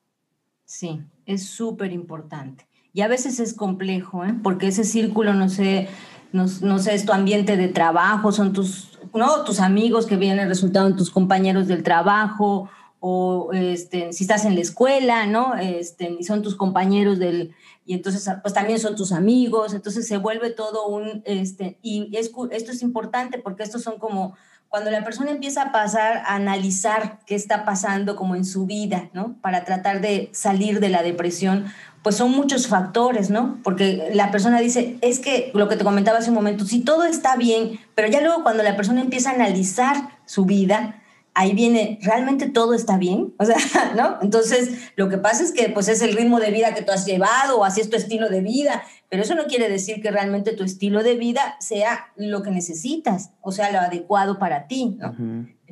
[0.66, 2.68] Sí, es súper importante.
[2.94, 4.36] Y a veces es complejo, ¿eh?
[4.44, 5.88] porque ese círculo, no sé,
[6.32, 9.44] no, sé, es tu ambiente de trabajo, son tus, ¿no?
[9.44, 12.70] tus amigos que vienen resultado en tus compañeros del trabajo,
[13.06, 15.56] o este, si estás en la escuela, ¿no?
[15.56, 17.54] Este, y son tus compañeros del,
[17.86, 22.50] y entonces pues también son tus amigos, entonces se vuelve todo un, este, y esto
[22.50, 24.36] es importante porque estos son como,
[24.70, 29.10] cuando la persona empieza a pasar a analizar qué está pasando como en su vida,
[29.12, 29.36] ¿no?
[29.42, 31.66] Para tratar de salir de la depresión,
[32.04, 33.60] pues son muchos factores, ¿no?
[33.64, 37.06] Porque la persona dice, es que lo que te comentaba hace un momento, si todo
[37.06, 41.02] está bien, pero ya luego cuando la persona empieza a analizar su vida,
[41.34, 43.34] ahí viene, ¿realmente todo está bien?
[43.40, 43.58] O sea,
[43.96, 44.18] ¿no?
[44.22, 47.06] Entonces, lo que pasa es que pues es el ritmo de vida que tú has
[47.06, 50.54] llevado o así es tu estilo de vida, pero eso no quiere decir que realmente
[50.54, 55.16] tu estilo de vida sea lo que necesitas, o sea, lo adecuado para ti, ¿no?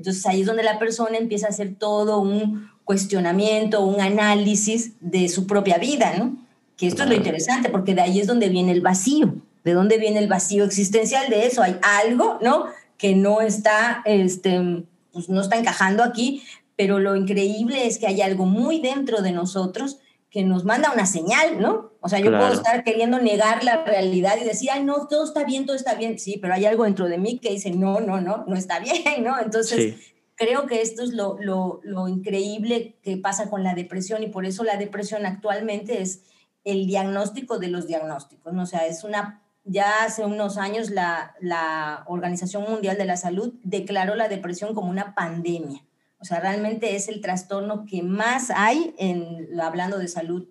[0.02, 5.30] Entonces, ahí es donde la persona empieza a hacer todo un cuestionamiento, un análisis de
[5.30, 6.38] su propia vida, ¿no?
[6.76, 9.36] Que esto es lo interesante, porque de ahí es donde viene el vacío.
[9.64, 11.62] ¿De dónde viene el vacío existencial de eso?
[11.62, 12.66] Hay algo, ¿no?
[12.98, 14.84] Que no está, este,
[15.14, 16.42] pues no está encajando aquí,
[16.76, 20.00] pero lo increíble es que hay algo muy dentro de nosotros
[20.32, 21.92] que nos manda una señal, ¿no?
[22.00, 25.44] O sea, yo puedo estar queriendo negar la realidad y decir, ay, no, todo está
[25.44, 26.18] bien, todo está bien.
[26.18, 29.24] Sí, pero hay algo dentro de mí que dice, no, no, no, no está bien,
[29.24, 29.38] ¿no?
[29.40, 29.98] Entonces,
[30.36, 34.46] creo que esto es lo, lo, lo, increíble que pasa con la depresión y por
[34.46, 36.24] eso la depresión actualmente es
[36.64, 38.64] el diagnóstico de los diagnósticos, ¿no?
[38.64, 43.54] O sea, es una, ya hace unos años la, la Organización Mundial de la Salud
[43.64, 45.84] declaró la depresión como una pandemia.
[46.22, 50.48] O sea, realmente es el trastorno que más hay, en, hablando de salud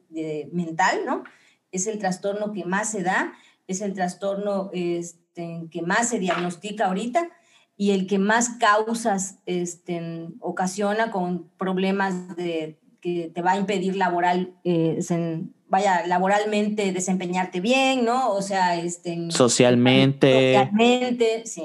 [0.53, 1.23] mental, ¿no?
[1.71, 3.33] Es el trastorno que más se da,
[3.69, 7.31] es el trastorno este, que más se diagnostica ahorita
[7.77, 13.97] y el que más causas este, ocasiona con problemas de, que te va a impedir
[13.97, 15.01] laboral, eh,
[15.69, 18.33] vaya, laboralmente desempeñarte bien, ¿no?
[18.33, 20.55] O sea, este, socialmente.
[20.55, 21.63] Socialmente, sí.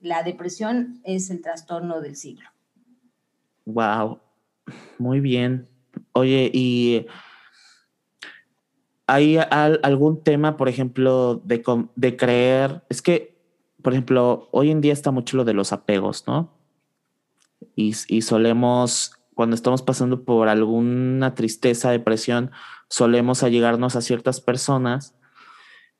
[0.00, 2.49] La depresión es el trastorno del siglo.
[3.72, 4.20] Wow,
[4.98, 5.68] muy bien.
[6.12, 7.06] Oye, ¿y
[9.06, 12.82] hay algún tema, por ejemplo, de, creer?
[12.88, 13.38] Es que,
[13.82, 16.52] por ejemplo, hoy en día está mucho lo de los apegos, ¿no?
[17.76, 22.50] Y, y solemos, cuando estamos pasando por alguna tristeza, depresión,
[22.88, 25.14] solemos allegarnos a ciertas personas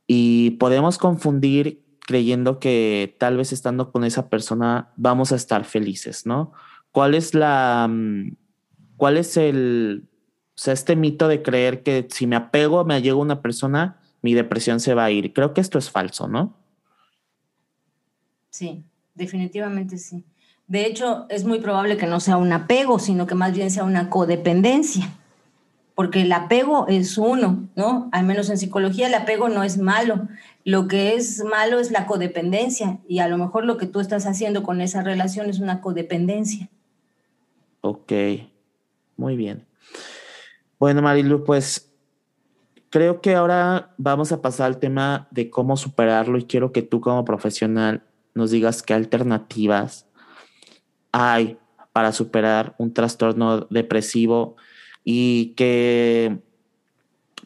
[0.06, 6.26] y podemos confundir creyendo que tal vez estando con esa persona vamos a estar felices,
[6.26, 6.52] ¿no?
[6.92, 8.36] ¿Cuál es la, mm,
[8.96, 10.08] cuál es el,
[10.48, 14.00] o sea, este mito de creer que si me apego, me allego a una persona,
[14.22, 15.32] mi depresión se va a ir?
[15.32, 16.56] Creo que esto es falso, ¿no?
[18.50, 18.84] Sí,
[19.14, 20.24] definitivamente sí.
[20.66, 23.82] De hecho, es muy probable que no sea un apego, sino que más bien sea
[23.84, 25.10] una codependencia,
[25.96, 28.08] porque el apego es uno, ¿no?
[28.12, 30.28] Al menos en psicología el apego no es malo.
[30.64, 34.26] Lo que es malo es la codependencia y a lo mejor lo que tú estás
[34.26, 36.68] haciendo con esa relación es una codependencia.
[37.80, 38.12] Ok,
[39.16, 39.66] muy bien.
[40.78, 41.92] Bueno, Marilu, pues
[42.90, 47.00] creo que ahora vamos a pasar al tema de cómo superarlo y quiero que tú
[47.00, 48.02] como profesional
[48.34, 50.06] nos digas qué alternativas
[51.12, 51.58] hay
[51.92, 54.56] para superar un trastorno depresivo
[55.04, 56.38] y que,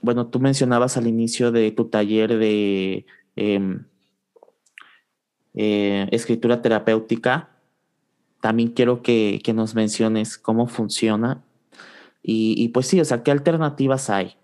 [0.01, 3.07] bueno, tú mencionabas al inicio de tu taller de
[3.37, 3.87] em,
[5.55, 7.54] eh, escritura terapéutica
[8.45, 11.43] también quiero que, nos menciones cómo funciona.
[12.23, 14.37] Y, pues sí, o sea, ¿qué alternativas hay?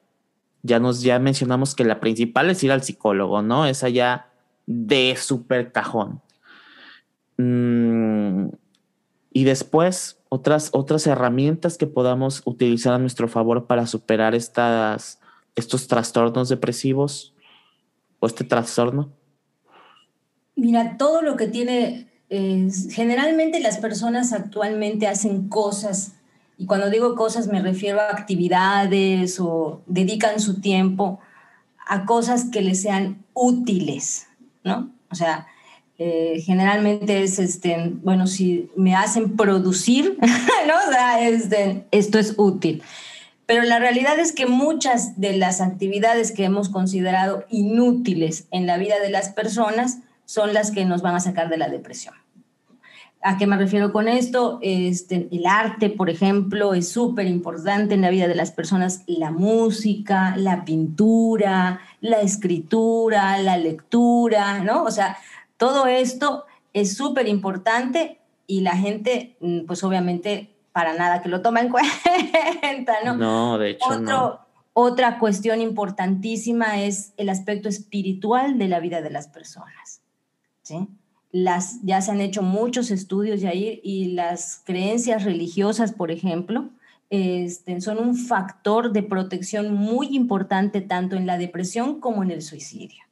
[0.63, 3.67] Ya nos ya mencionamos que la principal es ir al psicólogo, ¿no?
[3.67, 4.31] Esa ya
[4.65, 6.23] de súper cajón.
[7.37, 8.47] Mm,
[9.35, 15.21] y después, otras, otras herramientas que podamos utilizar a nuestro favor para superar estas,
[15.57, 17.35] estos trastornos depresivos
[18.19, 19.13] o este trastorno.
[20.57, 26.13] Mira, todo lo que tiene generalmente las personas actualmente hacen cosas,
[26.57, 31.19] y cuando digo cosas me refiero a actividades o dedican su tiempo
[31.87, 34.29] a cosas que les sean útiles,
[34.63, 34.93] ¿no?
[35.11, 35.49] O sea,
[35.99, 40.17] eh, generalmente es, este, bueno, si me hacen producir,
[40.69, 40.75] ¿no?
[40.89, 42.83] O sea, este, esto es útil.
[43.47, 48.79] Pero la realidad es que muchas de las actividades que hemos considerado inútiles en la
[48.79, 49.99] vida de las personas
[50.31, 52.15] son las que nos van a sacar de la depresión.
[53.21, 54.61] ¿A qué me refiero con esto?
[54.63, 59.03] Este, el arte, por ejemplo, es súper importante en la vida de las personas.
[59.09, 64.85] La música, la pintura, la escritura, la lectura, ¿no?
[64.85, 65.19] O sea,
[65.57, 71.43] todo esto es súper importante y la gente, mm, pues obviamente, para nada que lo
[71.43, 71.71] toma en
[72.63, 73.17] cuenta, ¿no?
[73.17, 74.39] No, de hecho no.
[74.73, 79.80] Otra cuestión importantísima es el aspecto espiritual de la vida de las personas,
[80.71, 80.89] ¿sí?
[81.33, 86.71] las, ya se han hecho muchos estudios ahí y las creencias religiosas, por ejemplo,
[87.09, 92.43] este, son un factor de protección muy importante tanto en la depresión como en el
[92.43, 93.05] suicidio.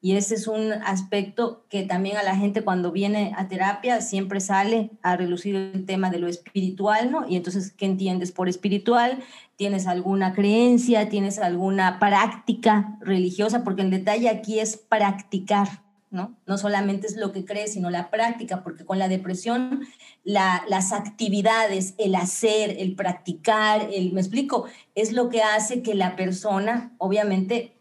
[0.00, 4.38] Y ese es un aspecto que también a la gente cuando viene a terapia siempre
[4.38, 7.28] sale a relucir el tema de lo espiritual, ¿no?
[7.28, 9.18] Y entonces, ¿qué entiendes por espiritual?
[9.56, 11.08] ¿Tienes alguna creencia?
[11.08, 13.64] ¿Tienes alguna práctica religiosa?
[13.64, 16.36] Porque el detalle aquí es practicar, ¿no?
[16.56, 19.80] solamente es lo que crees, sino la práctica, porque con la depresión
[20.24, 24.64] las actividades, el hacer, el practicar, el, me explico,
[24.94, 27.76] es lo que hace que la persona, obviamente,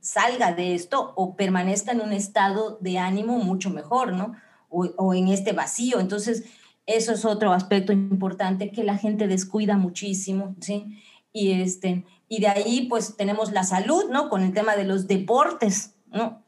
[0.00, 4.34] salga de esto o permanezca en un estado de ánimo mucho mejor, ¿no?
[4.68, 5.98] O, o en este vacío.
[5.98, 6.44] Entonces,
[6.86, 11.02] eso es otro aspecto importante que la gente descuida muchísimo, ¿sí?
[11.32, 14.28] Y, este, y de ahí pues tenemos la salud, ¿no?
[14.28, 16.42] Con el tema de los deportes, ¿no?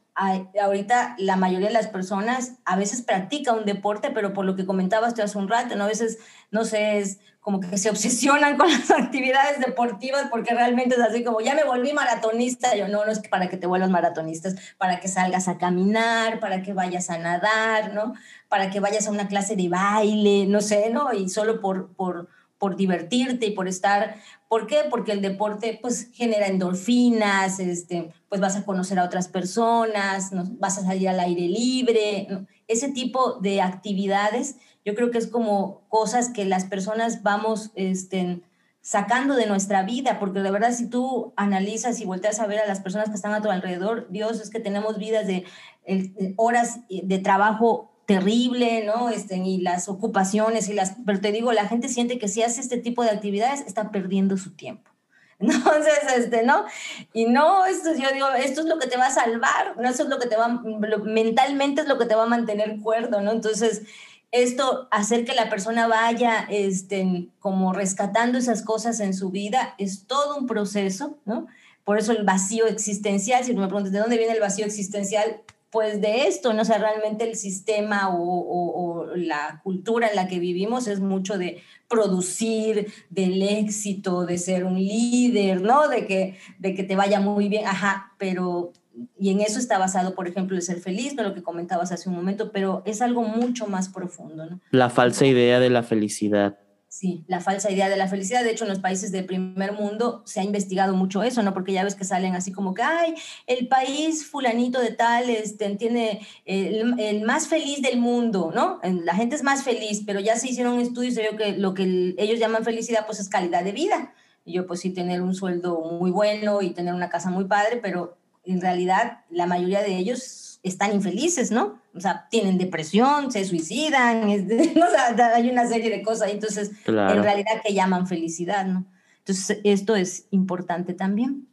[0.61, 4.65] Ahorita la mayoría de las personas a veces practica un deporte, pero por lo que
[4.65, 5.85] comentabas tú hace un rato, ¿no?
[5.85, 6.19] A veces,
[6.51, 11.23] no sé, es como que se obsesionan con las actividades deportivas porque realmente es así
[11.23, 12.75] como, ya me volví maratonista.
[12.75, 16.61] Yo, no, no es para que te vuelvas maratonistas, para que salgas a caminar, para
[16.61, 18.13] que vayas a nadar, ¿no?
[18.47, 21.13] Para que vayas a una clase de baile, no sé, ¿no?
[21.13, 22.29] Y solo por,
[22.61, 24.17] por divertirte y por estar.
[24.47, 24.83] ¿Por qué?
[24.89, 30.29] Porque el deporte pues genera endorfinas, este, pues vas a conocer a otras personas,
[30.59, 32.27] vas a salir al aire libre,
[32.67, 38.41] ese tipo de actividades yo creo que es como cosas que las personas vamos este,
[38.81, 42.65] sacando de nuestra vida, porque de verdad si tú analizas y volteas a ver a
[42.65, 45.45] las personas que están a tu alrededor, Dios, es que tenemos vidas de,
[45.85, 49.09] de horas de trabajo terrible, ¿no?
[49.09, 52.59] Este, y las ocupaciones y las, pero te digo, la gente siente que si hace
[52.59, 54.91] este tipo de actividades está perdiendo su tiempo.
[55.39, 56.65] Entonces, este, ¿no?
[57.13, 60.03] Y no, esto, yo digo, esto es lo que te va a salvar, no eso
[60.03, 60.61] es lo que te va,
[61.03, 63.31] mentalmente es lo que te va a mantener cuerdo, ¿no?
[63.31, 63.83] Entonces,
[64.31, 70.05] esto, hacer que la persona vaya, este, como rescatando esas cosas en su vida, es
[70.05, 71.47] todo un proceso, ¿no?
[71.85, 75.41] Por eso el vacío existencial, si me preguntas, ¿de dónde viene el vacío existencial?
[75.71, 76.63] Pues de esto, ¿no?
[76.63, 81.61] O sea, realmente el sistema o, la cultura en la que vivimos es mucho de
[81.87, 85.87] producir, del éxito, de ser un líder, ¿no?
[85.87, 88.73] De que, de que te vaya muy bien, ajá, pero,
[89.17, 91.23] y en eso está basado, por ejemplo, el ser feliz, ¿no?
[91.23, 94.59] Lo que comentabas hace un momento, pero es algo mucho más profundo, ¿no?
[94.71, 96.57] La falsa idea de la felicidad.
[96.93, 98.43] Sí, la falsa idea de la felicidad.
[98.43, 101.53] De hecho, en los países del primer mundo se ha investigado mucho eso, ¿no?
[101.53, 103.15] Porque ya ves que salen así como que, ay,
[103.47, 108.81] el país fulanito de tal este, tiene el, más feliz del mundo, ¿no?
[109.05, 112.41] La gente es más feliz, pero ya se hicieron estudios y que lo que ellos
[112.41, 114.13] llaman felicidad, pues es calidad de vida.
[114.43, 117.77] Y yo, pues sí, tener un sueldo muy bueno y tener una casa muy padre,
[117.81, 121.81] pero en realidad la mayoría de ellos están infelices, ¿no?
[121.95, 127.23] O sea, tienen depresión, se suicidan, o sea, hay una serie de cosas, entonces, en
[127.23, 128.85] realidad que llaman felicidad, ¿no?
[129.19, 131.47] Entonces, esto es importante también.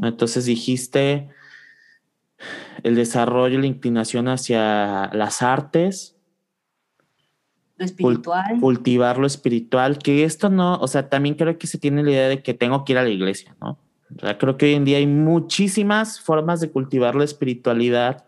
[0.00, 1.28] Entonces dijiste
[2.82, 6.16] el desarrollo, la inclinación hacia las artes.
[7.76, 8.58] Lo espiritual.
[8.60, 12.28] Cultivar lo espiritual, que esto no, o sea, también creo que se tiene la idea
[12.28, 13.78] de que tengo que ir a la iglesia, ¿no?
[14.16, 18.26] O sea, creo que hoy en día hay muchísimas formas de cultivar la espiritualidad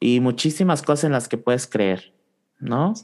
[0.00, 2.12] y muchísimas cosas en las que puedes creer,
[2.58, 2.94] ¿no?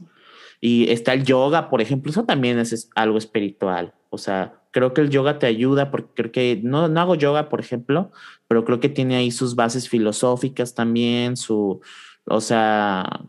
[0.61, 3.93] Y está el yoga, por ejemplo, eso también es algo espiritual.
[4.11, 7.49] O sea, creo que el yoga te ayuda porque creo que no, no hago yoga,
[7.49, 8.13] por ejemplo,
[8.49, 11.81] pero creo que tiene ahí sus bases filosóficas también, su,
[12.27, 13.25] o sea,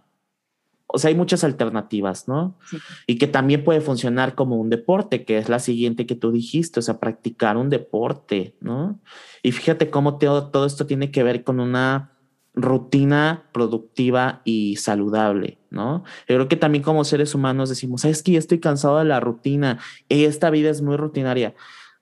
[0.88, 2.58] o sea, hay muchas alternativas, ¿no?
[3.06, 6.80] Y que también puede funcionar como un deporte, que es la siguiente que tú dijiste,
[6.80, 9.00] o sea, practicar un deporte, ¿no?
[9.44, 12.15] Y fíjate cómo todo, todo esto tiene que ver con una
[12.56, 16.04] rutina productiva y saludable, ¿no?
[16.28, 19.20] Yo creo que también como seres humanos decimos, es que ya estoy cansado de la
[19.20, 19.80] rutina
[20.10, 21.54] esta vida es muy rutinaria.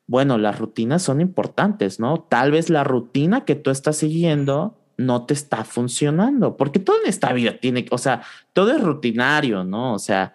[0.06, 2.22] Bueno, las rutinas son importantes, ¿no?
[2.30, 7.10] Tal vez la rutina que tú estás siguiendo no te está funcionando, porque todo en
[7.10, 8.22] esta vida tiene, o sea,
[8.54, 9.94] todo es rutinario, ¿no?
[9.94, 10.34] O sea,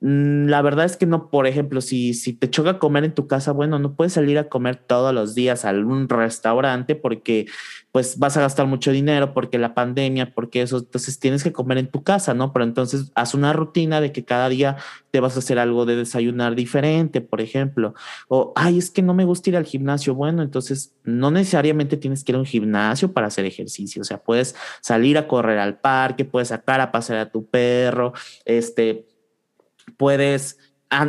[0.00, 3.52] la verdad es que no, por ejemplo, si, si te choca comer en tu casa,
[3.52, 7.46] bueno, no puedes salir a comer todos los días a algún restaurante porque
[7.92, 11.76] pues vas a gastar mucho dinero, porque la pandemia, porque eso, entonces tienes que comer
[11.76, 12.52] en tu casa, ¿no?
[12.52, 14.76] Pero entonces haz una rutina de que cada día
[15.10, 17.94] te vas a hacer algo de desayunar diferente, por ejemplo.
[18.28, 20.14] O, ay, es que no me gusta ir al gimnasio.
[20.14, 24.02] Bueno, entonces no necesariamente tienes que ir a un gimnasio para hacer ejercicio.
[24.02, 28.12] O sea, puedes salir a correr al parque, puedes sacar a pasear a tu perro,
[28.44, 29.09] este
[30.00, 30.56] puedes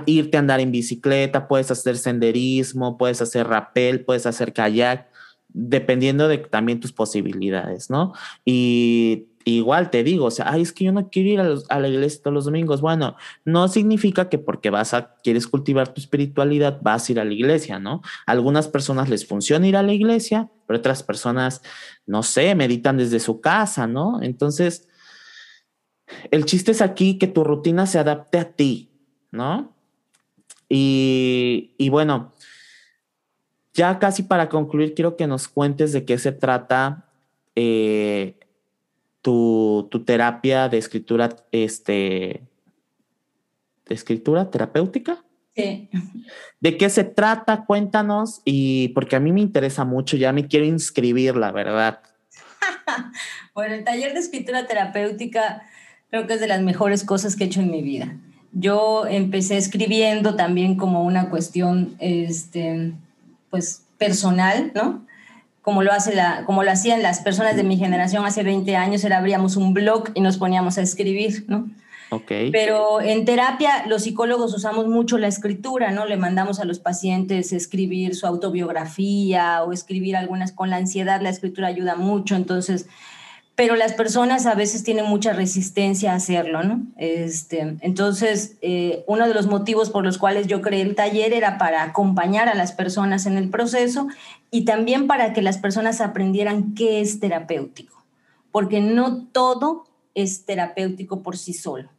[0.05, 5.07] irte a andar en bicicleta, puedes hacer senderismo, puedes hacer rappel, puedes hacer kayak,
[5.47, 8.11] dependiendo de también tus posibilidades, ¿no?
[8.43, 11.87] Y igual te digo, o sea, Ay, es que yo no quiero ir a, la
[11.87, 12.81] iglesia todos los domingos.
[12.81, 13.15] Bueno,
[13.45, 17.33] no significa que porque vas a, quieres cultivar tu espiritualidad, vas a ir a la
[17.33, 18.01] iglesia, ¿no?
[18.27, 21.61] algunas personas les funciona ir a la iglesia, pero otras personas,
[22.05, 24.21] no sé, meditan desde su casa, ¿no?
[24.21, 24.89] Entonces,
[26.29, 28.89] el chiste es aquí que tu rutina se adapte a ti,
[29.31, 29.73] ¿no?
[30.73, 32.31] Y, bueno,
[33.73, 37.09] ya casi para concluir, quiero que nos cuentes de qué se trata
[37.57, 38.39] eh,
[39.21, 42.47] tu, terapia de escritura, este,
[43.85, 45.25] de escritura terapéutica.
[45.53, 45.89] Sí.
[46.61, 47.65] ¿De qué se trata?
[47.65, 52.01] Cuéntanos y porque a mí me interesa mucho, ya me quiero inscribir, la verdad.
[53.53, 55.63] bueno, el taller de escritura terapéutica
[56.11, 58.15] creo que es de las mejores cosas que he hecho en mi vida.
[58.51, 62.91] Yo empecé escribiendo también como una cuestión, este,
[63.49, 65.05] pues, personal, ¿no?
[65.61, 69.03] Como lo, hace la, como lo hacían las personas de mi generación hace 20 años,
[69.05, 71.69] era abríamos un blog y nos poníamos a escribir, ¿no?
[72.09, 72.51] Okay.
[72.51, 76.05] Pero en terapia los psicólogos usamos mucho la escritura, ¿no?
[76.05, 81.29] Le mandamos a los pacientes escribir su autobiografía o escribir algunas con la ansiedad, la
[81.29, 82.87] escritura ayuda mucho, entonces
[83.55, 86.81] pero las personas a veces tienen mucha resistencia a hacerlo, ¿no?
[86.97, 91.57] Este, entonces, eh, uno de los motivos por los cuales yo creé el taller era
[91.57, 94.07] para acompañar a las personas en el proceso
[94.49, 98.03] y también para que las personas aprendieran qué es terapéutico,
[98.51, 101.89] porque no todo es terapéutico por sí solo.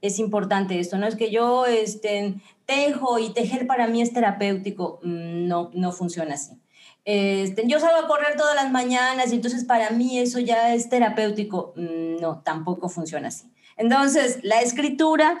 [0.00, 2.34] Es importante esto, no es que yo este,
[2.64, 6.61] tejo y tejer para mí es terapéutico, mm, no, no funciona así.
[7.04, 10.88] Este, yo salgo a correr todas las mañanas y entonces para mí eso ya es
[10.88, 11.72] terapéutico.
[11.76, 13.50] Mm, no, tampoco funciona así.
[13.76, 15.40] Entonces, la escritura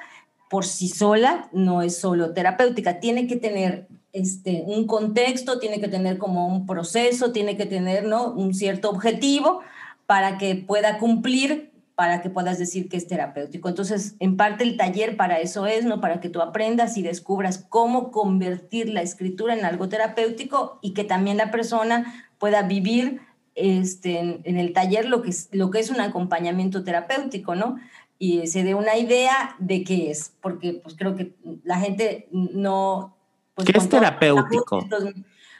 [0.50, 5.88] por sí sola no es solo terapéutica, tiene que tener este, un contexto, tiene que
[5.88, 8.32] tener como un proceso, tiene que tener ¿no?
[8.32, 9.60] un cierto objetivo
[10.06, 13.68] para que pueda cumplir para que puedas decir que es terapéutico.
[13.68, 16.00] Entonces, en parte el taller para eso es, ¿no?
[16.00, 21.04] Para que tú aprendas y descubras cómo convertir la escritura en algo terapéutico y que
[21.04, 23.20] también la persona pueda vivir
[23.54, 27.78] este, en, el taller lo que, es, lo que es un acompañamiento terapéutico, ¿no?
[28.18, 33.16] Y se dé una idea de qué es, porque pues creo que la gente no...
[33.54, 34.86] Pues, ¿Qué es terapéutico?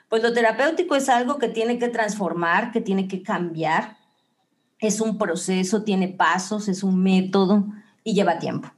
[0.09, 3.97] Pues lo terapéutico es algo que tiene que transformar, que tiene que cambiar,
[4.83, 7.65] es un proceso, tiene pasos, es un método
[8.05, 8.69] y lleva tiempo,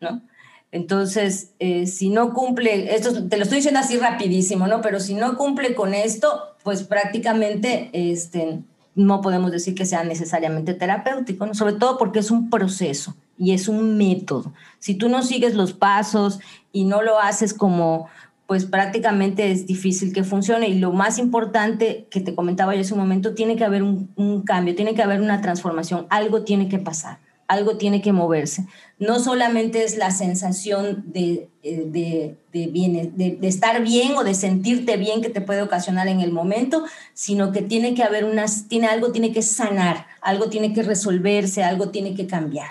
[0.00, 0.22] ¿no?
[0.70, 4.80] Entonces, eh, si no cumple, esto te lo estoy diciendo así rapidísimo, ¿no?
[4.82, 8.60] Pero si no cumple con esto, pues prácticamente este,
[8.94, 11.54] no podemos decir que sea necesariamente terapéutico.
[11.54, 14.52] Sobre todo porque es un proceso y es un método.
[14.80, 16.40] Si tú no sigues los pasos
[16.72, 18.08] y no lo haces como,
[18.46, 20.68] pues prácticamente es difícil que funcione.
[20.68, 24.42] Y lo más importante que te comentaba yo hace un momento, tiene que haber un,
[24.44, 27.18] cambio, tiene que haber una transformación, algo tiene que pasar,
[27.48, 28.66] algo tiene que moverse.
[28.98, 34.96] No solamente es la sensación de, eh, de, de, de, estar bien o de sentirte
[34.98, 36.84] bien que te puede ocasionar en el momento,
[37.14, 41.64] sino que tiene que haber unas, tiene, algo tiene que sanar, algo tiene que resolverse,
[41.64, 42.70] algo tiene que cambiar.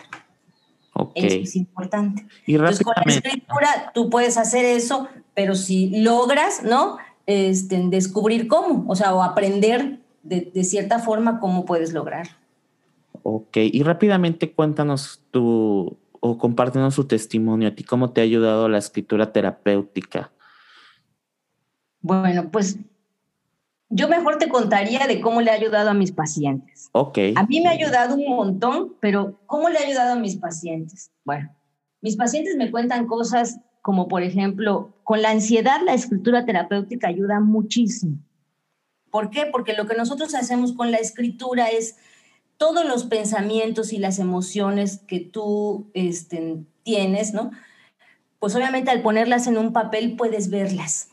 [1.15, 2.25] Eso es importante.
[2.45, 6.97] Y Entonces, con la escritura tú puedes hacer eso, pero si logras, ¿no?
[7.25, 12.27] Este, descubrir cómo, o sea, o aprender de, de cierta forma cómo puedes lograr.
[13.23, 18.67] Ok, y rápidamente cuéntanos tu, o compártenos su testimonio, a ti cómo te ha ayudado
[18.69, 20.31] la escritura terapéutica.
[22.01, 22.77] Bueno, pues
[23.89, 26.89] yo mejor te contaría de cómo le ha ayudado a mis pacientes.
[26.91, 27.19] Ok.
[27.35, 31.11] A mí me ha ayudado un montón, pero ¿cómo le ha ayudado a mis pacientes?
[31.23, 31.49] Bueno,
[32.01, 37.39] mis pacientes me cuentan cosas como, por ejemplo, con la ansiedad la escritura terapéutica ayuda
[37.39, 38.17] muchísimo.
[39.11, 39.45] ¿Por qué?
[39.45, 41.97] Porque lo que nosotros hacemos con la escritura es
[42.57, 47.51] todos los pensamientos y las emociones que tú este, tienes, ¿no?
[48.39, 51.09] Pues obviamente al ponerlas en un papel puedes verlas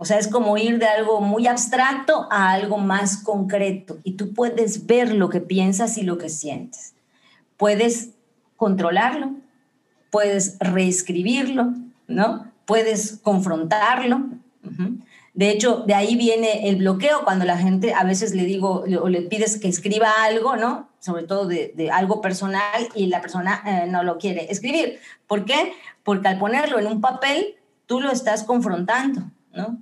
[0.00, 4.32] o sea, es como ir de algo muy abstracto a algo más concreto y tú
[4.32, 6.94] puedes ver lo que piensas y lo que sientes.
[7.56, 8.10] Puedes
[8.56, 9.32] controlarlo,
[10.10, 11.72] puedes reescribirlo,
[12.06, 12.46] ¿no?
[12.64, 14.26] Puedes confrontarlo.
[15.34, 19.08] De hecho, de ahí viene el bloqueo cuando la gente a veces le digo o
[19.08, 20.88] le pides que escriba algo, ¿no?
[20.98, 24.98] Sobre todo de, algo personal y la persona eh, no lo quiere escribir.
[25.26, 25.72] ¿Por qué?
[26.02, 27.54] Porque al ponerlo en un papel,
[27.86, 29.22] tú lo estás confrontando,
[29.52, 29.78] ¿no?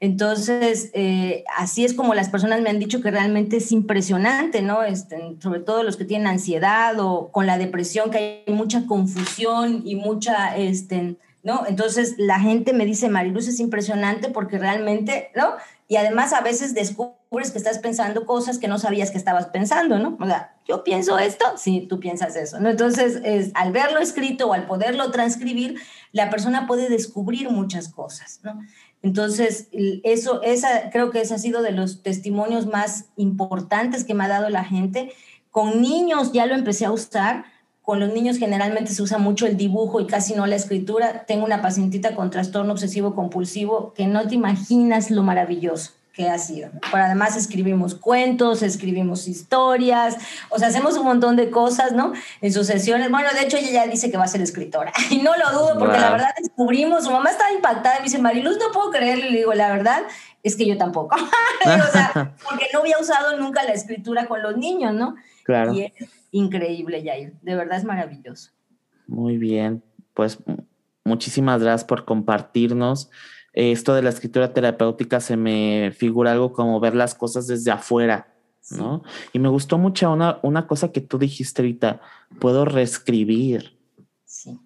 [0.00, 4.82] Entonces, eh, así es como las personas me han dicho que realmente es impresionante, ¿no?
[4.82, 9.82] Este, sobre todo los que tienen ansiedad o con la depresión, que hay mucha confusión
[9.84, 11.66] y mucha, este, ¿no?
[11.66, 15.52] Entonces, la gente me dice, Mariluz, es impresionante porque realmente, ¿no?
[15.86, 19.98] Y además a veces descubres que estás pensando cosas que no sabías que estabas pensando,
[19.98, 20.16] ¿no?
[20.18, 22.70] O sea, yo pienso esto, sí, tú piensas eso, ¿no?
[22.70, 25.78] Entonces, es, al verlo escrito o al poderlo transcribir,
[26.12, 28.60] la persona puede descubrir muchas cosas, ¿no?
[29.02, 29.68] Entonces,
[30.04, 34.28] eso, esa, creo que ese ha sido de los testimonios más importantes que me ha
[34.28, 35.12] dado la gente.
[35.50, 37.44] Con niños ya lo empecé a usar.
[37.82, 41.24] Con los niños generalmente se usa mucho el dibujo y casi no la escritura.
[41.26, 46.38] Tengo una pacientita con trastorno obsesivo compulsivo que no te imaginas lo maravilloso que ha
[46.38, 46.70] sido.
[46.90, 50.16] Pero además escribimos cuentos, escribimos historias,
[50.50, 52.12] o sea, hacemos un montón de cosas, ¿no?
[52.40, 53.10] En sus sesiones.
[53.10, 55.78] Bueno, de hecho ella ya dice que va a ser escritora y no lo dudo
[55.78, 59.30] porque la verdad descubrimos, su mamá estaba impactada y me dice, Mariluz, no puedo creerle,
[59.30, 60.02] le digo, la verdad
[60.42, 61.16] es que yo tampoco.
[61.64, 65.16] o sea, porque no había usado nunca la escritura con los niños, ¿no?
[65.44, 65.72] Claro.
[65.72, 65.92] Y es
[66.30, 68.50] increíble, Jair, de verdad es maravilloso.
[69.06, 69.82] Muy bien
[70.20, 70.38] pues
[71.04, 73.10] muchísimas gracias por compartirnos.
[73.52, 78.32] Esto de la escritura terapéutica se me figura algo como ver las cosas desde afuera,
[78.70, 79.02] ¿no?
[79.32, 82.00] Y me gustó mucho una, una cosa que tú dijiste ahorita,
[82.38, 83.76] puedo reescribir.
[84.24, 84.60] Sí.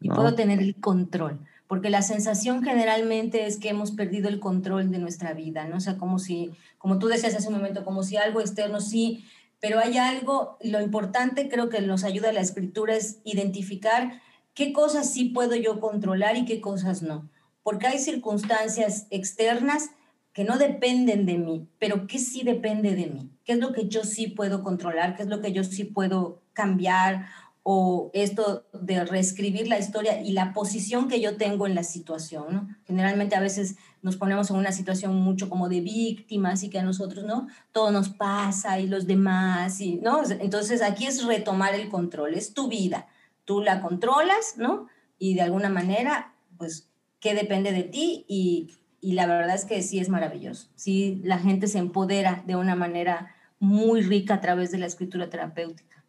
[0.00, 4.90] Y puedo tener el control, porque la sensación generalmente es que hemos perdido el control
[4.90, 5.76] de nuestra vida, ¿no?
[5.76, 9.24] O sea, como si, como tú decías hace un momento, como si algo externo sí,
[9.62, 14.20] pero hay algo, lo importante creo que nos ayuda la escritura es identificar
[14.54, 17.28] qué cosas sí puedo yo controlar y qué cosas no,
[17.62, 19.90] porque hay circunstancias externas
[20.32, 23.88] que no dependen de mí, pero que sí depende de mí, qué es lo que
[23.88, 27.26] yo sí puedo controlar, qué es lo que yo sí puedo cambiar
[27.64, 32.46] o esto de reescribir la historia y la posición que yo tengo en la situación.
[32.52, 32.68] ¿no?
[32.86, 36.82] Generalmente a veces nos ponemos en una situación mucho como de víctimas y que a
[36.82, 37.46] nosotros, ¿no?
[37.70, 40.22] Todo nos pasa y los demás, y, ¿no?
[40.40, 43.06] Entonces aquí es retomar el control, es tu vida,
[43.44, 44.88] tú la controlas, ¿no?
[45.18, 46.88] Y de alguna manera, pues,
[47.22, 48.26] ¿qué depende de ti?
[48.28, 52.56] Y, y la verdad es que sí es maravilloso, sí, la gente se empodera de
[52.56, 56.04] una manera muy rica a través de la escritura terapéutica.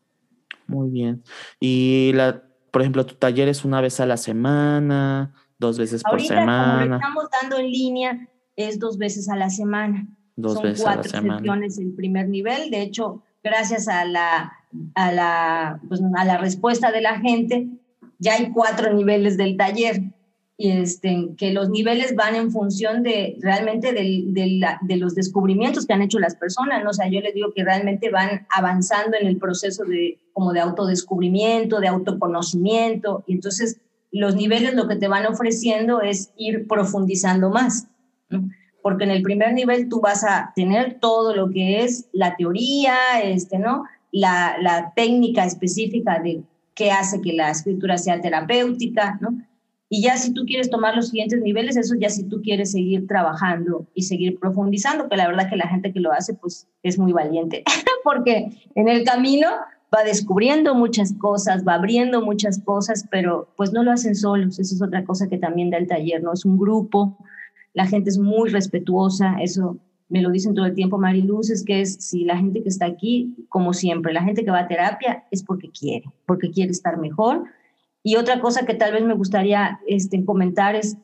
[0.68, 1.23] Muy bien.
[1.60, 6.19] Y, la, por ejemplo, tu taller es una vez a la semana, dos veces por
[6.19, 6.80] semana.
[6.80, 10.07] Como lo estamos dando en línea, es dos veces a la semana.
[10.35, 11.40] Dos Son veces cuatro a la semana.
[11.40, 12.72] sesiones en primer nivel.
[12.72, 14.53] De hecho, gracias a la,
[14.95, 17.68] a la, pues, a la respuesta de la gente,
[18.18, 20.02] ya hay cuatro niveles del taller
[20.56, 24.24] y este, que los niveles van en función de realmente de,
[24.82, 26.92] de, los descubrimientos que han hecho las personas, ¿no?
[26.92, 30.60] O sea, yo les digo que realmente van avanzando en el proceso de como de
[30.60, 33.82] autodescubrimiento, de autoconocimiento, y entonces
[34.12, 37.88] los niveles lo que te van ofreciendo es ir profundizando más.
[38.84, 42.96] Porque en el primer nivel tú vas a tener todo lo que es la teoría,
[43.24, 43.86] este, ¿no?
[44.12, 46.44] La, la técnica específica de
[46.76, 49.36] qué hace que la escritura sea terapéutica, ¿no?
[49.94, 53.06] Y ya si tú quieres tomar los siguientes niveles, eso ya si tú quieres seguir
[53.06, 56.98] trabajando y seguir profundizando, que la verdad que la gente que lo hace pues es
[56.98, 57.64] muy valiente,
[58.03, 59.49] porque en el camino
[59.95, 64.74] va descubriendo muchas cosas, va abriendo muchas cosas, pero pues no lo hacen solos, eso
[64.74, 66.34] es otra cosa que también da el taller, ¿no?
[66.34, 67.15] Es un grupo,
[67.76, 69.78] la gente es muy respetuosa, eso
[70.10, 72.88] me lo dicen todo el tiempo Mariluz, es que es si la gente que está
[72.88, 76.98] aquí, como siempre, la gente que va a terapia es porque quiere, porque quiere estar
[76.98, 77.44] mejor
[78.04, 80.98] y otra cosa que tal vez me gustaría este, comentar es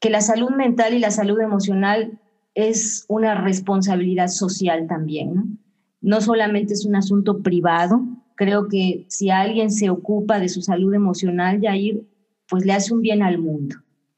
[0.00, 2.18] que la salud mental y la salud emocional
[2.54, 5.60] es una responsabilidad social también.
[6.02, 6.20] ¿no?
[6.20, 8.02] solamente es un asunto privado,
[8.34, 12.04] creo que si alguien se ocupa de su salud emocional, Yair,
[12.48, 13.76] pues le hace un bien al mundo,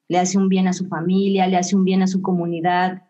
[0.09, 3.03] le hace un bien a su familia, le hace un bien a su comunidad.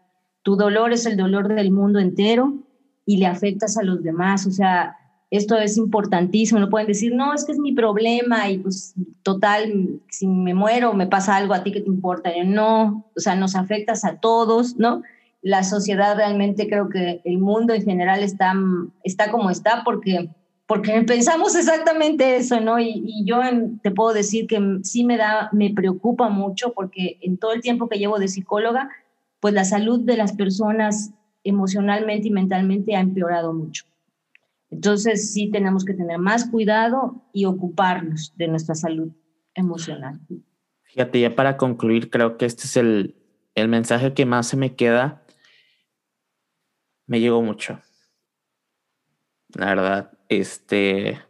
[0.43, 2.65] Tu dolor es el dolor del mundo entero
[3.07, 4.47] y le afectas a los demás.
[4.47, 4.97] O sea,
[5.37, 10.01] esto es importantísimo, no pueden decir, no, es que es mi problema y pues total,
[10.09, 12.31] si me muero, me pasa algo a ti que te importa.
[12.45, 15.03] no, o sea, nos afectas a todos, ¿no?
[15.43, 18.55] La sociedad realmente creo que el mundo en general está,
[19.03, 20.31] está como está porque,
[20.67, 22.79] porque pensamos exactamente eso, ¿no?
[22.79, 23.41] Y, y yo
[23.83, 27.89] te puedo decir que sí me da, me preocupa mucho porque en todo el tiempo
[27.89, 28.89] que llevo de psicóloga,
[29.41, 31.11] pues la salud de las personas
[31.43, 33.85] emocionalmente y mentalmente ha empeorado mucho.
[34.75, 39.13] Entonces sí tenemos que tener más cuidado y ocuparnos de nuestra salud
[39.55, 40.19] emocional.
[40.83, 43.15] Fíjate, ya para concluir, creo que este es el,
[43.55, 45.23] el mensaje que más se me queda.
[47.07, 47.81] Me llegó mucho.
[49.55, 51.21] La verdad, este...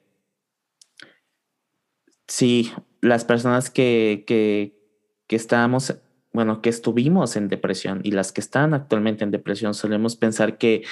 [2.26, 2.72] Sí,
[3.02, 4.74] las personas que, que,
[5.26, 6.00] que estábamos,
[6.32, 10.82] bueno, que estuvimos en depresión y las que están actualmente en depresión, solemos pensar que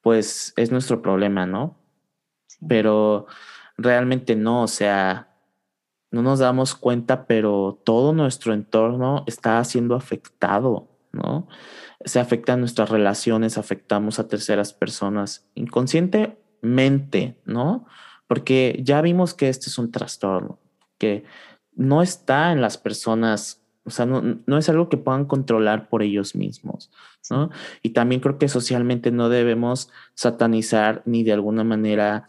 [0.00, 1.87] pues es nuestro problema, ¿no?
[2.66, 3.26] Pero
[3.76, 5.28] realmente no, o sea,
[6.10, 11.48] no nos damos cuenta, pero todo nuestro entorno está siendo afectado, ¿no?
[12.04, 17.86] Se afectan nuestras relaciones, afectamos a terceras personas inconscientemente, ¿no?
[18.26, 20.58] Porque ya vimos que este es un trastorno,
[20.98, 21.24] que
[21.74, 26.02] no está en las personas, o sea, no, no es algo que puedan controlar por
[26.02, 26.90] ellos mismos,
[27.30, 27.50] ¿no?
[27.82, 32.28] Y también creo que socialmente no debemos satanizar ni de alguna manera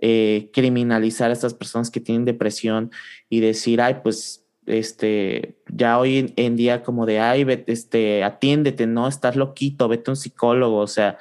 [0.00, 2.90] eh, criminalizar a estas personas que tienen depresión
[3.28, 8.86] y decir, ay, pues, este, ya hoy en día como de, ay, vete, este, atiéndete,
[8.86, 11.18] no, estás loquito, vete a un psicólogo, o sea,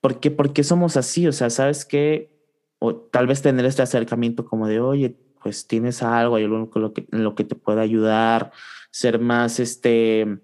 [0.00, 1.26] ¿por qué, ¿por qué somos así?
[1.26, 2.30] O sea, ¿sabes qué?
[2.78, 6.82] O tal vez tener este acercamiento como de, oye, pues tienes algo, hay algo en
[6.82, 8.52] lo que, en lo que te pueda ayudar,
[8.90, 10.40] ser más, este,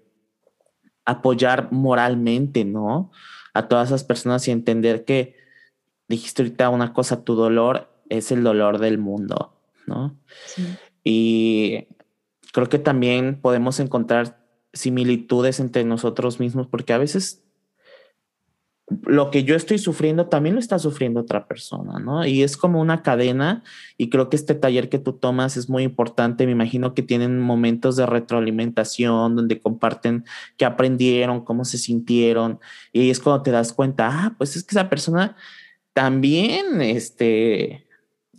[1.05, 3.11] apoyar moralmente, ¿no?
[3.53, 5.42] A todas esas personas y entender que
[6.07, 9.53] dijiste ahorita una cosa, tu dolor es el dolor del mundo,
[9.87, 10.17] ¿no?
[11.03, 11.87] Y
[12.51, 14.43] creo que también podemos encontrar
[14.73, 17.43] similitudes entre nosotros mismos, porque a veces
[19.05, 22.25] lo que yo estoy sufriendo también lo está sufriendo otra persona, ¿no?
[22.25, 23.63] Y es como una cadena
[23.97, 26.45] y creo que este taller que tú tomas es muy importante.
[26.45, 30.25] Me imagino que tienen momentos de retroalimentación donde comparten
[30.57, 32.59] qué aprendieron, cómo se sintieron
[32.91, 35.37] y es cuando te das cuenta, ah, pues es que esa persona
[35.93, 37.87] también, este,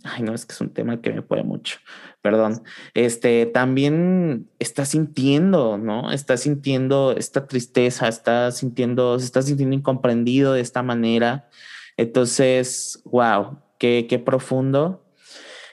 [0.03, 1.77] ay, no, es que es un tema que me puede mucho,
[2.21, 2.63] perdón,
[2.93, 6.11] este, también está sintiendo, ¿no?
[6.11, 11.49] Está sintiendo esta tristeza, está sintiendo, se está sintiendo incomprendido de esta manera.
[11.97, 15.05] Entonces, wow, qué, qué profundo.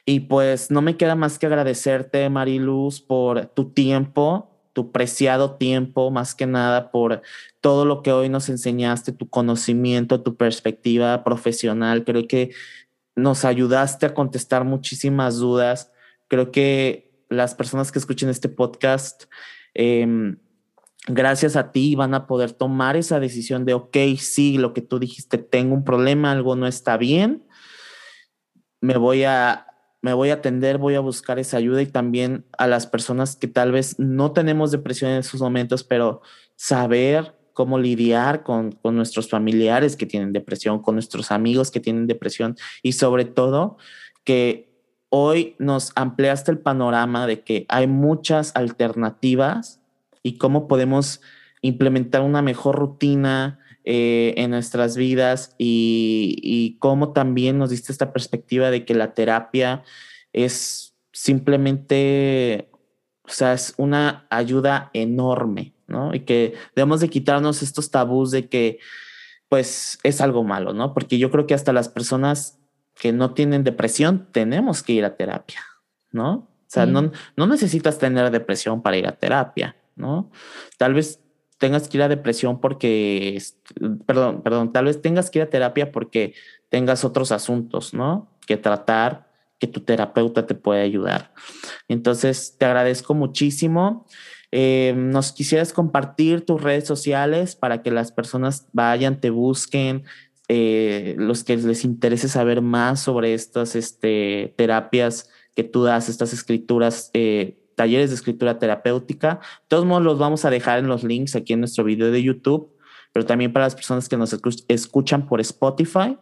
[0.05, 6.11] Y pues no me queda más que agradecerte, Mariluz, por tu tiempo, tu preciado tiempo,
[6.11, 7.23] más que nada por
[7.61, 12.05] todo lo que hoy nos enseñaste, tu conocimiento, tu perspectiva profesional.
[12.05, 12.53] Creo que
[13.15, 15.93] nos ayudaste a contestar muchísimas dudas.
[16.29, 19.25] Creo que las personas que escuchen este podcast,
[19.75, 20.39] em,
[21.07, 24.99] gracias a ti van a poder tomar esa decisión de, ok, sí, lo que tú
[24.99, 27.45] dijiste, tengo un problema, algo no está bien,
[28.81, 29.67] me voy a,
[30.03, 33.47] me voy a atender, voy a buscar esa ayuda y también a las personas que
[33.47, 36.23] tal vez no tenemos depresión en esos momentos, pero
[36.57, 42.57] saber cómo lidiar con, nuestros familiares que tienen depresión, con nuestros amigos que tienen depresión
[42.83, 43.77] y sobre todo
[44.25, 44.73] que
[45.09, 49.81] hoy nos ampliaste el panorama de que hay muchas alternativas
[50.25, 51.21] y cómo podemos
[51.61, 58.13] implementar una mejor rutina eh, en nuestras vidas y, y cómo también nos diste esta
[58.13, 59.83] perspectiva de que la terapia
[60.33, 62.71] es simplemente,
[63.25, 66.15] o sea, es una ayuda enorme ¿no?
[66.15, 68.79] Y que debemos de quitarnos estos tabús de que,
[69.49, 70.95] pues, es algo malo, ¿no?
[70.95, 72.59] Porque yo creo que hasta las personas
[72.99, 75.61] que no tienen depresión tenemos que ir a terapia,
[76.11, 76.33] ¿no?
[76.35, 80.31] O sea, no, no necesitas tener depresión para ir a terapia, ¿no?
[80.79, 81.22] Tal vez
[81.63, 83.41] tengas que ir a depresión porque,
[84.05, 86.35] perdón, perdón, tal vez tengas que ir a terapia porque
[86.71, 88.29] tengas otros asuntos, ¿no?
[88.49, 89.31] Que tratar,
[89.61, 91.33] que tu terapeuta te puede ayudar.
[91.87, 94.09] Entonces, te agradezco muchísimo.
[94.51, 100.03] Eh, ¿Nos quisieras compartir tus redes sociales para que las personas vayan, te busquen,
[100.49, 106.33] eh, los que les interese saber más sobre estas este, terapias que tú das, estas
[106.33, 109.41] escrituras, eh, talleres de escritura terapéutica?
[109.63, 112.23] De todos modos, los vamos a dejar en los links aquí en nuestro video de
[112.23, 112.71] YouTube,
[113.13, 114.37] pero también para las personas que nos
[114.69, 116.17] escuchan por Spotify,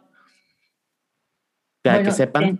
[1.83, 2.59] para que sepan.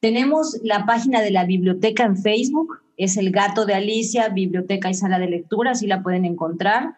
[0.00, 4.94] Tenemos la página de la biblioteca en Facebook, es el gato de Alicia, biblioteca y
[4.94, 6.96] sala de lectura, así la pueden encontrar.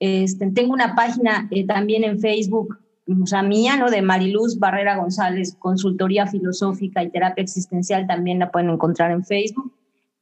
[0.00, 2.78] Este, tengo una página eh, también en Facebook,
[3.08, 3.88] o sea, mía, ¿no?
[3.88, 9.72] De Mariluz Barrera González, consultoría filosófica y terapia existencial, también la pueden encontrar en Facebook.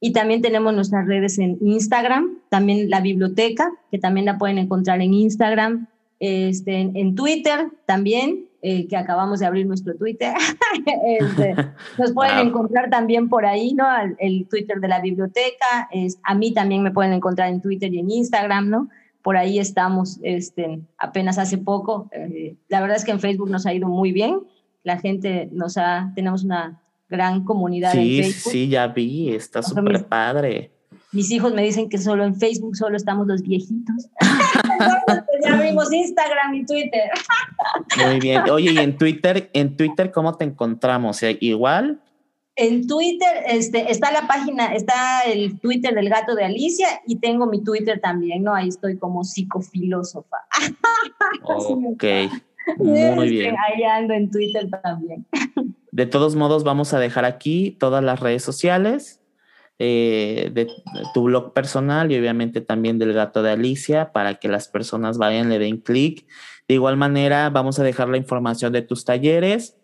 [0.05, 5.01] Y también tenemos nuestras redes en Instagram, también la biblioteca, que también la pueden encontrar
[5.01, 5.87] en Instagram,
[6.19, 10.35] este, en Twitter también, eh, que acabamos de abrir nuestro Twitter.
[11.19, 11.55] Este,
[11.97, 13.83] nos pueden encontrar también por ahí, ¿no?
[14.19, 15.89] El, Twitter de la biblioteca.
[15.91, 18.89] Es, a mí también me pueden encontrar en Twitter y en Instagram, ¿no?
[19.23, 22.11] Por ahí estamos este, apenas hace poco.
[22.11, 24.41] Eh, la verdad es que en Facebook nos ha ido muy bien.
[24.83, 26.79] La gente nos ha, tenemos una
[27.09, 28.51] gran comunidad sí, en Facebook.
[28.51, 30.71] Sí, ya vi, está súper padre.
[31.11, 34.09] Mis hijos me dicen que solo en Facebook solo estamos los viejitos.
[35.43, 37.09] ya abrimos Instagram y Twitter.
[38.05, 38.49] Muy bien.
[38.49, 41.21] Oye, y en Twitter, en Twitter, ¿cómo te encontramos?
[41.39, 42.01] ¿Igual?
[42.57, 47.47] En Twitter este, está la página, está el Twitter del gato de Alicia y tengo
[47.47, 48.53] mi Twitter también, ¿no?
[48.53, 50.37] Ahí estoy como psicofilósofa.
[51.43, 52.03] Ok,
[52.77, 53.55] muy bien.
[53.57, 55.25] Ahí ando en Twitter también.
[55.91, 59.21] De todos modos, vamos a dejar aquí todas las redes sociales
[59.77, 60.67] eh, de,
[61.13, 65.49] tu blog personal y obviamente también del gato de Alicia para que las personas vayan,
[65.49, 66.25] le den clic.
[66.67, 69.77] De igual manera, vamos a dejar la información de tus talleres,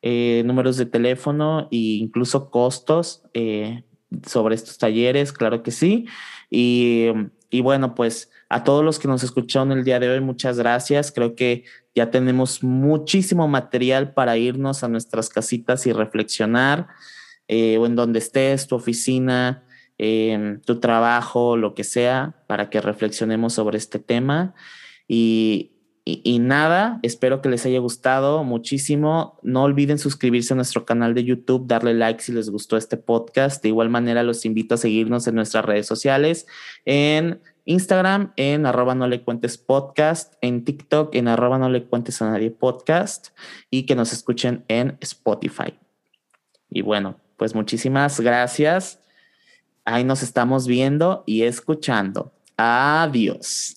[0.00, 3.84] eh, números de teléfono e incluso costos eh,
[4.26, 6.06] sobre estos talleres, claro que sí.
[6.50, 7.08] Y,
[7.50, 11.12] y bueno, pues a todos los que nos escucharon el día de hoy, muchas gracias.
[11.12, 11.64] Creo que
[11.94, 16.88] ya tenemos muchísimo material para irnos a nuestras casitas y reflexionar.
[17.48, 19.62] Eh, o en donde estés, tu oficina,
[20.64, 24.54] tu trabajo, lo que sea, para que reflexionemos sobre este tema.
[25.08, 25.72] Y,
[26.04, 29.38] y, nada, espero que les haya gustado muchísimo.
[29.42, 33.62] No olviden suscribirse a nuestro canal de YouTube, darle like si les gustó este podcast.
[33.62, 36.46] De igual manera, los invito a seguirnos en nuestras redes sociales,
[36.84, 42.22] en Instagram, en arroba no le cuentes podcast, en TikTok, en arroba no le cuentes
[42.22, 43.28] a nadie podcast
[43.70, 45.78] y que nos escuchen en Spotify.
[46.70, 49.00] Y bueno, pues muchísimas gracias
[49.86, 52.32] ahí nos estamos viendo y escuchando.
[52.58, 53.75] Adiós.